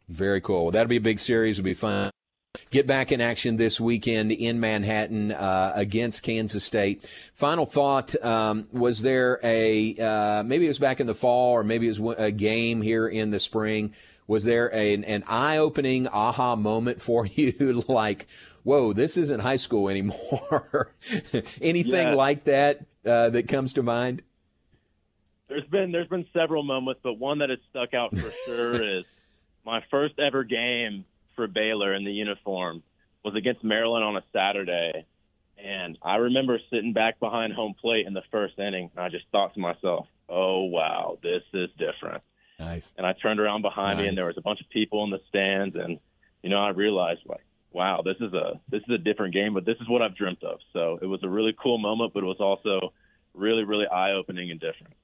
Very 0.09 0.41
cool. 0.41 0.65
Well, 0.65 0.71
That'll 0.73 0.89
be 0.89 0.97
a 0.97 1.01
big 1.01 1.21
series. 1.21 1.59
It'll 1.59 1.65
be 1.65 1.75
fun. 1.75 2.11
Get 2.71 2.87
back 2.87 3.13
in 3.13 3.23
action 3.23 3.57
this 3.57 3.81
weekend 3.81 4.31
in 4.31 4.61
Manhattan 4.61 5.33
uh, 5.33 5.73
against 5.75 6.23
Kansas 6.23 6.65
State. 6.65 7.09
Final 7.33 7.65
thought: 7.65 8.15
um, 8.23 8.69
Was 8.73 9.01
there 9.01 9.41
a 9.43 9.97
uh, 9.97 10.43
maybe 10.43 10.67
it 10.67 10.69
was 10.69 10.79
back 10.79 11.01
in 11.01 11.07
the 11.07 11.15
fall, 11.15 11.53
or 11.53 11.65
maybe 11.65 11.89
it 11.89 11.99
was 11.99 12.17
a 12.19 12.31
game 12.31 12.83
here 12.83 13.07
in 13.07 13.31
the 13.31 13.39
spring? 13.39 13.95
Was 14.27 14.45
there 14.45 14.73
a, 14.73 14.95
an 14.95 15.25
eye-opening 15.27 16.09
aha 16.09 16.57
moment 16.57 17.01
for 17.01 17.27
you? 17.35 17.85
like, 17.89 18.27
whoa, 18.63 18.93
this 18.93 19.17
isn't 19.17 19.41
high 19.41 19.57
school 19.57 19.89
anymore. 19.89 20.95
Anything 21.61 22.09
Yeah. 22.09 22.15
like 22.15 22.45
that 22.45 22.85
uh, 23.05 23.31
that 23.31 23.49
comes 23.49 23.73
to 23.75 23.83
mind? 23.83 24.23
There's 25.49 25.65
been 25.67 25.93
there's 25.93 26.09
been 26.09 26.27
several 26.33 26.63
moments, 26.63 27.01
but 27.03 27.15
one 27.15 27.39
that 27.39 27.51
has 27.51 27.59
stuck 27.71 27.93
out 27.95 28.17
for 28.17 28.33
sure 28.47 28.99
is 28.99 29.05
my 29.65 29.83
first 29.91 30.19
ever 30.19 30.45
game 30.45 31.05
for 31.37 31.47
Baylor 31.47 31.95
in 31.95 32.05
the 32.05 32.13
uniform 32.13 32.83
was 33.25 33.35
against 33.35 33.63
Maryland 33.63 34.05
on 34.05 34.17
a 34.17 34.23
Saturday, 34.33 35.05
and 35.63 35.97
I 36.03 36.17
remember 36.17 36.59
sitting 36.71 36.93
back 36.93 37.21
behind 37.21 37.53
home 37.53 37.75
plate 37.81 38.07
in 38.07 38.15
the 38.15 38.23
first 38.31 38.59
inning, 38.59 38.91
and 38.97 39.05
I 39.05 39.09
just 39.11 39.27
thought 39.31 39.55
to 39.55 39.61
myself, 39.61 40.07
"Oh 40.29 40.65
wow, 40.65 41.19
this 41.23 41.43
is 41.53 41.69
different." 41.79 42.23
Nice. 42.59 42.95
And 42.97 43.07
I 43.07 43.13
turned 43.13 43.41
around 43.41 43.63
behind 43.63 43.99
me, 43.99 44.07
and 44.07 44.17
there 44.17 44.27
was 44.27 44.37
a 44.39 44.43
bunch 44.43 44.61
of 44.61 44.69
people 44.71 45.05
in 45.05 45.11
the 45.11 45.21
stands, 45.29 45.77
and 45.77 45.99
you 46.43 46.49
know 46.51 46.59
I 46.63 46.71
realized 46.71 47.21
like 47.27 47.45
wow, 47.75 48.03
this 48.05 48.17
is 48.21 48.33
a 48.33 48.61
this 48.69 48.83
is 48.89 48.95
a 48.95 48.99
different 48.99 49.35
game, 49.35 49.55
but 49.55 49.65
this 49.65 49.77
is 49.81 49.89
what 49.89 50.03
I've 50.03 50.17
dreamt 50.17 50.43
of. 50.43 50.59
So 50.73 50.99
it 51.03 51.07
was 51.07 51.23
a 51.23 51.29
really 51.29 51.55
cool 51.61 51.79
moment, 51.79 52.13
but 52.15 52.23
it 52.23 52.27
was 52.27 52.41
also 52.41 52.93
really 53.35 53.65
really 53.65 53.87
eye 53.87 54.13
opening 54.13 54.51
and 54.51 54.61
different. 54.61 54.95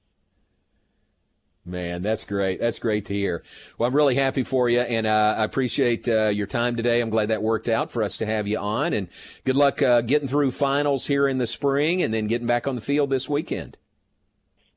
Man, 1.65 2.01
that's 2.01 2.25
great. 2.25 2.61
That's 2.61 2.79
great 2.79 3.05
to 3.07 3.15
hear. 3.15 3.45
Well, 3.77 3.89
I'm 3.89 3.95
really 3.95 4.15
happy 4.15 4.43
for 4.43 4.71
you, 4.71 4.81
and 4.81 5.07
uh, 5.07 5.35
I 5.37 5.45
appreciate 5.45 6.09
uh, 6.09 6.29
your 6.29 6.47
time 6.47 6.77
today. 6.77 7.03
I'm 7.03 7.11
glad 7.11 7.29
that 7.29 7.43
worked 7.43 7.69
out 7.69 7.91
for 7.91 8.03
us 8.03 8.17
to 8.19 8.27
have 8.27 8.49
you 8.49 8.59
on, 8.59 8.95
and 8.95 9.09
good 9.45 9.57
luck 9.57 9.83
uh, 9.83 10.01
getting 10.01 10.29
through 10.29 10.53
finals 10.53 11.09
here 11.09 11.29
in 11.29 11.37
the 11.37 11.47
spring, 11.47 12.03
and 12.03 12.15
then 12.15 12.27
getting 12.27 12.47
back 12.47 12.67
on 12.67 12.75
the 12.75 12.81
field 12.81 13.11
this 13.11 13.29
weekend. 13.29 13.77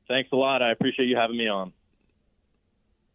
Thanks 0.06 0.28
a 0.32 0.36
lot. 0.36 0.60
I 0.60 0.70
appreciate 0.70 1.06
you 1.06 1.16
having 1.16 1.38
me 1.38 1.48
on. 1.48 1.72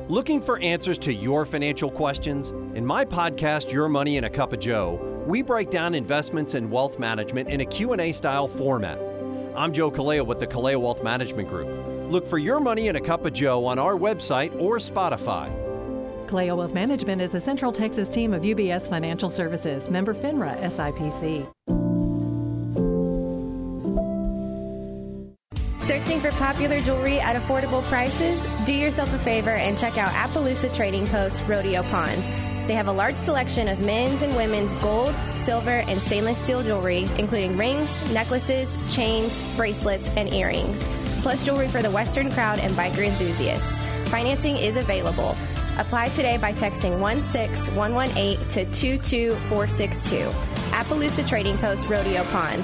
Looking 0.09 0.41
for 0.41 0.57
answers 0.57 0.97
to 0.99 1.13
your 1.13 1.45
financial 1.45 1.91
questions? 1.91 2.49
In 2.73 2.83
my 2.83 3.05
podcast 3.05 3.71
Your 3.71 3.87
Money 3.87 4.17
in 4.17 4.23
a 4.23 4.29
Cup 4.29 4.53
of 4.53 4.59
Joe, 4.59 5.23
we 5.27 5.43
break 5.43 5.69
down 5.69 5.93
investments 5.93 6.55
and 6.55 6.71
wealth 6.71 6.97
management 6.97 7.47
in 7.47 7.61
a 7.61 7.65
Q&A 7.65 8.11
style 8.11 8.47
format. 8.47 8.99
I'm 9.55 9.71
Joe 9.71 9.91
Kaleo 9.91 10.25
with 10.25 10.39
the 10.39 10.47
Kaleo 10.47 10.81
Wealth 10.81 11.03
Management 11.03 11.47
Group. 11.47 11.69
Look 12.11 12.25
for 12.25 12.39
Your 12.39 12.59
Money 12.59 12.87
in 12.87 12.95
a 12.95 12.99
Cup 12.99 13.23
of 13.23 13.33
Joe 13.33 13.63
on 13.67 13.77
our 13.77 13.93
website 13.93 14.59
or 14.59 14.77
Spotify. 14.77 15.47
Kaleo 16.25 16.57
Wealth 16.57 16.73
Management 16.73 17.21
is 17.21 17.35
a 17.35 17.39
Central 17.39 17.71
Texas 17.71 18.09
team 18.09 18.33
of 18.33 18.41
UBS 18.41 18.89
Financial 18.89 19.29
Services, 19.29 19.91
member 19.91 20.15
FINRA 20.15 20.59
SIPC. 20.59 21.78
Searching 25.89 26.19
for 26.19 26.29
popular 26.33 26.81
jewelry 26.81 27.19
at 27.19 27.35
affordable 27.35 27.81
prices? 27.85 28.45
Do 28.63 28.75
yourself 28.75 29.11
a 29.11 29.17
favor 29.17 29.49
and 29.49 29.75
check 29.75 29.97
out 29.97 30.11
Appaloosa 30.11 30.71
Trading 30.71 31.07
Post 31.07 31.43
Rodeo 31.47 31.81
Pawn. 31.81 32.15
They 32.67 32.75
have 32.75 32.85
a 32.85 32.91
large 32.91 33.17
selection 33.17 33.67
of 33.67 33.79
men's 33.79 34.21
and 34.21 34.35
women's 34.35 34.71
gold, 34.75 35.15
silver, 35.33 35.79
and 35.79 35.99
stainless 35.99 36.37
steel 36.37 36.61
jewelry, 36.61 37.07
including 37.17 37.57
rings, 37.57 37.89
necklaces, 38.11 38.77
chains, 38.87 39.41
bracelets, 39.55 40.07
and 40.09 40.31
earrings, 40.31 40.87
plus 41.23 41.43
jewelry 41.43 41.67
for 41.67 41.81
the 41.81 41.89
Western 41.89 42.29
crowd 42.33 42.59
and 42.59 42.75
biker 42.75 43.03
enthusiasts. 43.03 43.79
Financing 44.11 44.57
is 44.57 44.77
available. 44.77 45.35
Apply 45.79 46.09
today 46.09 46.37
by 46.37 46.53
texting 46.53 46.99
16118 46.99 48.37
to 48.49 48.65
22462. 48.71 50.17
Appaloosa 50.69 51.27
Trading 51.27 51.57
Post 51.57 51.87
Rodeo 51.87 52.23
Pawn, 52.25 52.63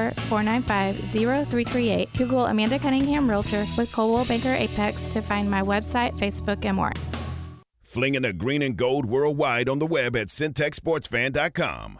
495 0.09 0.97
0338. 1.11 2.09
Google 2.17 2.47
Amanda 2.47 2.79
Cunningham 2.79 3.29
Realtor 3.29 3.63
with 3.77 3.91
Coldwell 3.91 4.25
Banker 4.25 4.53
Apex 4.53 5.07
to 5.09 5.21
find 5.21 5.49
my 5.49 5.61
website, 5.61 6.17
Facebook, 6.17 6.65
and 6.65 6.75
more. 6.75 6.93
Flinging 7.81 8.23
the 8.23 8.33
green 8.33 8.61
and 8.61 8.75
gold 8.75 9.05
worldwide 9.05 9.69
on 9.69 9.79
the 9.79 9.85
web 9.85 10.15
at 10.15 10.27
syntechsportsfan.com. 10.27 11.99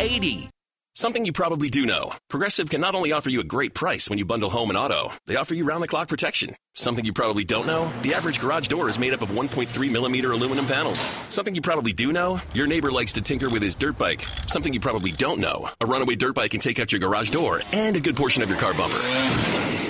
8080. 0.00 0.50
Something 0.94 1.24
you 1.24 1.32
probably 1.32 1.68
do 1.68 1.86
know. 1.86 2.12
Progressive 2.28 2.70
can 2.70 2.80
not 2.80 2.94
only 2.94 3.12
offer 3.12 3.30
you 3.30 3.40
a 3.40 3.44
great 3.44 3.72
price 3.72 4.10
when 4.10 4.18
you 4.18 4.24
bundle 4.24 4.50
home 4.50 4.68
and 4.68 4.76
auto, 4.76 5.12
they 5.26 5.36
offer 5.36 5.54
you 5.54 5.64
round 5.64 5.82
the 5.82 5.88
clock 5.88 6.08
protection. 6.08 6.56
Something 6.78 7.04
you 7.04 7.12
probably 7.12 7.44
don't 7.44 7.66
know? 7.66 7.92
The 8.02 8.14
average 8.14 8.38
garage 8.38 8.68
door 8.68 8.88
is 8.88 9.00
made 9.00 9.12
up 9.12 9.20
of 9.20 9.30
1.3 9.30 9.90
millimeter 9.90 10.30
aluminum 10.30 10.64
panels. 10.64 11.10
Something 11.26 11.56
you 11.56 11.60
probably 11.60 11.92
do 11.92 12.12
know? 12.12 12.40
Your 12.54 12.68
neighbor 12.68 12.92
likes 12.92 13.12
to 13.14 13.20
tinker 13.20 13.50
with 13.50 13.64
his 13.64 13.74
dirt 13.74 13.98
bike. 13.98 14.22
Something 14.46 14.72
you 14.72 14.78
probably 14.78 15.10
don't 15.10 15.40
know? 15.40 15.68
A 15.80 15.86
runaway 15.86 16.14
dirt 16.14 16.36
bike 16.36 16.52
can 16.52 16.60
take 16.60 16.78
out 16.78 16.92
your 16.92 17.00
garage 17.00 17.30
door 17.30 17.62
and 17.72 17.96
a 17.96 18.00
good 18.00 18.14
portion 18.14 18.44
of 18.44 18.48
your 18.48 18.60
car 18.60 18.74
bumper. 18.74 19.00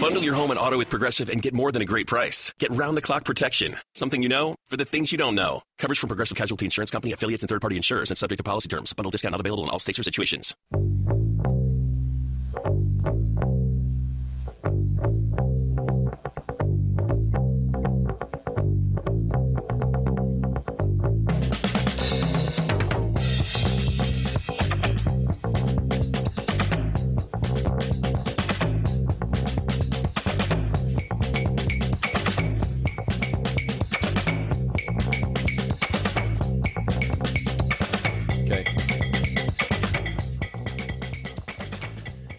Bundle 0.00 0.22
your 0.22 0.34
home 0.34 0.50
and 0.50 0.58
auto 0.58 0.78
with 0.78 0.88
Progressive 0.88 1.28
and 1.28 1.42
get 1.42 1.52
more 1.52 1.70
than 1.70 1.82
a 1.82 1.84
great 1.84 2.06
price. 2.06 2.54
Get 2.58 2.70
round 2.70 2.96
the 2.96 3.02
clock 3.02 3.26
protection. 3.26 3.76
Something 3.94 4.22
you 4.22 4.30
know 4.30 4.54
for 4.70 4.78
the 4.78 4.86
things 4.86 5.12
you 5.12 5.18
don't 5.18 5.34
know. 5.34 5.60
Coverage 5.76 5.98
from 5.98 6.08
Progressive 6.08 6.38
Casualty 6.38 6.64
Insurance 6.64 6.90
Company, 6.90 7.12
affiliates, 7.12 7.42
and 7.42 7.50
third 7.50 7.60
party 7.60 7.76
insurers 7.76 8.10
and 8.10 8.16
subject 8.16 8.38
to 8.38 8.44
policy 8.44 8.68
terms. 8.68 8.94
Bundle 8.94 9.10
discount 9.10 9.32
not 9.32 9.40
available 9.40 9.64
in 9.64 9.68
all 9.68 9.78
states 9.78 9.98
or 9.98 10.04
situations. 10.04 10.54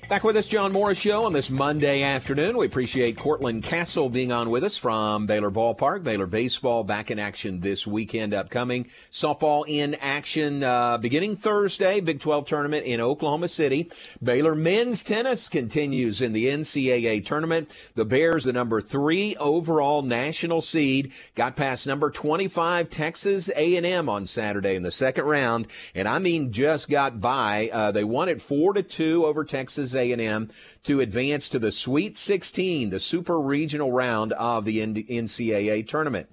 Back 0.10 0.24
with 0.24 0.38
us, 0.38 0.48
John 0.48 0.72
Morris 0.72 0.98
Show 0.98 1.26
on 1.26 1.34
this 1.34 1.52
Monday 1.52 2.02
afternoon. 2.02 2.58
We 2.58 2.66
appreciate 2.66 3.16
Cortland 3.16 3.62
Castle 3.62 4.10
being 4.10 4.32
on 4.32 4.50
with 4.50 4.64
us 4.64 4.76
from 4.76 5.28
Baylor 5.28 5.52
Ballpark. 5.52 6.04
Baylor 6.04 6.26
baseball 6.26 6.84
back 6.84 7.12
in 7.12 7.20
action 7.20 7.60
this 7.60 7.86
weekend 7.86 8.34
upcoming. 8.34 8.86
Softball 9.12 9.66
in 9.68 9.94
action 10.02 10.64
uh, 10.64 10.98
beginning 10.98 11.36
Thursday. 11.36 12.00
Big 12.00 12.20
12 12.20 12.48
tournament 12.48 12.88
in 12.88 13.00
Oklahoma 13.00 13.48
City. 13.50 13.92
Baylor 14.22 14.56
men's 14.56 15.04
tennis 15.04 15.48
continues 15.48 16.24
in 16.24 16.34
the 16.34 16.48
NCAA 16.48 17.24
tournament. 17.24 17.70
The 17.94 18.04
Bears, 18.04 18.46
the 18.46 18.54
number 18.54 18.82
three 18.82 19.36
overall 19.36 20.02
national 20.02 20.62
seed, 20.62 21.12
got 21.36 21.56
past 21.56 21.86
number 21.86 22.10
25 22.10 22.90
Texas 22.90 23.52
A&M 23.56 24.10
on 24.10 24.26
Saturday 24.26 24.74
in 24.74 24.82
the 24.82 24.90
second 24.90 25.26
round, 25.26 25.68
and 25.94 26.08
I 26.08 26.18
mean 26.18 26.52
just 26.52 26.90
got 26.90 27.22
by. 27.22 27.70
Uh, 27.72 27.92
they 27.92 28.04
won 28.04 28.28
it 28.28 28.42
four 28.42 28.74
to 28.74 28.82
two 28.82 29.24
over 29.28 29.46
Texas 29.46 29.99
a&M 30.00 30.50
to 30.84 31.02
advance 31.02 31.50
to 31.50 31.60
the 31.60 31.72
Sweet 31.72 32.18
16, 32.18 32.90
the 32.90 33.00
super 33.00 33.40
regional 33.40 33.92
round 33.92 34.34
of 34.34 34.66
the 34.66 34.80
NCAA 34.80 35.88
tournament. 35.88 36.28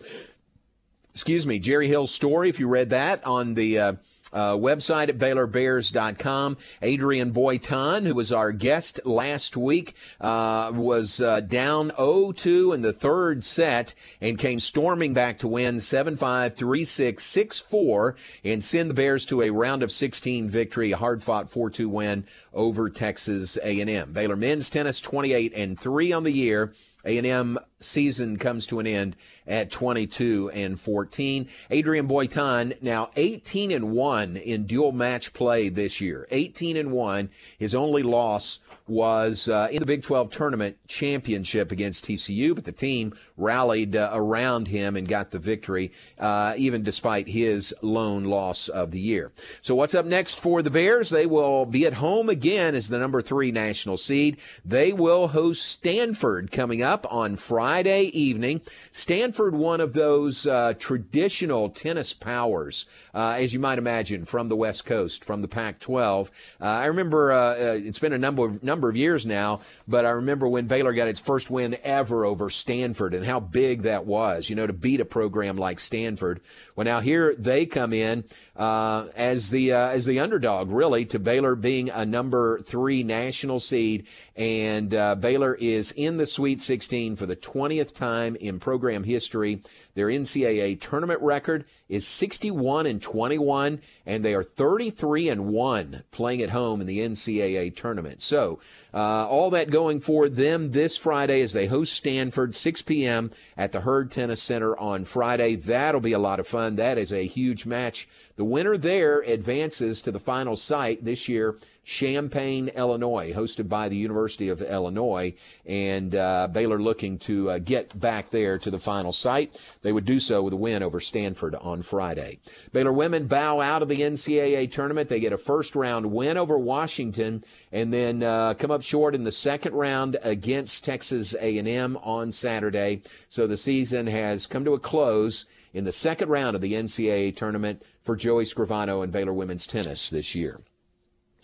Excuse 1.12 1.46
me, 1.46 1.58
Jerry 1.58 1.88
Hill's 1.88 2.10
story, 2.10 2.48
if 2.48 2.60
you 2.60 2.68
read 2.68 2.90
that 2.90 3.24
on 3.26 3.54
the 3.54 3.78
uh, 3.78 3.92
uh, 4.32 4.52
website 4.52 5.08
at 5.08 5.18
BaylorBears.com. 5.18 6.56
Adrian 6.82 7.32
Boitan, 7.32 8.06
who 8.06 8.14
was 8.14 8.32
our 8.32 8.52
guest 8.52 9.00
last 9.04 9.56
week, 9.56 9.94
uh, 10.20 10.70
was 10.74 11.20
uh, 11.20 11.40
down 11.40 11.90
0-2 11.92 12.74
in 12.74 12.82
the 12.82 12.92
third 12.92 13.44
set 13.44 13.94
and 14.20 14.38
came 14.38 14.60
storming 14.60 15.14
back 15.14 15.38
to 15.38 15.48
win 15.48 15.76
7-5, 15.76 16.18
3-6, 16.54 17.14
6-4 17.14 18.14
and 18.44 18.64
send 18.64 18.90
the 18.90 18.94
Bears 18.94 19.24
to 19.26 19.42
a 19.42 19.50
round 19.50 19.82
of 19.82 19.92
16 19.92 20.48
victory, 20.48 20.92
a 20.92 20.96
hard-fought 20.96 21.46
4-2 21.46 21.86
win 21.86 22.24
over 22.52 22.90
Texas 22.90 23.58
A&M. 23.62 24.12
Baylor 24.12 24.36
men's 24.36 24.70
tennis 24.70 25.00
28 25.00 25.52
and 25.54 25.78
3 25.78 26.12
on 26.12 26.24
the 26.24 26.32
year. 26.32 26.72
A&M 27.06 27.58
season 27.78 28.36
comes 28.36 28.66
to 28.66 28.80
an 28.80 28.86
end 28.86 29.16
at 29.46 29.70
22 29.70 30.50
and 30.50 30.78
14. 30.78 31.48
Adrian 31.70 32.08
Boitan 32.08 32.80
now 32.82 33.10
18 33.16 33.70
and 33.70 33.92
1 33.92 34.36
in 34.36 34.66
dual 34.66 34.92
match 34.92 35.32
play 35.32 35.68
this 35.68 36.00
year. 36.00 36.26
18 36.30 36.76
and 36.76 36.90
1. 36.90 37.30
His 37.58 37.74
only 37.74 38.02
loss 38.02 38.60
was 38.88 39.48
uh, 39.48 39.68
in 39.70 39.80
the 39.80 39.86
Big 39.86 40.02
12 40.02 40.30
tournament 40.30 40.76
championship 40.88 41.72
against 41.72 42.04
TCU, 42.04 42.54
but 42.54 42.64
the 42.64 42.72
team 42.72 43.14
rallied 43.36 43.94
uh, 43.94 44.10
around 44.12 44.68
him 44.68 44.96
and 44.96 45.06
got 45.08 45.30
the 45.30 45.38
victory, 45.38 45.92
uh, 46.18 46.54
even 46.56 46.82
despite 46.82 47.28
his 47.28 47.74
lone 47.82 48.24
loss 48.24 48.68
of 48.68 48.90
the 48.90 49.00
year. 49.00 49.32
So 49.60 49.74
what's 49.74 49.94
up 49.94 50.06
next 50.06 50.40
for 50.40 50.62
the 50.62 50.70
Bears? 50.70 51.10
They 51.10 51.26
will 51.26 51.66
be 51.66 51.86
at 51.86 51.94
home 51.94 52.28
again 52.28 52.74
as 52.74 52.88
the 52.88 52.98
number 52.98 53.22
three 53.22 53.52
national 53.52 53.96
seed. 53.96 54.38
They 54.64 54.92
will 54.92 55.28
host 55.28 55.64
Stanford 55.64 56.50
coming 56.50 56.82
up 56.82 57.06
on 57.12 57.36
Friday 57.36 58.04
evening. 58.04 58.60
Stanford, 58.90 59.54
one 59.54 59.80
of 59.80 59.92
those 59.92 60.46
uh, 60.46 60.74
traditional 60.78 61.68
tennis 61.68 62.12
powers, 62.12 62.86
uh, 63.14 63.36
as 63.38 63.52
you 63.52 63.60
might 63.60 63.78
imagine, 63.78 64.24
from 64.24 64.48
the 64.48 64.56
West 64.56 64.86
Coast, 64.86 65.24
from 65.24 65.42
the 65.42 65.48
Pac-12. 65.48 66.30
Uh, 66.60 66.64
I 66.64 66.86
remember 66.86 67.32
it's 67.56 67.98
been 67.98 68.12
a 68.12 68.18
number 68.18 68.46
of 68.46 68.62
number 68.62 68.88
of 68.88 68.96
years 68.96 69.26
now, 69.26 69.60
but 69.88 70.04
I 70.04 70.10
remember 70.10 70.48
when 70.48 70.66
Baylor 70.66 70.92
got 70.92 71.08
its 71.08 71.20
first 71.20 71.50
win 71.50 71.76
ever 71.82 72.24
over 72.24 72.50
Stanford 72.50 73.14
and 73.14 73.24
how 73.24 73.40
big 73.40 73.82
that 73.82 74.04
was, 74.04 74.50
you 74.50 74.56
know, 74.56 74.66
to 74.66 74.72
beat 74.72 75.00
a 75.00 75.04
program 75.04 75.56
like 75.56 75.78
Stanford. 75.78 76.40
Well, 76.74 76.84
now 76.84 77.00
here 77.00 77.34
they 77.36 77.66
come 77.66 77.92
in 77.92 78.24
uh, 78.56 79.06
as 79.14 79.50
the 79.50 79.72
uh, 79.72 79.88
as 79.88 80.06
the 80.06 80.20
underdog, 80.20 80.70
really, 80.70 81.04
to 81.06 81.18
Baylor 81.18 81.54
being 81.54 81.90
a 81.90 82.06
number 82.06 82.58
three 82.60 83.02
national 83.02 83.60
seed, 83.60 84.06
and 84.34 84.94
uh, 84.94 85.14
Baylor 85.14 85.54
is 85.54 85.92
in 85.92 86.16
the 86.16 86.26
Sweet 86.26 86.62
16 86.62 87.16
for 87.16 87.26
the 87.26 87.36
20th 87.36 87.94
time 87.94 88.36
in 88.36 88.58
program 88.58 89.04
history. 89.04 89.62
Their 89.94 90.08
NCAA 90.08 90.78
tournament 90.78 91.22
record 91.22 91.64
is 91.88 92.06
61 92.06 92.86
and 92.86 93.00
21, 93.00 93.80
and 94.04 94.24
they 94.24 94.34
are 94.34 94.42
33 94.42 95.30
and 95.30 95.46
1 95.46 96.02
playing 96.10 96.42
at 96.42 96.50
home 96.50 96.82
in 96.82 96.86
the 96.86 96.98
NCAA 96.98 97.74
tournament. 97.74 98.20
So, 98.20 98.58
uh, 98.92 99.26
all 99.26 99.50
that 99.50 99.70
going 99.70 100.00
for 100.00 100.28
them 100.28 100.72
this 100.72 100.96
Friday 100.98 101.40
as 101.40 101.52
they 101.52 101.66
host 101.66 101.94
Stanford, 101.94 102.54
6 102.54 102.82
p.m. 102.82 103.30
at 103.56 103.72
the 103.72 103.80
Hurd 103.80 104.10
Tennis 104.10 104.42
Center 104.42 104.76
on 104.76 105.04
Friday. 105.04 105.54
That'll 105.54 106.00
be 106.00 106.12
a 106.12 106.18
lot 106.18 106.40
of 106.40 106.46
fun. 106.46 106.76
That 106.76 106.98
is 106.98 107.12
a 107.12 107.26
huge 107.26 107.64
match. 107.64 108.08
The 108.36 108.44
winner 108.44 108.76
there 108.76 109.20
advances 109.20 110.02
to 110.02 110.12
the 110.12 110.18
final 110.18 110.56
site 110.56 111.04
this 111.04 111.28
year 111.28 111.58
Champaign, 111.86 112.68
Illinois, 112.68 113.32
hosted 113.32 113.68
by 113.68 113.88
the 113.88 113.96
University 113.96 114.48
of 114.48 114.60
Illinois, 114.60 115.34
and 115.64 116.16
uh, 116.16 116.48
Baylor 116.50 116.82
looking 116.82 117.16
to 117.20 117.48
uh, 117.48 117.58
get 117.58 117.98
back 117.98 118.30
there 118.30 118.58
to 118.58 118.72
the 118.72 118.78
final 118.80 119.12
site. 119.12 119.64
They 119.82 119.92
would 119.92 120.04
do 120.04 120.18
so 120.18 120.42
with 120.42 120.52
a 120.52 120.56
win 120.56 120.82
over 120.82 120.98
Stanford 120.98 121.54
on 121.54 121.82
Friday. 121.82 122.40
Baylor 122.72 122.92
women 122.92 123.28
bow 123.28 123.60
out 123.60 123.82
of 123.82 123.88
the 123.88 124.00
NCAA 124.00 124.68
tournament. 124.72 125.08
They 125.08 125.20
get 125.20 125.32
a 125.32 125.38
first 125.38 125.76
round 125.76 126.06
win 126.06 126.36
over 126.36 126.58
Washington, 126.58 127.44
and 127.70 127.94
then 127.94 128.24
uh, 128.24 128.54
come 128.54 128.72
up 128.72 128.82
short 128.82 129.14
in 129.14 129.22
the 129.22 129.30
second 129.30 129.72
round 129.74 130.16
against 130.24 130.84
Texas 130.84 131.34
A&M 131.40 131.96
on 131.98 132.32
Saturday. 132.32 133.02
So 133.28 133.46
the 133.46 133.56
season 133.56 134.08
has 134.08 134.48
come 134.48 134.64
to 134.64 134.74
a 134.74 134.80
close 134.80 135.46
in 135.72 135.84
the 135.84 135.92
second 135.92 136.30
round 136.30 136.56
of 136.56 136.62
the 136.62 136.72
NCAA 136.72 137.36
tournament 137.36 137.82
for 138.06 138.16
Joey 138.16 138.44
Scrivano 138.44 139.02
and 139.02 139.12
Baylor 139.12 139.32
women's 139.34 139.66
tennis 139.66 140.08
this 140.08 140.34
year. 140.34 140.60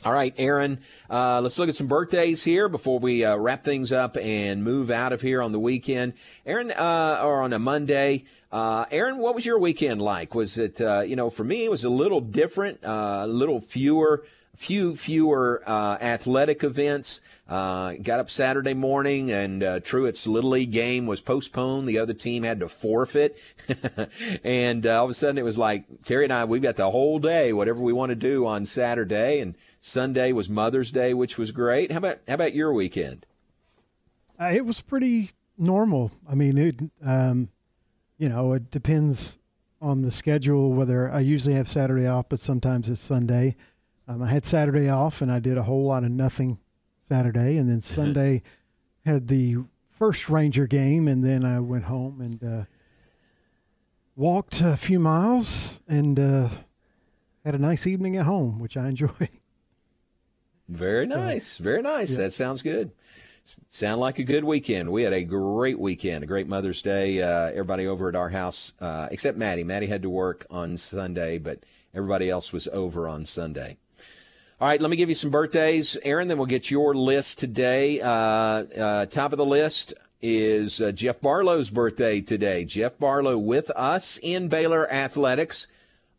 All 0.04 0.12
right, 0.12 0.34
Aaron, 0.36 0.80
uh, 1.08 1.40
let's 1.40 1.60
look 1.60 1.68
at 1.68 1.76
some 1.76 1.86
birthdays 1.86 2.42
here 2.42 2.68
before 2.68 2.98
we 2.98 3.24
uh, 3.24 3.36
wrap 3.36 3.62
things 3.62 3.92
up 3.92 4.16
and 4.16 4.64
move 4.64 4.90
out 4.90 5.12
of 5.12 5.20
here 5.20 5.40
on 5.40 5.52
the 5.52 5.60
weekend. 5.60 6.14
Aaron, 6.44 6.72
uh, 6.72 7.20
or 7.22 7.42
on 7.42 7.52
a 7.52 7.60
Monday, 7.60 8.24
uh, 8.50 8.84
Aaron, 8.90 9.18
what 9.18 9.36
was 9.36 9.46
your 9.46 9.60
weekend 9.60 10.02
like? 10.02 10.34
Was 10.34 10.58
it, 10.58 10.80
uh, 10.80 11.02
you 11.02 11.14
know, 11.14 11.30
for 11.30 11.44
me, 11.44 11.64
it 11.64 11.70
was 11.70 11.84
a 11.84 11.90
little 11.90 12.20
different, 12.20 12.82
uh, 12.84 13.20
a 13.22 13.26
little 13.28 13.60
fewer, 13.60 14.24
few 14.56 14.94
fewer 14.94 15.62
athletic 15.68 16.62
events. 16.62 17.20
got 17.48 18.08
up 18.08 18.30
Saturday 18.30 18.74
morning, 18.74 19.30
and 19.30 19.84
Truett's 19.84 20.26
Little 20.26 20.50
League 20.50 20.72
game 20.72 21.06
was 21.06 21.20
postponed. 21.20 21.88
The 21.88 21.98
other 21.98 22.14
team 22.14 22.42
had 22.42 22.60
to 22.60 22.68
forfeit. 22.68 23.38
and 24.44 24.86
all 24.86 25.04
of 25.04 25.10
a 25.10 25.14
sudden, 25.14 25.38
it 25.38 25.44
was 25.44 25.58
like, 25.58 25.84
Terry 26.04 26.24
and 26.24 26.32
I, 26.32 26.44
we've 26.44 26.62
got 26.62 26.76
the 26.76 26.90
whole 26.90 27.18
day, 27.18 27.52
whatever 27.52 27.82
we 27.82 27.92
want 27.92 28.10
to 28.10 28.16
do 28.16 28.46
on 28.46 28.64
Saturday. 28.64 29.40
And 29.40 29.54
Sunday 29.84 30.30
was 30.30 30.48
Mother's 30.48 30.92
Day, 30.92 31.12
which 31.12 31.36
was 31.36 31.50
great. 31.50 31.90
How 31.90 31.98
about 31.98 32.20
how 32.28 32.34
about 32.34 32.54
your 32.54 32.72
weekend? 32.72 33.26
Uh, 34.40 34.52
it 34.54 34.64
was 34.64 34.80
pretty 34.80 35.30
normal. 35.58 36.12
I 36.30 36.36
mean, 36.36 36.56
it 36.56 36.80
um, 37.04 37.48
you 38.16 38.28
know 38.28 38.52
it 38.52 38.70
depends 38.70 39.38
on 39.80 40.02
the 40.02 40.12
schedule. 40.12 40.72
Whether 40.72 41.10
I 41.10 41.18
usually 41.18 41.56
have 41.56 41.68
Saturday 41.68 42.06
off, 42.06 42.26
but 42.28 42.38
sometimes 42.38 42.88
it's 42.88 43.00
Sunday. 43.00 43.56
Um, 44.08 44.22
I 44.22 44.28
had 44.28 44.44
Saturday 44.44 44.88
off, 44.88 45.22
and 45.22 45.30
I 45.30 45.38
did 45.38 45.56
a 45.56 45.62
whole 45.62 45.86
lot 45.86 46.04
of 46.04 46.10
nothing 46.10 46.58
Saturday, 47.00 47.56
and 47.56 47.68
then 47.68 47.80
Sunday 47.80 48.42
had 49.04 49.28
the 49.28 49.58
first 49.90 50.28
Ranger 50.28 50.66
game, 50.66 51.06
and 51.06 51.24
then 51.24 51.44
I 51.44 51.60
went 51.60 51.84
home 51.84 52.20
and 52.20 52.42
uh, 52.42 52.64
walked 54.16 54.60
a 54.60 54.76
few 54.76 54.98
miles 54.98 55.80
and 55.86 56.18
uh, 56.18 56.48
had 57.44 57.54
a 57.54 57.58
nice 57.58 57.86
evening 57.86 58.16
at 58.16 58.26
home, 58.26 58.58
which 58.58 58.76
I 58.76 58.88
enjoyed. 58.88 59.28
Very 60.68 61.06
so, 61.06 61.16
nice. 61.16 61.58
Very 61.58 61.82
nice. 61.82 62.12
Yeah. 62.12 62.18
That 62.18 62.32
sounds 62.32 62.62
good. 62.62 62.92
Sound 63.68 64.00
like 64.00 64.18
a 64.18 64.24
good 64.24 64.44
weekend. 64.44 64.90
We 64.90 65.02
had 65.02 65.12
a 65.12 65.24
great 65.24 65.78
weekend, 65.78 66.22
a 66.22 66.26
great 66.28 66.46
Mother's 66.46 66.80
Day. 66.80 67.20
Uh, 67.20 67.50
everybody 67.50 67.86
over 67.88 68.08
at 68.08 68.14
our 68.14 68.30
house, 68.30 68.72
uh, 68.80 69.08
except 69.10 69.36
Maddie. 69.36 69.64
Maddie 69.64 69.88
had 69.88 70.02
to 70.02 70.10
work 70.10 70.46
on 70.48 70.76
Sunday, 70.76 71.38
but 71.38 71.64
everybody 71.92 72.30
else 72.30 72.52
was 72.52 72.68
over 72.68 73.08
on 73.08 73.24
Sunday. 73.24 73.78
All 74.62 74.68
right, 74.68 74.80
let 74.80 74.92
me 74.92 74.96
give 74.96 75.08
you 75.08 75.16
some 75.16 75.30
birthdays, 75.30 75.98
Aaron. 76.04 76.28
Then 76.28 76.36
we'll 76.36 76.46
get 76.46 76.70
your 76.70 76.94
list 76.94 77.40
today. 77.40 78.00
Uh, 78.00 78.06
uh 78.08 79.06
top 79.06 79.32
of 79.32 79.36
the 79.36 79.44
list 79.44 79.92
is 80.20 80.80
uh, 80.80 80.92
Jeff 80.92 81.20
Barlow's 81.20 81.68
birthday 81.68 82.20
today. 82.20 82.64
Jeff 82.64 82.96
Barlow 82.96 83.36
with 83.36 83.70
us 83.70 84.20
in 84.22 84.46
Baylor 84.46 84.88
Athletics 84.88 85.66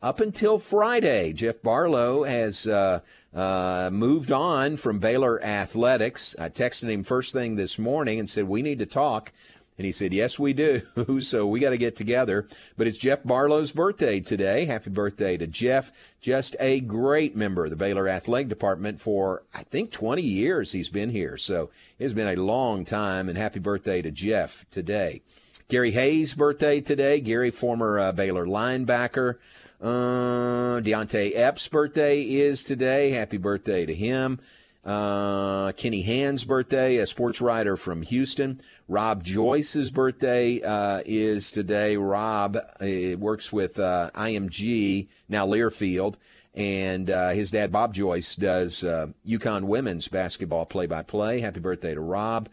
up 0.02 0.20
until 0.20 0.60
Friday. 0.60 1.32
Jeff 1.32 1.62
Barlow 1.62 2.26
has 2.26 2.68
uh, 2.68 3.00
uh, 3.34 3.90
moved 3.94 4.34
on 4.34 4.76
from 4.76 5.00
Baylor 5.00 5.42
Athletics. 5.42 6.36
I 6.38 6.50
texted 6.50 6.92
him 6.92 7.04
first 7.04 7.32
thing 7.32 7.56
this 7.56 7.80
morning 7.80 8.20
and 8.20 8.30
said, 8.30 8.50
We 8.50 8.62
need 8.62 8.80
to 8.80 8.86
talk. 8.86 9.32
And 9.78 9.86
he 9.86 9.92
said, 9.92 10.14
Yes, 10.14 10.38
we 10.38 10.54
do. 10.54 10.82
so 11.22 11.48
we 11.48 11.60
got 11.60 11.72
to 11.72 11.78
get 11.78 11.96
together. 11.96 12.48
But 12.78 12.88
it's 12.88 12.98
Jeff 12.98 13.24
Barlow's 13.24 13.72
birthday 13.72 14.20
today. 14.20 14.66
Happy 14.66 14.92
birthday 14.92 15.38
to 15.38 15.48
Jeff. 15.48 15.92
Just 16.22 16.56
a 16.60 16.80
great 16.80 17.36
member 17.36 17.66
of 17.66 17.72
the 17.72 17.76
Baylor 17.76 18.08
Athletic 18.08 18.50
Department 18.50 19.00
for, 19.00 19.44
I 19.54 19.64
think, 19.64 19.92
20 19.92 20.22
years 20.22 20.72
he's 20.72 20.90
been 20.90 21.10
here. 21.10 21.38
So 21.38 21.70
it's 21.98 22.14
been 22.14 22.28
a 22.28 22.42
long 22.42 22.86
time. 22.86 23.30
And 23.30 23.38
happy 23.38 23.60
birthday 23.60 24.02
to 24.02 24.12
Jeff 24.12 24.66
today. 24.70 25.22
Gary 25.70 25.92
Hayes' 25.92 26.34
birthday 26.34 26.82
today. 26.82 27.20
Gary, 27.20 27.50
former 27.50 28.00
uh, 28.00 28.12
Baylor 28.12 28.46
linebacker. 28.46 29.36
Uh, 29.82 30.80
Deontay 30.80 31.36
Epps' 31.36 31.68
birthday 31.68 32.22
is 32.22 32.64
today. 32.64 33.10
Happy 33.10 33.38
birthday 33.38 33.86
to 33.86 33.94
him. 33.94 34.40
Uh, 34.86 35.72
Kenny 35.74 36.02
Hand's 36.02 36.44
birthday, 36.44 36.98
a 36.98 37.06
sports 37.06 37.40
writer 37.40 37.78
from 37.78 38.02
Houston. 38.02 38.62
Rob 38.94 39.24
Joyce's 39.24 39.90
birthday 39.90 40.62
uh, 40.62 41.02
is 41.04 41.50
today. 41.50 41.98
Rob 41.98 42.56
uh, 42.56 43.18
works 43.18 43.52
with 43.52 43.80
uh, 43.80 44.12
IMG, 44.14 45.08
now 45.28 45.48
Learfield, 45.48 46.14
and 46.54 47.10
uh, 47.10 47.30
his 47.30 47.50
dad, 47.50 47.72
Bob 47.72 47.96
Joyce, 47.96 48.36
does 48.36 48.84
uh, 48.84 49.08
UConn 49.28 49.64
women's 49.64 50.10
basketball 50.10 50.68
play 50.68 50.86
by 50.86 51.02
play. 51.02 51.40
Happy 51.40 51.60
birthday 51.60 51.96
to 51.96 52.02
Rob. 52.02 52.50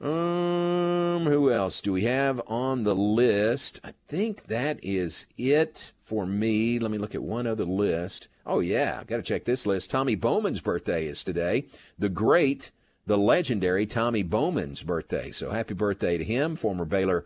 Um, 0.00 1.26
who 1.26 1.50
else 1.50 1.80
do 1.80 1.92
we 1.92 2.04
have 2.04 2.40
on 2.46 2.84
the 2.84 2.94
list? 2.94 3.80
I 3.82 3.94
think 4.06 4.44
that 4.44 4.78
is 4.80 5.26
it 5.36 5.92
for 5.98 6.24
me. 6.24 6.78
Let 6.78 6.92
me 6.92 6.98
look 6.98 7.16
at 7.16 7.22
one 7.24 7.48
other 7.48 7.64
list. 7.64 8.28
Oh 8.46 8.60
yeah, 8.60 8.98
I've 9.00 9.08
got 9.08 9.16
to 9.16 9.22
check 9.24 9.44
this 9.44 9.66
list. 9.66 9.90
Tommy 9.90 10.14
Bowman's 10.14 10.60
birthday 10.60 11.08
is 11.08 11.24
today. 11.24 11.64
The 11.98 12.08
great, 12.08 12.70
the 13.06 13.18
legendary 13.18 13.86
Tommy 13.86 14.22
Bowman's 14.22 14.82
birthday. 14.82 15.30
So 15.30 15.50
happy 15.50 15.74
birthday 15.74 16.18
to 16.18 16.24
him, 16.24 16.56
former 16.56 16.84
Baylor 16.84 17.24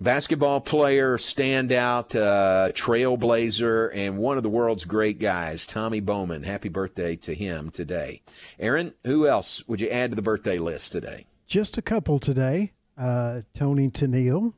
basketball 0.00 0.60
player, 0.60 1.16
standout, 1.16 2.14
uh, 2.14 2.72
trailblazer, 2.72 3.90
and 3.94 4.18
one 4.18 4.36
of 4.36 4.42
the 4.42 4.48
world's 4.48 4.84
great 4.84 5.18
guys, 5.18 5.66
Tommy 5.66 6.00
Bowman. 6.00 6.42
Happy 6.42 6.68
birthday 6.68 7.16
to 7.16 7.34
him 7.34 7.70
today. 7.70 8.22
Aaron, 8.58 8.94
who 9.04 9.26
else 9.26 9.66
would 9.66 9.80
you 9.80 9.88
add 9.88 10.10
to 10.10 10.16
the 10.16 10.22
birthday 10.22 10.58
list 10.58 10.92
today? 10.92 11.26
Just 11.46 11.78
a 11.78 11.82
couple 11.82 12.18
today. 12.18 12.72
Uh, 12.98 13.42
Toni 13.52 13.88
Tennille, 13.88 14.54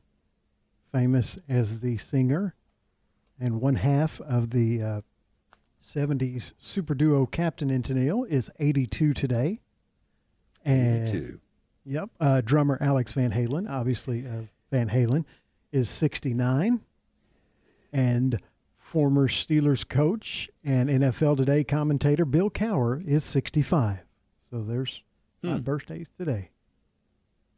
famous 0.91 1.37
as 1.47 1.81
the 1.81 1.97
singer 1.97 2.55
and 3.39 3.61
one 3.61 3.75
half 3.75 4.19
of 4.21 4.51
the 4.51 4.81
uh, 4.81 5.01
70s 5.81 6.53
super 6.57 6.93
duo 6.93 7.25
Captain 7.25 7.69
and 7.69 7.83
Tennille 7.83 8.27
is 8.27 8.49
82 8.59 9.13
today. 9.13 9.61
And, 10.69 11.07
82. 11.07 11.39
Yep. 11.85 12.09
Uh, 12.19 12.41
drummer 12.41 12.77
Alex 12.81 13.11
Van 13.13 13.31
Halen, 13.31 13.69
obviously 13.69 14.25
uh, 14.25 14.43
Van 14.71 14.89
Halen, 14.89 15.25
is 15.71 15.89
69. 15.89 16.81
And 17.91 18.39
former 18.77 19.27
Steelers 19.27 19.87
coach 19.87 20.49
and 20.63 20.89
NFL 20.89 21.37
Today 21.37 21.63
commentator 21.63 22.25
Bill 22.25 22.49
Cowher 22.49 23.05
is 23.05 23.23
65. 23.23 23.99
So 24.51 24.63
there's 24.63 25.01
hmm. 25.41 25.49
my 25.49 25.57
birthdays 25.59 26.11
today. 26.17 26.49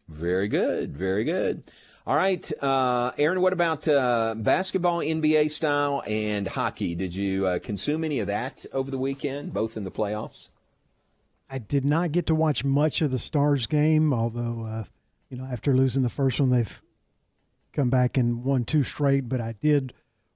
Very 0.08 0.48
good. 0.48 0.96
Very 0.96 1.24
good. 1.24 1.64
All 2.06 2.16
right, 2.16 2.52
uh, 2.64 3.12
Aaron. 3.18 3.42
What 3.42 3.54
about 3.54 3.88
uh, 3.88 4.34
basketball, 4.36 5.00
NBA 5.00 5.52
style, 5.52 6.02
and 6.08 6.48
hockey? 6.48 6.96
Did 6.96 7.14
you 7.14 7.46
uh, 7.46 7.60
consume 7.60 8.04
any 8.04 8.20
of 8.20 8.28
that 8.28 8.66
over 8.74 8.90
the 8.90 8.98
weekend, 8.98 9.54
both 9.54 9.78
in 9.78 9.84
the 9.84 9.92
playoffs? 9.92 10.50
I 11.52 11.58
did 11.58 11.84
not 11.84 12.12
get 12.12 12.26
to 12.28 12.36
watch 12.36 12.64
much 12.64 13.02
of 13.02 13.12
the 13.12 13.20
Stars 13.20 13.68
game, 13.68 14.14
although 14.14 14.66
uh, 14.66 14.84
you 15.30 15.38
know 15.38 15.46
after 15.46 15.76
losing 15.76 16.04
the 16.04 16.10
first 16.10 16.40
one, 16.40 16.50
they've 16.50 16.82
come 17.74 17.90
back 17.90 18.18
and 18.18 18.44
won 18.44 18.64
two 18.64 18.84
straight. 18.84 19.28
But 19.28 19.42
I 19.42 19.56
did 19.62 19.94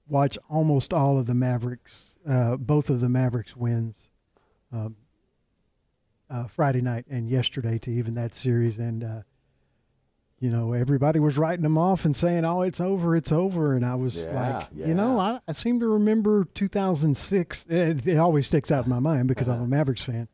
watch 0.08 0.36
almost 0.48 0.92
all 0.92 1.18
of 1.18 1.26
the 1.26 1.34
Mavericks, 1.34 2.18
uh, 2.28 2.56
both 2.56 2.90
of 2.90 3.00
the 3.00 3.08
Mavericks 3.08 3.56
wins. 3.56 4.10
Um, 4.72 4.96
uh, 6.28 6.48
Friday 6.48 6.80
night 6.80 7.04
and 7.08 7.30
yesterday 7.30 7.78
to 7.78 7.90
even 7.90 8.14
that 8.14 8.34
series, 8.34 8.80
and 8.80 9.24
you 10.38 10.50
know, 10.50 10.74
everybody 10.74 11.18
was 11.18 11.38
writing 11.38 11.62
them 11.62 11.78
off 11.78 12.04
and 12.04 12.14
saying, 12.14 12.44
"Oh, 12.44 12.60
it's 12.62 12.80
over, 12.80 13.16
it's 13.16 13.32
over," 13.32 13.74
and 13.74 13.86
I 13.86 13.94
was 13.94 14.26
yeah, 14.26 14.56
like, 14.58 14.68
yeah. 14.74 14.86
you 14.88 14.94
know, 14.94 15.18
I, 15.18 15.40
I, 15.48 15.52
seem 15.52 15.80
to 15.80 15.86
remember 15.86 16.44
2006. 16.44 17.66
It, 17.66 18.06
it, 18.06 18.16
always 18.18 18.46
sticks 18.46 18.70
out 18.70 18.84
in 18.84 18.90
my 18.90 18.98
mind 18.98 19.28
because 19.28 19.48
I'm 19.48 19.62
a 19.62 19.66
Mavericks 19.66 20.02
fan. 20.02 20.28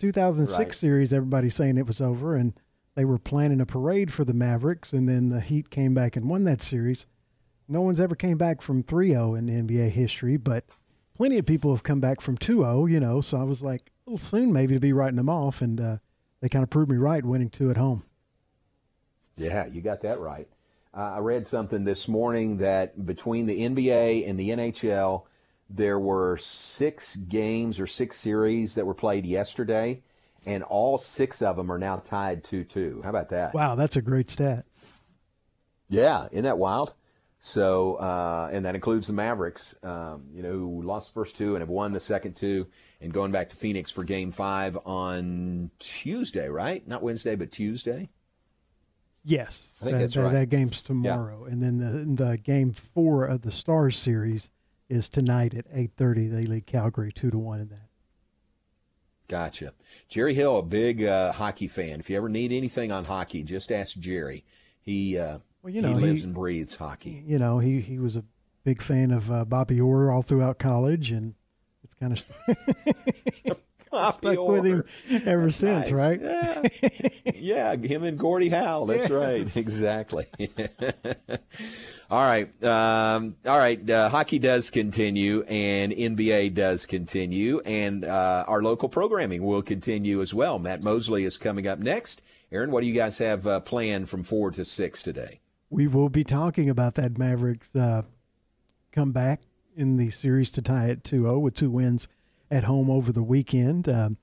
The 0.00 0.06
2006 0.06 0.58
right. 0.58 0.74
series, 0.74 1.12
everybody 1.12 1.50
saying 1.50 1.76
it 1.76 1.86
was 1.86 2.00
over, 2.00 2.34
and 2.34 2.54
they 2.94 3.04
were 3.04 3.18
planning 3.18 3.60
a 3.60 3.66
parade 3.66 4.10
for 4.10 4.24
the 4.24 4.32
Mavericks, 4.32 4.94
and 4.94 5.06
then 5.06 5.28
the 5.28 5.42
Heat 5.42 5.68
came 5.68 5.92
back 5.92 6.16
and 6.16 6.26
won 6.26 6.44
that 6.44 6.62
series. 6.62 7.04
No 7.68 7.82
one's 7.82 8.00
ever 8.00 8.14
came 8.14 8.38
back 8.38 8.62
from 8.62 8.82
3-0 8.82 9.38
in 9.38 9.68
NBA 9.68 9.90
history, 9.90 10.38
but 10.38 10.64
plenty 11.14 11.36
of 11.36 11.44
people 11.44 11.70
have 11.74 11.82
come 11.82 12.00
back 12.00 12.22
from 12.22 12.38
2-0. 12.38 12.90
You 12.90 12.98
know, 12.98 13.20
so 13.20 13.38
I 13.38 13.42
was 13.42 13.62
like, 13.62 13.92
a 14.06 14.10
little 14.10 14.16
soon 14.16 14.54
maybe 14.54 14.72
to 14.72 14.80
be 14.80 14.94
writing 14.94 15.16
them 15.16 15.28
off, 15.28 15.60
and 15.60 15.78
uh, 15.78 15.96
they 16.40 16.48
kind 16.48 16.62
of 16.62 16.70
proved 16.70 16.90
me 16.90 16.96
right, 16.96 17.22
winning 17.22 17.50
two 17.50 17.70
at 17.70 17.76
home. 17.76 18.04
Yeah, 19.36 19.66
you 19.66 19.82
got 19.82 20.00
that 20.00 20.18
right. 20.18 20.48
Uh, 20.96 21.12
I 21.16 21.18
read 21.18 21.46
something 21.46 21.84
this 21.84 22.08
morning 22.08 22.56
that 22.56 23.04
between 23.04 23.44
the 23.44 23.68
NBA 23.68 24.26
and 24.26 24.40
the 24.40 24.48
NHL, 24.48 25.24
there 25.70 25.98
were 25.98 26.36
six 26.36 27.16
games 27.16 27.78
or 27.78 27.86
six 27.86 28.16
series 28.16 28.74
that 28.74 28.86
were 28.86 28.94
played 28.94 29.24
yesterday, 29.24 30.02
and 30.44 30.64
all 30.64 30.98
six 30.98 31.40
of 31.40 31.56
them 31.56 31.70
are 31.70 31.78
now 31.78 31.96
tied 31.96 32.42
2 32.42 32.64
2. 32.64 33.00
How 33.04 33.10
about 33.10 33.30
that? 33.30 33.54
Wow, 33.54 33.76
that's 33.76 33.96
a 33.96 34.02
great 34.02 34.28
stat. 34.30 34.64
Yeah, 35.88 36.26
isn't 36.32 36.44
that 36.44 36.58
wild? 36.58 36.94
So, 37.38 37.94
uh, 37.94 38.50
and 38.52 38.66
that 38.66 38.74
includes 38.74 39.06
the 39.06 39.12
Mavericks, 39.12 39.74
um, 39.82 40.24
you 40.34 40.42
know, 40.42 40.52
who 40.52 40.82
lost 40.82 41.08
the 41.08 41.14
first 41.14 41.36
two 41.36 41.54
and 41.54 41.62
have 41.62 41.70
won 41.70 41.92
the 41.92 42.00
second 42.00 42.36
two, 42.36 42.66
and 43.00 43.12
going 43.12 43.32
back 43.32 43.48
to 43.48 43.56
Phoenix 43.56 43.90
for 43.90 44.04
game 44.04 44.30
five 44.30 44.76
on 44.84 45.70
Tuesday, 45.78 46.48
right? 46.48 46.86
Not 46.86 47.02
Wednesday, 47.02 47.36
but 47.36 47.50
Tuesday. 47.50 48.10
Yes, 49.24 49.76
I 49.80 49.84
think 49.84 49.92
that, 49.92 50.00
that's 50.00 50.14
that, 50.14 50.22
right. 50.22 50.32
That 50.32 50.48
game's 50.50 50.82
tomorrow, 50.82 51.46
yeah. 51.46 51.52
and 51.52 51.62
then 51.62 51.78
the 51.78 52.24
the 52.24 52.36
game 52.36 52.72
four 52.72 53.24
of 53.24 53.42
the 53.42 53.50
Stars 53.50 53.96
series 53.96 54.50
is 54.90 55.08
tonight 55.08 55.54
at 55.54 55.66
eight 55.72 55.92
thirty. 55.96 56.26
They 56.28 56.44
lead 56.44 56.66
Calgary 56.66 57.12
two 57.12 57.30
to 57.30 57.38
one 57.38 57.60
in 57.60 57.68
that. 57.68 57.88
Gotcha. 59.28 59.74
Jerry 60.08 60.34
Hill, 60.34 60.58
a 60.58 60.62
big 60.62 61.04
uh, 61.04 61.32
hockey 61.32 61.68
fan. 61.68 62.00
If 62.00 62.10
you 62.10 62.16
ever 62.16 62.28
need 62.28 62.50
anything 62.52 62.90
on 62.90 63.04
hockey, 63.04 63.44
just 63.44 63.70
ask 63.70 63.96
Jerry. 63.96 64.44
He 64.80 65.16
uh, 65.16 65.38
well, 65.62 65.72
you 65.72 65.82
know, 65.82 65.94
he 65.94 66.06
lives 66.06 66.22
he, 66.22 66.26
and 66.26 66.34
breathes 66.34 66.74
hockey. 66.74 67.22
You 67.26 67.38
know, 67.38 67.58
he 67.58 67.80
he 67.80 67.98
was 67.98 68.16
a 68.16 68.24
big 68.64 68.82
fan 68.82 69.10
of 69.10 69.30
uh, 69.30 69.44
Bobby 69.44 69.80
Orr 69.80 70.10
all 70.10 70.22
throughout 70.22 70.58
college, 70.58 71.12
and 71.12 71.34
it's 71.84 71.94
kind 71.94 72.12
of 72.12 73.56
stuck 74.12 74.38
Orr. 74.38 74.52
with 74.52 74.64
him 74.64 74.84
ever 75.26 75.44
That's 75.44 75.56
since, 75.56 75.90
nice. 75.90 75.92
right? 75.92 76.20
Yeah. 76.20 76.62
yeah, 77.34 77.76
him 77.76 78.04
and 78.04 78.18
Gordie 78.18 78.48
Howe. 78.48 78.84
That's 78.86 79.08
yes. 79.08 79.10
right. 79.10 79.56
Exactly. 79.56 80.26
all 82.10 82.20
right. 82.20 82.64
Um, 82.64 83.36
all 83.46 83.58
right. 83.58 83.88
Uh, 83.88 84.08
hockey 84.08 84.38
does 84.38 84.70
continue, 84.70 85.42
and 85.42 85.92
NBA 85.92 86.54
does 86.54 86.86
continue, 86.86 87.60
and 87.60 88.04
uh, 88.04 88.44
our 88.46 88.62
local 88.62 88.88
programming 88.88 89.42
will 89.42 89.62
continue 89.62 90.20
as 90.20 90.32
well. 90.32 90.58
Matt 90.58 90.84
Mosley 90.84 91.24
is 91.24 91.36
coming 91.36 91.66
up 91.66 91.78
next. 91.78 92.22
Aaron, 92.52 92.70
what 92.70 92.80
do 92.80 92.86
you 92.86 92.94
guys 92.94 93.18
have 93.18 93.46
uh, 93.46 93.60
planned 93.60 94.08
from 94.08 94.22
four 94.22 94.50
to 94.52 94.64
six 94.64 95.02
today? 95.02 95.40
We 95.68 95.86
will 95.86 96.08
be 96.08 96.24
talking 96.24 96.68
about 96.68 96.94
that 96.96 97.16
Mavericks 97.16 97.74
uh, 97.76 98.02
comeback 98.92 99.42
in 99.76 99.96
the 99.96 100.10
series 100.10 100.50
to 100.52 100.62
tie 100.62 100.86
it 100.86 101.04
2 101.04 101.22
0 101.22 101.38
with 101.38 101.54
two 101.54 101.70
wins 101.70 102.08
at 102.50 102.64
home 102.64 102.90
over 102.90 103.12
the 103.12 103.22
weekend. 103.22 103.88
Um, 103.88 104.16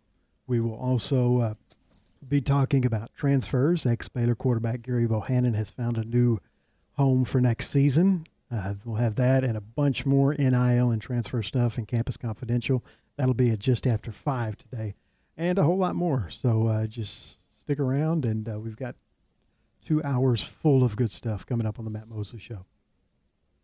we 0.46 0.60
will 0.60 0.76
also 0.76 1.40
uh, 1.40 1.54
be 2.28 2.42
talking 2.42 2.86
about 2.86 3.14
transfers. 3.16 3.86
Ex 3.86 4.08
Baylor 4.08 4.36
quarterback 4.36 4.82
Gerry 4.82 5.08
Bohanon 5.08 5.54
has 5.54 5.70
found 5.70 5.98
a 5.98 6.04
new 6.04 6.40
home 6.94 7.26
for 7.26 7.40
next 7.40 7.70
season. 7.70 8.26
Uh, 8.52 8.76
we'll 8.86 8.96
have 8.96 9.16
that 9.16 9.44
and 9.44 9.58
a 9.58 9.62
bunch 9.62 10.06
more 10.06 10.34
NIL 10.34 10.90
and 10.90 11.02
transfer 11.02 11.44
stuff 11.44 11.78
and 11.78 11.88
Campus 11.88 12.18
Confidential. 12.18 12.84
That'll 13.18 13.34
be 13.34 13.52
at 13.52 13.60
just 13.60 13.86
after 13.86 14.12
5 14.12 14.58
today 14.58 14.96
and 15.38 15.60
a 15.60 15.64
whole 15.64 15.78
lot 15.78 15.96
more. 15.96 16.30
So 16.30 16.68
uh, 16.68 16.88
just 16.88 17.38
stick 17.60 17.80
around, 17.80 18.26
and 18.26 18.48
uh, 18.50 18.60
we've 18.60 18.76
got 18.76 18.96
two 19.86 20.04
hours 20.04 20.42
full 20.42 20.84
of 20.84 20.96
good 20.96 21.12
stuff 21.12 21.46
coming 21.46 21.68
up 21.68 21.80
on 21.80 21.86
the 21.86 21.92
Matt 21.92 22.10
Mosley 22.10 22.40
Show. 22.40 22.66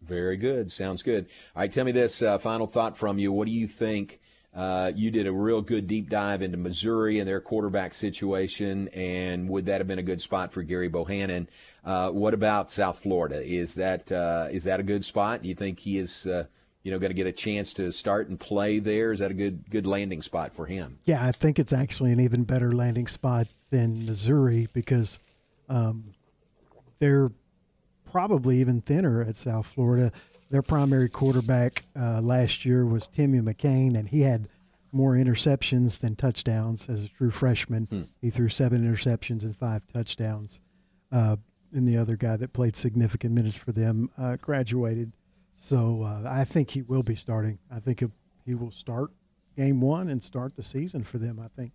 Very 0.01 0.37
good. 0.37 0.71
Sounds 0.71 1.01
good. 1.01 1.27
All 1.55 1.61
right, 1.61 1.71
tell 1.71 1.85
me 1.85 1.91
this 1.93 2.21
uh, 2.21 2.37
final 2.37 2.67
thought 2.67 2.97
from 2.97 3.19
you. 3.19 3.31
What 3.31 3.45
do 3.45 3.51
you 3.51 3.67
think? 3.67 4.19
Uh, 4.55 4.91
you 4.95 5.09
did 5.09 5.25
a 5.25 5.31
real 5.31 5.61
good 5.61 5.87
deep 5.87 6.09
dive 6.09 6.43
into 6.43 6.57
Missouri 6.57 7.17
and 7.19 7.27
their 7.27 7.41
quarterback 7.41 7.93
situation, 7.93 8.87
and 8.89 9.49
would 9.49 9.65
that 9.65 9.79
have 9.79 9.87
been 9.87 9.99
a 9.99 10.03
good 10.03 10.21
spot 10.21 10.53
for 10.53 10.61
Gerry 10.61 10.87
Bohanon? 10.87 11.49
Uh, 11.83 12.11
what 12.11 12.35
about 12.35 12.69
South 12.69 12.99
Florida? 12.99 13.41
Is 13.41 13.75
that 13.75 14.11
uh, 14.11 14.47
is 14.51 14.65
that 14.65 14.79
a 14.79 14.83
good 14.83 15.03
spot? 15.03 15.41
Do 15.41 15.49
you 15.49 15.55
think 15.55 15.79
he 15.79 15.97
is, 15.97 16.27
uh, 16.27 16.45
you 16.83 16.91
know, 16.91 16.99
going 16.99 17.09
to 17.09 17.15
get 17.15 17.25
a 17.25 17.31
chance 17.31 17.73
to 17.73 17.91
start 17.91 18.29
and 18.29 18.39
play 18.39 18.77
there? 18.77 19.11
Is 19.11 19.19
that 19.19 19.31
a 19.31 19.35
good 19.35 19.69
good 19.71 19.87
landing 19.87 20.21
spot 20.21 20.53
for 20.53 20.67
him? 20.67 20.99
Yeah, 21.05 21.25
I 21.25 21.31
think 21.31 21.57
it's 21.57 21.73
actually 21.73 22.11
an 22.11 22.19
even 22.19 22.43
better 22.43 22.71
landing 22.73 23.07
spot 23.07 23.47
than 23.71 24.05
Missouri 24.05 24.67
because 24.71 25.19
um, 25.67 26.13
they're 26.99 27.31
probably 28.11 28.59
even 28.59 28.81
thinner 28.81 29.23
at 29.23 29.35
South 29.35 29.65
Florida. 29.65 30.11
Their 30.53 30.61
primary 30.61 31.09
quarterback 31.09 31.83
uh, 31.99 32.21
last 32.21 32.63
year 32.63 32.85
was 32.85 33.07
Timmy 33.07 33.39
McClain, 33.39 33.97
and 33.97 34.07
he 34.07 34.21
had 34.21 34.49
more 34.91 35.13
interceptions 35.13 35.99
than 35.99 36.15
touchdowns 36.15 36.87
as 36.87 37.03
a 37.03 37.09
true 37.09 37.31
freshman. 37.31 37.85
Hmm. 37.85 38.01
He 38.21 38.29
threw 38.29 38.49
seven 38.49 38.85
interceptions 38.85 39.41
and 39.41 39.55
five 39.55 39.81
touchdowns. 39.91 40.59
Uh, 41.11 41.37
and 41.71 41.87
the 41.87 41.97
other 41.97 42.15
guy 42.15 42.35
that 42.37 42.53
played 42.53 42.75
significant 42.75 43.33
minutes 43.33 43.57
for 43.57 43.71
them 43.71 44.11
uh, 44.15 44.35
graduated. 44.39 45.13
So 45.57 46.03
uh, 46.03 46.29
I 46.29 46.43
think 46.43 46.69
he 46.69 46.83
will 46.83 47.01
be 47.01 47.15
starting. 47.15 47.57
I 47.71 47.79
think 47.79 48.03
he 48.45 48.53
will 48.53 48.69
start 48.69 49.09
game 49.57 49.81
one 49.81 50.07
and 50.07 50.21
start 50.21 50.55
the 50.55 50.61
season 50.61 51.03
for 51.03 51.17
them. 51.17 51.39
I 51.43 51.47
think 51.59 51.71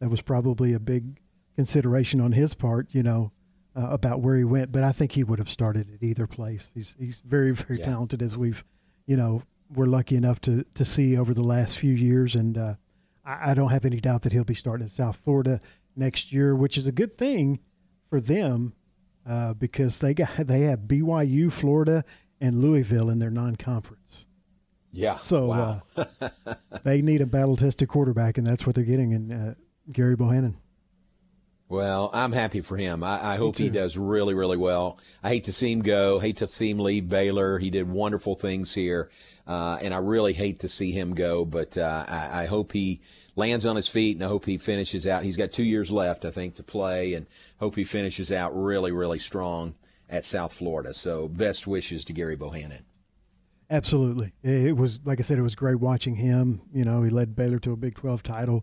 that 0.00 0.08
was 0.08 0.22
probably 0.22 0.72
a 0.72 0.80
big 0.80 1.20
consideration 1.54 2.18
on 2.18 2.32
his 2.32 2.54
part. 2.54 2.86
You 2.92 3.02
know, 3.02 3.30
uh, 3.74 3.88
about 3.90 4.20
where 4.20 4.36
he 4.36 4.44
went, 4.44 4.72
but 4.72 4.82
I 4.82 4.92
think 4.92 5.12
he 5.12 5.24
would 5.24 5.38
have 5.38 5.48
started 5.48 5.88
at 5.94 6.02
either 6.02 6.26
place. 6.26 6.72
He's 6.74 6.94
he's 6.98 7.20
very 7.20 7.52
very 7.52 7.78
yeah. 7.78 7.86
talented, 7.86 8.22
as 8.22 8.36
we've 8.36 8.64
you 9.06 9.16
know 9.16 9.42
we're 9.74 9.86
lucky 9.86 10.16
enough 10.16 10.40
to 10.42 10.64
to 10.74 10.84
see 10.84 11.16
over 11.16 11.34
the 11.34 11.42
last 11.42 11.76
few 11.76 11.92
years, 11.92 12.34
and 12.34 12.58
uh, 12.58 12.74
I, 13.24 13.50
I, 13.50 13.54
don't 13.54 13.70
have 13.70 13.84
any 13.84 14.00
doubt 14.00 14.22
that 14.22 14.32
he'll 14.32 14.44
be 14.44 14.54
starting 14.54 14.84
in 14.84 14.88
South 14.88 15.16
Florida 15.16 15.60
next 15.96 16.32
year, 16.32 16.54
which 16.54 16.76
is 16.76 16.86
a 16.86 16.92
good 16.92 17.16
thing 17.16 17.60
for 18.08 18.20
them 18.20 18.74
uh, 19.26 19.54
because 19.54 19.98
they 19.98 20.14
got 20.14 20.30
they 20.38 20.62
have 20.62 20.80
BYU, 20.80 21.50
Florida, 21.50 22.04
and 22.40 22.60
Louisville 22.60 23.10
in 23.10 23.18
their 23.18 23.30
non-conference. 23.30 24.26
Yeah. 24.90 25.14
So 25.14 25.46
wow. 25.46 25.80
Uh, 25.96 26.28
they 26.84 27.00
need 27.00 27.22
a 27.22 27.26
battle 27.26 27.56
tested 27.56 27.88
quarterback, 27.88 28.36
and 28.36 28.46
that's 28.46 28.66
what 28.66 28.74
they're 28.74 28.84
getting 28.84 29.12
in 29.12 29.32
uh, 29.32 29.54
Gerry 29.88 30.16
Bohanon. 30.16 30.58
Well, 31.72 32.10
I'm 32.12 32.32
happy 32.32 32.60
for 32.60 32.76
him. 32.76 33.02
I, 33.02 33.32
I 33.32 33.36
hope 33.36 33.56
he 33.56 33.70
does 33.70 33.96
really, 33.96 34.34
really 34.34 34.58
well. 34.58 34.98
I 35.22 35.30
hate 35.30 35.44
to 35.44 35.54
see 35.54 35.72
him 35.72 35.80
go. 35.80 36.18
Hate 36.18 36.36
to 36.36 36.46
see 36.46 36.68
him 36.68 36.78
leave 36.78 37.08
Baylor. 37.08 37.58
He 37.58 37.70
did 37.70 37.88
wonderful 37.88 38.34
things 38.34 38.74
here, 38.74 39.08
uh, 39.46 39.78
and 39.80 39.94
I 39.94 39.96
really 39.96 40.34
hate 40.34 40.60
to 40.60 40.68
see 40.68 40.92
him 40.92 41.14
go. 41.14 41.46
But 41.46 41.78
uh, 41.78 42.04
I, 42.06 42.42
I, 42.42 42.44
hope 42.44 42.72
he 42.72 43.00
lands 43.36 43.64
on 43.64 43.76
his 43.76 43.88
feet, 43.88 44.18
and 44.18 44.22
I 44.22 44.28
hope 44.28 44.44
he 44.44 44.58
finishes 44.58 45.06
out. 45.06 45.22
He's 45.22 45.38
got 45.38 45.50
two 45.50 45.62
years 45.62 45.90
left, 45.90 46.26
I 46.26 46.30
think, 46.30 46.56
to 46.56 46.62
play, 46.62 47.14
and 47.14 47.26
hope 47.58 47.76
he 47.76 47.84
finishes 47.84 48.30
out 48.30 48.54
really, 48.54 48.92
really 48.92 49.18
strong 49.18 49.74
at 50.10 50.26
South 50.26 50.52
Florida. 50.52 50.92
So, 50.92 51.26
best 51.26 51.66
wishes 51.66 52.04
to 52.04 52.12
Gerry 52.12 52.36
Bohanon. 52.36 52.84
Absolutely, 53.70 54.34
it 54.42 54.76
was 54.76 55.00
like 55.06 55.20
I 55.20 55.22
said, 55.22 55.38
it 55.38 55.42
was 55.42 55.54
great 55.54 55.80
watching 55.80 56.16
him. 56.16 56.60
You 56.70 56.84
know, 56.84 57.02
he 57.02 57.08
led 57.08 57.34
Baylor 57.34 57.58
to 57.60 57.72
a 57.72 57.76
Big 57.76 57.94
12 57.94 58.22
title, 58.22 58.62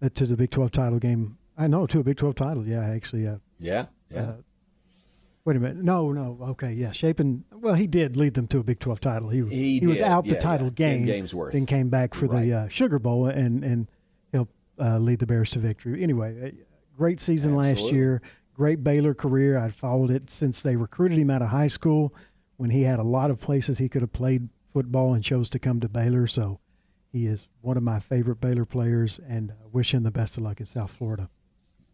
uh, 0.00 0.08
to 0.08 0.24
the 0.24 0.34
Big 0.34 0.50
12 0.50 0.72
title 0.72 0.98
game 0.98 1.36
I 1.58 1.66
know 1.66 1.86
to 1.86 1.98
a 1.98 2.04
Big 2.04 2.16
Twelve 2.16 2.36
title. 2.36 2.66
Yeah, 2.66 2.88
actually. 2.88 3.26
Uh, 3.26 3.38
yeah, 3.58 3.86
yeah. 4.10 4.20
Uh, 4.20 4.34
wait 5.44 5.56
a 5.56 5.60
minute. 5.60 5.78
No, 5.78 6.12
no. 6.12 6.38
Okay, 6.50 6.72
yeah. 6.72 6.92
Shapen. 6.92 7.44
Well, 7.52 7.74
he 7.74 7.88
did 7.88 8.16
lead 8.16 8.34
them 8.34 8.46
to 8.48 8.58
a 8.58 8.62
Big 8.62 8.78
Twelve 8.78 9.00
title. 9.00 9.30
He 9.30 9.44
he, 9.44 9.80
he 9.80 9.86
was 9.86 10.00
out 10.00 10.24
yeah, 10.24 10.34
the 10.34 10.40
title 10.40 10.68
yeah. 10.68 10.72
game. 10.72 10.98
Ten 10.98 11.06
games 11.06 11.34
worth. 11.34 11.52
Then 11.52 11.66
came 11.66 11.88
back 11.88 12.14
for 12.14 12.26
right. 12.26 12.42
the 12.42 12.52
uh, 12.52 12.68
Sugar 12.68 12.98
Bowl 12.98 13.26
and 13.26 13.64
and 13.64 13.88
he'll 14.30 14.48
uh, 14.78 14.98
lead 14.98 15.18
the 15.18 15.26
Bears 15.26 15.50
to 15.50 15.58
victory. 15.58 16.02
Anyway, 16.02 16.54
great 16.96 17.20
season 17.20 17.52
Absolutely. 17.52 17.82
last 17.82 17.92
year. 17.92 18.22
Great 18.54 18.82
Baylor 18.82 19.14
career. 19.14 19.58
I'd 19.58 19.74
followed 19.74 20.10
it 20.10 20.30
since 20.30 20.62
they 20.62 20.76
recruited 20.76 21.18
him 21.18 21.30
out 21.30 21.42
of 21.42 21.48
high 21.48 21.68
school, 21.68 22.14
when 22.56 22.70
he 22.70 22.82
had 22.82 22.98
a 22.98 23.04
lot 23.04 23.30
of 23.30 23.40
places 23.40 23.78
he 23.78 23.88
could 23.88 24.02
have 24.02 24.12
played 24.12 24.48
football 24.72 25.14
and 25.14 25.22
chose 25.22 25.48
to 25.50 25.58
come 25.58 25.80
to 25.80 25.88
Baylor. 25.88 26.26
So 26.26 26.58
he 27.12 27.26
is 27.26 27.48
one 27.60 27.76
of 27.76 27.82
my 27.82 28.00
favorite 28.00 28.40
Baylor 28.40 28.64
players, 28.64 29.18
and 29.18 29.52
uh, 29.52 29.54
wish 29.72 29.94
him 29.94 30.02
the 30.02 30.10
best 30.10 30.36
of 30.36 30.42
luck 30.42 30.60
in 30.60 30.66
South 30.66 30.90
Florida. 30.90 31.28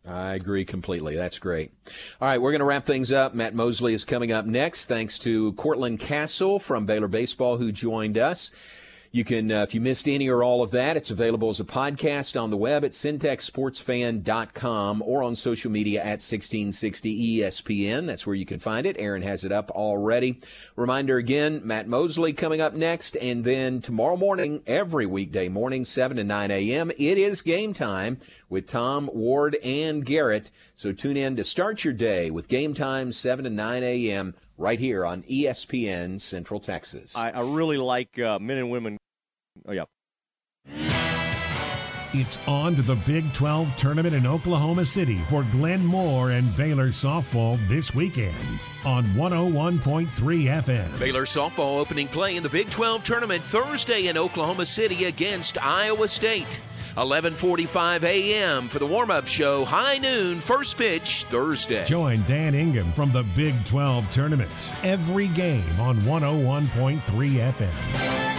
I 0.07 0.34
agree 0.34 0.64
completely. 0.64 1.16
That's 1.16 1.38
great. 1.38 1.72
All 2.20 2.28
right, 2.28 2.40
we're 2.40 2.52
going 2.52 2.61
to 2.61 2.66
wrap 2.66 2.84
things 2.84 3.11
up. 3.11 3.34
Matt 3.34 3.55
Mosley 3.55 3.94
is 3.94 4.05
coming 4.05 4.32
up 4.32 4.44
next. 4.44 4.86
Thanks 4.86 5.18
to 5.20 5.52
Courtland 5.55 5.98
Castle 5.98 6.59
from 6.59 6.84
Baylor 6.84 7.09
Baseball 7.09 7.57
who 7.57 7.72
joined 7.72 8.18
us. 8.18 8.50
You 9.14 9.22
can, 9.22 9.52
uh, 9.52 9.62
if 9.62 9.76
you 9.76 9.80
missed 9.80 10.09
any 10.09 10.28
or 10.28 10.42
all 10.42 10.61
of 10.61 10.72
that, 10.72 10.96
it's 10.96 11.12
available 11.12 11.48
as 11.48 11.61
a 11.61 11.64
podcast 11.64 12.36
on 12.38 12.50
the 12.50 12.57
web 12.57 12.84
at 12.84 12.90
syntechsportsfan.com 12.90 15.02
or 15.07 15.22
on 15.22 15.36
social 15.36 15.70
media 15.70 16.00
at 16.00 16.18
1660 16.18 17.38
ESPN. 17.38 18.07
That's 18.07 18.26
where 18.26 18.34
you 18.34 18.44
can 18.44 18.59
find 18.59 18.86
it. 18.86 18.96
Aaron 18.98 19.22
has 19.22 19.44
it 19.44 19.52
up 19.52 19.70
already. 19.70 20.40
Reminder 20.74 21.16
again, 21.16 21.61
Matt 21.62 21.86
Mosley 21.86 22.32
coming 22.32 22.61
up 22.61 22.74
next. 22.74 23.16
And 23.18 23.44
then 23.44 23.80
tomorrow 23.80 24.16
morning, 24.16 24.64
every 24.66 25.07
weekday 25.07 25.48
morning, 25.48 25.84
7 25.84 26.16
to 26.16 26.24
9 26.24 26.50
a.m., 26.50 26.90
it 26.98 27.16
is 27.16 27.40
game 27.40 27.72
time 27.72 28.18
with 28.49 28.66
Tom, 28.66 29.11
Ward, 29.12 29.57
and 29.64 30.05
Garrett. 30.05 30.51
So 30.74 30.92
tune 30.92 31.16
in 31.16 31.36
to 31.36 31.45
start 31.45 31.84
your 31.84 31.95
day 31.95 32.30
with 32.30 32.49
game 32.49 32.74
time, 32.74 33.12
7 33.12 33.45
to 33.45 33.51
9 33.51 33.82
a.m., 33.82 34.34
right 34.59 34.78
here 34.78 35.05
on 35.05 35.22
ESPN 35.22 36.20
Central 36.20 36.61
Texas. 36.61 37.16
I, 37.16 37.30
I 37.30 37.40
really 37.40 37.78
like 37.78 38.18
uh, 38.18 38.38
men 38.38 38.59
and 38.59 38.70
women 38.70 38.99
Oh, 39.66 39.72
yeah. 39.72 39.84
It's 42.16 42.38
on 42.47 42.76
to 42.76 42.82
the 42.82 42.95
Big 42.95 43.32
12 43.32 43.76
tournament 43.76 44.14
in 44.14 44.24
Oklahoma 44.24 44.84
City 44.84 45.16
for 45.28 45.42
Glenn 45.51 45.84
Moore 45.84 46.30
and 46.30 46.57
Baylor 46.57 46.90
softball 46.90 47.59
this 47.66 47.92
weekend 47.92 48.34
on 48.84 49.05
101.3 49.14 50.09
FM. 50.09 50.99
Baylor 51.01 51.24
softball 51.24 51.80
opening 51.80 52.07
play 52.07 52.36
in 52.36 52.45
the 52.45 52.49
Big 52.49 52.70
12 52.70 53.03
tournament 53.03 53.42
Thursday 53.42 54.07
in 54.07 54.16
Oklahoma 54.16 54.64
City 54.64 55.07
against 55.07 55.59
Iowa 55.61 56.07
State. 56.07 56.62
11:45 56.97 58.05
a.m. 58.05 58.68
for 58.68 58.78
the 58.78 58.86
warm-up 58.86 59.26
show. 59.26 59.64
High 59.64 59.99
noon, 59.99 60.40
first 60.40 60.76
pitch 60.76 61.24
Thursday. 61.24 61.84
Join 61.84 62.22
Dan 62.24 62.55
Ingham 62.55 62.92
from 62.92 63.12
the 63.12 63.24
Big 63.34 63.55
12 63.64 64.11
tournament 64.12 64.72
every 64.82 65.28
game 65.28 65.80
on 65.80 66.01
101.3 66.03 67.01
FM. 67.03 68.34